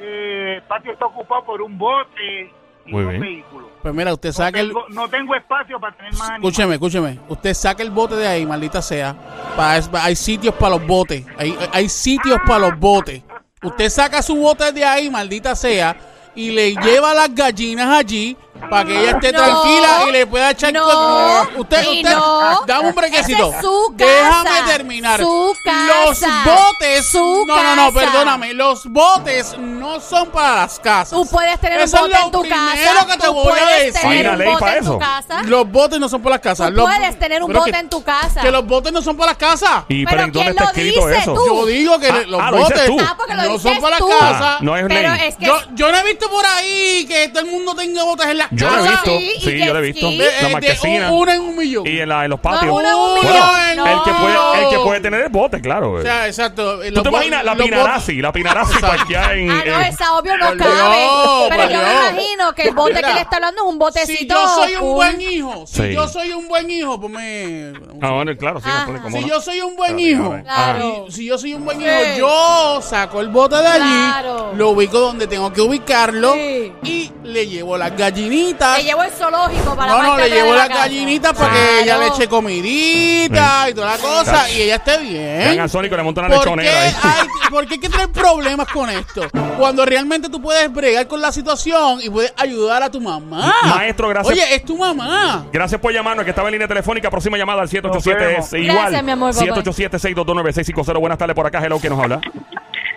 Eh, 0.00 0.54
el 0.56 0.62
patio 0.62 0.92
está 0.92 1.06
ocupado 1.06 1.44
por 1.44 1.62
un 1.62 1.76
bote 1.78 2.50
y 2.86 2.92
Muy 2.92 3.04
bien. 3.04 3.20
vehículos. 3.20 3.68
Pues 3.82 3.94
mira, 3.94 4.12
usted 4.12 4.28
No 4.30 4.32
saca 4.32 4.60
el... 4.60 4.68
tengo, 4.68 4.84
no 4.90 5.08
tengo 5.08 5.34
espacio 5.34 5.80
para 5.80 5.96
tener 5.96 6.12
más 6.12 6.22
animales. 6.30 6.44
Escúcheme, 6.44 6.74
escúcheme. 6.74 7.18
Usted 7.28 7.54
saca 7.54 7.82
el 7.82 7.90
bote 7.90 8.16
de 8.16 8.26
ahí, 8.26 8.46
maldita 8.46 8.82
sea. 8.82 9.14
Pa- 9.56 9.76
es- 9.76 9.90
hay 9.94 10.14
sitios 10.16 10.54
para 10.54 10.76
los 10.76 10.86
botes. 10.86 11.24
Hay, 11.38 11.56
hay 11.72 11.88
sitios 11.88 12.38
para 12.46 12.58
los 12.70 12.78
botes. 12.78 13.22
Usted 13.62 13.88
saca 13.90 14.22
su 14.22 14.36
bote 14.36 14.70
de 14.72 14.84
ahí, 14.84 15.10
maldita 15.10 15.56
sea, 15.56 15.96
y 16.34 16.50
le 16.52 16.74
lleva 16.74 17.14
las 17.14 17.34
gallinas 17.34 17.98
allí 17.98 18.36
para 18.70 18.84
que 18.84 19.00
ella 19.00 19.10
esté 19.12 19.32
No, 19.32 19.38
tranquila 19.44 19.88
y 20.08 20.12
le 20.12 20.26
pueda 20.26 20.50
echar... 20.50 20.72
no, 20.72 21.42
usted, 21.56 21.82
y 21.84 22.02
usted, 22.02 22.14
no. 22.16 22.62
dame 22.66 22.88
un 22.88 22.94
brequecito. 22.94 23.52
Es 23.54 23.60
su 23.60 23.92
Déjame 23.94 24.62
terminar. 24.66 25.20
su 25.20 25.54
Los 25.64 26.20
botes... 26.44 27.06
su 27.10 27.44
no, 27.46 27.62
no, 27.62 27.76
no, 27.76 27.92
perdóname. 27.92 28.54
Los 28.54 28.86
botes 28.86 29.56
no 29.58 30.00
son 30.00 30.30
para 30.30 30.56
las 30.62 30.78
casas. 30.78 31.10
Tú 31.10 31.26
puedes 31.26 31.58
tener 31.60 31.80
Eso 31.80 32.04
un 32.04 32.10
es 32.12 32.18
bote 32.18 32.18
lo 32.20 32.24
en 32.26 32.30
tu 32.32 32.40
primero 32.40 32.94
casa. 32.94 33.06
que 33.06 33.12
te 33.18 33.26
tú 33.26 33.32
voy 33.32 33.46
a 33.46 33.50
puedes 33.50 33.92
decir. 33.94 34.08
Hay 34.08 34.16
tener 34.18 34.20
una 34.26 34.32
un 34.32 34.38
ley 34.38 34.48
bote 34.48 34.60
para 34.60 34.76
en 34.76 34.84
tu 34.84 34.90
eso. 34.90 34.98
casa. 34.98 35.42
Los 35.44 35.70
botes 35.70 36.00
no 36.00 36.08
son 36.08 36.22
para 36.22 36.34
las 36.36 36.40
casas. 36.42 36.68
Tú 36.68 36.74
Los- 36.74 36.90
puedes 36.94 37.18
tener 37.18 37.42
un 37.42 37.52
bote 37.52 37.70
que- 37.72 37.78
en 37.78 37.88
tu 37.88 38.02
casa. 38.02 38.40
Que 38.40 38.50
los 38.50 38.66
botes 38.66 38.92
no 38.92 39.02
son 39.02 39.16
para 39.16 39.32
las 39.32 39.38
casas. 39.38 39.84
¿Y 39.88 40.04
Pero 40.04 40.10
pero 40.10 40.22
en 40.24 40.32
dónde 40.32 40.38
¿quién 40.40 40.48
está 40.50 40.64
lo 40.64 40.68
escrito 40.70 41.06
dice? 41.08 41.20
eso? 41.20 41.34
Tú. 41.34 41.46
Yo 41.46 41.66
digo 41.66 41.98
que 41.98 42.08
Ah, 42.08 42.22
los 42.26 42.40
ah, 42.42 42.50
lo 42.50 42.56
botes. 42.58 42.90
Ah, 43.00 43.16
lo 43.44 43.52
no 43.52 43.58
son 43.58 43.80
para 43.80 43.98
las 43.98 44.08
casas. 44.08 44.60
No 44.62 44.76
es 44.76 44.84
Pero 44.88 45.12
ley. 45.14 45.28
es 45.28 45.36
que 45.36 45.46
Yo, 45.46 45.56
yo 45.74 45.92
no 45.92 45.98
he 45.98 46.02
visto 46.04 46.28
por 46.30 46.44
ahí 46.44 47.06
que 47.06 47.28
todo 47.28 47.40
el 47.44 47.50
mundo 47.50 47.74
tenga 47.74 48.02
botes 48.04 48.26
en 48.26 48.38
las 48.38 48.47
Yo 48.50 48.70
lo 48.70 48.78
he 48.84 48.88
visto. 48.88 49.10
Sí, 49.18 49.32
Sí, 49.40 49.58
yo 49.64 49.72
lo 49.72 49.78
he 49.78 49.82
visto. 49.82 50.08
De- 50.10 50.16
La 50.18 50.24
de 50.40 50.46
un- 50.46 50.52
marquesina. 50.52 51.10
una 51.12 51.34
en 51.34 51.40
un 51.40 51.56
millón. 51.56 51.86
Y 51.86 51.98
en, 52.00 52.08
la, 52.08 52.24
en 52.24 52.30
los 52.30 52.38
No, 52.38 52.42
patios. 52.42 52.72
una 52.72 52.88
en 52.88 52.94
un 52.94 53.14
millón. 53.14 53.60
en 53.70 53.76
No. 53.76 53.86
El 53.86 54.02
que, 54.04 54.10
puede, 54.12 54.62
el 54.64 54.68
que 54.70 54.78
puede 54.78 55.00
tener 55.00 55.20
el 55.22 55.28
bote, 55.28 55.60
claro. 55.60 55.92
O 55.92 56.02
sea, 56.02 56.26
exacto. 56.26 56.80
¿Tú 56.94 57.02
te 57.02 57.08
imaginas 57.08 57.44
la 57.44 57.54
Pinarasi? 57.56 58.20
La 58.22 58.32
Pinarasi 58.32 58.78
parqueada 58.80 59.34
en... 59.34 59.50
Ah, 59.50 59.62
no, 59.66 59.74
en- 59.80 59.82
esa 59.86 60.14
obvio 60.14 60.36
no 60.36 60.46
Por 60.48 60.56
cabe. 60.58 60.72
Dios, 60.72 61.46
pero 61.50 61.62
por 61.62 61.72
yo 61.72 61.78
me 61.78 61.84
Dios. 61.84 62.10
imagino 62.10 62.52
que 62.54 62.62
el 62.62 62.74
bote 62.74 62.94
Mira, 62.94 63.08
que 63.08 63.14
le 63.14 63.20
está 63.20 63.36
hablando 63.36 63.62
es 63.62 63.68
un 63.72 63.78
botecito. 63.78 64.18
Si 64.18 64.26
yo 64.26 64.48
soy 64.54 64.72
un 64.74 64.80
cool. 64.80 64.94
buen 64.94 65.20
hijo, 65.20 65.66
si 65.66 65.82
Sí. 65.82 65.92
yo 65.94 66.08
soy 66.08 66.32
un 66.32 66.48
buen 66.48 66.70
hijo, 66.70 67.00
pues 67.00 67.12
me... 67.12 67.72
Ah, 68.00 68.10
bueno, 68.12 68.36
claro, 68.36 68.60
sí, 68.60 68.68
Ajá. 68.68 68.80
no 68.80 68.86
pone 68.86 69.00
como 69.00 69.16
Si 69.18 69.22
no. 69.22 69.28
yo 69.28 69.40
soy 69.40 69.60
un 69.60 69.76
buen 69.76 69.98
hijo. 69.98 70.36
Claro. 70.42 71.06
si 71.10 71.26
yo 71.26 71.38
soy 71.38 71.54
un 71.54 71.64
buen 71.64 71.78
Sí. 71.78 71.84
hijo, 71.84 72.18
yo 72.18 72.80
saco 72.82 73.20
el 73.20 73.28
bote 73.28 73.56
de 73.56 73.66
allí, 73.68 73.82
Claro. 74.12 74.52
lo 74.56 74.70
ubico 74.70 74.98
donde 74.98 75.26
tengo 75.26 75.52
que 75.52 75.60
ubicarlo 75.60 76.32
Sí. 76.34 76.72
y 76.82 77.12
le 77.24 77.46
llevo 77.46 77.76
las 77.76 77.96
gallinitas. 77.96 78.37
Le 78.76 78.84
llevo 78.84 79.02
el 79.02 79.10
zoológico 79.10 79.74
para 79.74 79.92
No, 79.92 80.02
no, 80.02 80.16
le 80.16 80.24
de 80.24 80.30
llevo 80.30 80.54
la 80.54 80.68
gallinitas 80.68 81.32
para 81.32 81.52
que 81.52 81.80
ella 81.82 81.98
le 81.98 82.06
eche 82.08 82.28
comidita 82.28 83.68
y 83.70 83.74
toda 83.74 83.96
la 83.96 83.98
cosa 83.98 84.50
y 84.50 84.62
ella 84.62 84.76
esté 84.76 84.98
bien. 84.98 85.58
al 85.60 85.68
Sónico 85.68 85.96
le 85.96 86.02
monta 86.02 86.20
una 86.20 86.28
¿Por 86.30 86.44
qué, 86.44 86.50
lechonera 86.50 86.82
ahí. 86.82 86.94
hay, 87.02 87.50
¿Por 87.50 87.66
qué 87.66 87.74
hay 87.74 87.80
que 87.80 87.88
tener 87.88 88.08
problemas 88.10 88.68
con 88.68 88.88
esto? 88.90 89.22
Cuando 89.58 89.84
realmente 89.84 90.28
tú 90.28 90.40
puedes 90.40 90.72
bregar 90.72 91.06
con 91.08 91.20
la 91.20 91.32
situación 91.32 92.00
y 92.02 92.10
puedes 92.10 92.32
ayudar 92.36 92.82
a 92.82 92.90
tu 92.90 93.00
mamá. 93.00 93.52
Maestro, 93.64 94.08
gracias. 94.08 94.32
Oye, 94.32 94.54
es 94.54 94.64
tu 94.64 94.76
mamá. 94.76 95.46
Gracias 95.52 95.80
por 95.80 95.92
llamarnos, 95.92 96.24
que 96.24 96.30
estaba 96.30 96.48
en 96.48 96.52
línea 96.52 96.68
telefónica. 96.68 97.10
Próxima 97.10 97.36
llamada 97.36 97.62
al 97.62 97.68
787 97.68 98.36
Nos 98.38 98.46
es 98.52 98.60
igual. 98.62 98.76
Gracias, 98.76 99.02
mi 99.04 99.10
amor, 99.12 99.34
papá. 99.34 99.46
787-622-9650. 99.62 101.00
Buenas 101.00 101.18
tardes 101.18 101.34
por 101.34 101.46
acá. 101.46 101.64
Hello, 101.64 101.78
¿quién 101.80 101.92
nos 101.92 102.02
habla? 102.02 102.20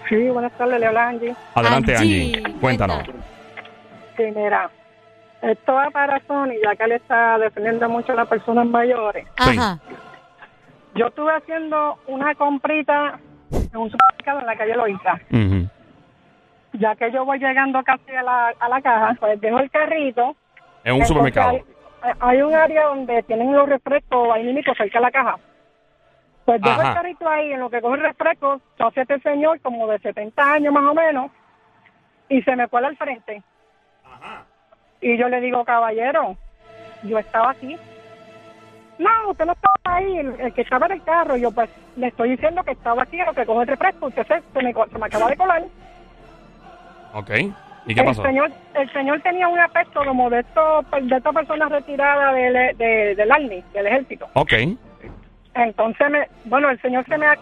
Sí, 0.09 0.15
buenas 0.29 0.51
tardes, 0.57 0.79
le 0.79 0.85
habla 0.87 1.07
Angie. 1.07 1.35
Adelante, 1.55 1.95
Angie, 1.95 2.35
Angie. 2.37 2.59
Cuéntanos. 2.59 3.03
Sí, 4.17 4.23
mira, 4.35 4.69
esto 5.41 5.73
va 5.73 5.89
para 5.89 6.19
Sony, 6.27 6.53
ya 6.63 6.75
que 6.75 6.83
él 6.83 6.91
está 6.93 7.37
defendiendo 7.39 7.89
mucho 7.89 8.13
a 8.13 8.15
las 8.15 8.27
personas 8.27 8.65
mayores. 8.67 9.27
Ajá. 9.37 9.79
Yo 10.93 11.07
estuve 11.07 11.31
haciendo 11.33 11.97
una 12.07 12.35
comprita 12.35 13.19
en 13.51 13.77
un 13.77 13.89
supermercado 13.89 14.41
en 14.41 14.45
la 14.45 14.55
calle 14.55 14.75
Loiza. 14.75 15.13
Ujú. 15.31 15.67
Ya 16.73 16.95
que 16.95 17.11
yo 17.11 17.25
voy 17.25 17.39
llegando 17.39 17.83
casi 17.83 18.11
a 18.11 18.23
la, 18.23 18.53
a 18.59 18.69
la 18.69 18.81
caja, 18.81 19.15
pues 19.19 19.39
dejo 19.41 19.59
el 19.59 19.71
carrito. 19.71 20.35
En 20.83 20.95
un 20.95 21.05
supermercado. 21.05 21.59
Hay, 22.01 22.13
hay 22.19 22.41
un 22.41 22.53
área 22.53 22.85
donde 22.85 23.23
tienen 23.23 23.53
los 23.53 23.67
refrescos 23.67 24.29
ahí 24.33 24.43
mismo 24.43 24.73
cerca 24.75 24.99
de 24.99 25.05
la 25.05 25.11
caja. 25.11 25.37
Pues 26.45 26.61
dejo 26.61 26.79
Ajá. 26.81 26.89
el 26.89 26.95
carrito 26.95 27.29
ahí, 27.29 27.53
en 27.53 27.59
lo 27.59 27.69
que 27.69 27.81
coge 27.81 27.95
el 27.95 28.03
refresco, 28.03 28.61
hace 28.79 29.01
este 29.01 29.19
señor 29.19 29.59
como 29.61 29.87
de 29.87 29.99
70 29.99 30.53
años 30.53 30.73
más 30.73 30.83
o 30.83 30.93
menos, 30.93 31.31
y 32.29 32.41
se 32.41 32.55
me 32.55 32.67
cuela 32.67 32.87
al 32.87 32.97
frente. 32.97 33.43
Y 35.01 35.17
yo 35.17 35.27
le 35.29 35.41
digo, 35.41 35.63
caballero, 35.65 36.35
yo 37.03 37.17
estaba 37.19 37.51
aquí. 37.51 37.75
No, 38.99 39.09
usted 39.31 39.45
no 39.45 39.53
estaba 39.53 39.97
ahí, 39.97 40.17
el, 40.17 40.39
el 40.39 40.53
que 40.53 40.61
estaba 40.61 40.85
en 40.85 40.91
el 40.93 41.03
carro. 41.03 41.35
Yo 41.37 41.51
pues 41.51 41.69
le 41.95 42.07
estoy 42.07 42.29
diciendo 42.31 42.63
que 42.63 42.71
estaba 42.71 43.01
aquí 43.03 43.19
en 43.19 43.25
lo 43.25 43.33
que 43.33 43.45
coge 43.45 43.61
el 43.63 43.67
refresco, 43.67 44.07
usted 44.07 44.27
se, 44.27 44.41
se 44.53 44.61
me, 44.63 44.73
se 44.73 44.97
me 44.99 45.05
acaba 45.07 45.27
de 45.29 45.37
colar. 45.37 45.63
Ok. 47.13 47.29
¿Y 47.87 47.95
qué 47.95 48.03
pasó? 48.03 48.21
El 48.23 48.27
señor, 48.27 48.51
el 48.75 48.93
señor 48.93 49.21
tenía 49.21 49.47
un 49.47 49.59
aspecto 49.59 50.05
como 50.05 50.29
de 50.29 50.41
estos, 50.41 50.85
de 51.01 51.17
estas 51.17 51.33
personas 51.33 51.71
retiradas 51.71 52.35
del, 52.35 52.77
de- 52.77 53.15
del 53.15 53.31
Army, 53.31 53.63
del 53.73 53.87
ejército. 53.87 54.27
Ok. 54.33 54.53
Entonces, 55.55 56.09
me, 56.11 56.27
bueno, 56.45 56.69
el 56.69 56.79
señor 56.81 57.03
se 57.07 57.17
me 57.17 57.25
ha, 57.25 57.35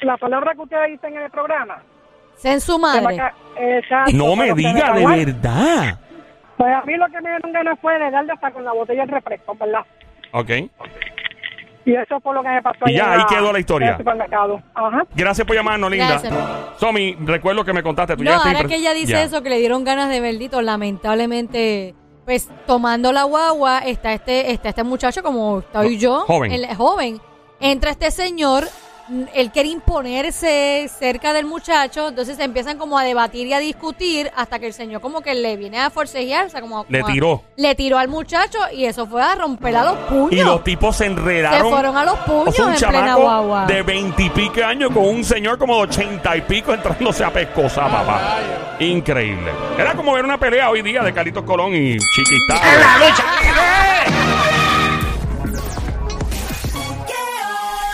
la 0.00 0.16
palabra 0.16 0.54
que 0.54 0.62
ustedes 0.62 0.88
dicen 0.92 1.14
en 1.16 1.24
el 1.24 1.30
programa. 1.30 1.82
En 2.42 2.60
su 2.60 2.72
se 2.72 2.78
me 2.78 3.00
madre. 3.02 3.20
ha- 3.20 3.34
exacto, 3.76 4.10
No 4.14 4.34
me 4.34 4.52
diga 4.54 4.92
de 4.94 5.06
verdad. 5.06 5.98
Pues 6.56 6.72
a 6.74 6.82
mí 6.82 6.94
lo 6.96 7.06
que 7.06 7.20
me 7.20 7.30
dieron 7.30 7.52
ganas 7.52 7.78
fue 7.80 7.98
de 7.98 8.10
darle 8.10 8.32
hasta 8.32 8.50
con 8.52 8.64
la 8.64 8.72
botella 8.72 9.04
de 9.06 9.12
refresco, 9.12 9.54
¿verdad? 9.56 9.80
Ok. 10.32 10.50
Y 11.86 11.94
eso 11.94 12.18
fue 12.20 12.34
lo 12.34 12.42
que 12.42 12.48
me 12.48 12.62
pasó. 12.62 12.78
Y 12.86 12.94
ya, 12.94 13.12
ahí 13.12 13.22
quedó 13.28 13.52
la 13.52 13.58
historia. 13.60 13.98
Ajá. 14.74 15.02
Gracias 15.14 15.46
por 15.46 15.54
llamarnos, 15.54 15.90
linda. 15.90 16.08
Gracias. 16.08 16.34
Somi, 16.78 17.14
recuerdo 17.24 17.64
que 17.64 17.72
me 17.74 17.82
contaste. 17.82 18.16
Tú 18.16 18.24
No, 18.24 18.32
ahora 18.32 18.64
que 18.64 18.76
ella 18.76 18.94
dice 18.94 19.12
Ya. 19.12 19.22
eso, 19.22 19.42
que 19.42 19.50
le 19.50 19.58
dieron 19.58 19.84
ganas 19.84 20.08
de 20.08 20.20
verdito, 20.20 20.62
lamentablemente, 20.62 21.94
pues 22.24 22.48
tomando 22.66 23.12
la 23.12 23.24
guagua, 23.24 23.80
está 23.80 24.14
este, 24.14 24.50
está 24.52 24.70
este 24.70 24.82
muchacho 24.82 25.22
como 25.22 25.58
estoy 25.58 25.98
yo, 25.98 26.20
Joven. 26.26 26.52
el 26.52 26.74
joven. 26.74 27.20
Entra 27.60 27.90
este 27.90 28.10
señor, 28.10 28.64
él 29.34 29.50
quiere 29.50 29.68
imponerse 29.68 30.88
cerca 30.98 31.32
del 31.32 31.44
muchacho, 31.46 32.08
entonces 32.08 32.36
se 32.36 32.44
empiezan 32.44 32.78
como 32.78 32.98
a 32.98 33.04
debatir 33.04 33.46
y 33.46 33.52
a 33.52 33.58
discutir 33.58 34.30
hasta 34.36 34.58
que 34.58 34.66
el 34.66 34.72
señor 34.72 35.00
como 35.00 35.20
que 35.20 35.34
le 35.34 35.56
viene 35.56 35.78
a 35.80 35.90
forcejear, 35.90 36.46
o 36.46 36.48
sea, 36.50 36.60
como, 36.60 36.86
Le 36.88 37.00
como 37.00 37.10
a- 37.10 37.12
tiró. 37.12 37.42
le 37.56 37.74
tiró 37.74 37.98
al 37.98 38.08
muchacho 38.08 38.58
y 38.72 38.86
eso 38.86 39.06
fue 39.06 39.22
a 39.22 39.34
romper 39.34 39.76
a 39.76 39.84
los 39.84 39.96
puños. 40.08 40.32
Y 40.32 40.42
los 40.42 40.64
tipos 40.64 40.96
se 40.96 41.06
enredaron. 41.06 41.66
Se 41.68 41.70
fueron 41.72 41.96
a 41.96 42.04
los 42.04 42.18
puños 42.20 42.48
O 42.48 42.52
sea, 42.52 42.64
un 42.66 42.72
en 42.72 42.78
plena 42.78 42.92
chamaco 43.00 43.22
guagua. 43.22 43.66
de 43.66 43.82
veintipico 43.82 44.64
años 44.64 44.90
con 44.92 45.04
un 45.06 45.24
señor 45.24 45.58
como 45.58 45.76
de 45.76 45.82
ochenta 45.82 46.36
y 46.36 46.40
pico 46.42 46.72
entrándose 46.72 47.24
a 47.24 47.30
pescosa, 47.32 47.82
papá. 47.88 48.38
Increíble. 48.80 49.52
Era 49.78 49.94
como 49.94 50.12
ver 50.14 50.24
una 50.24 50.38
pelea 50.38 50.70
hoy 50.70 50.82
día 50.82 51.02
de 51.02 51.12
Carlitos 51.12 51.44
Colón 51.44 51.74
y 51.74 51.96
Chiquistado. 51.98 52.60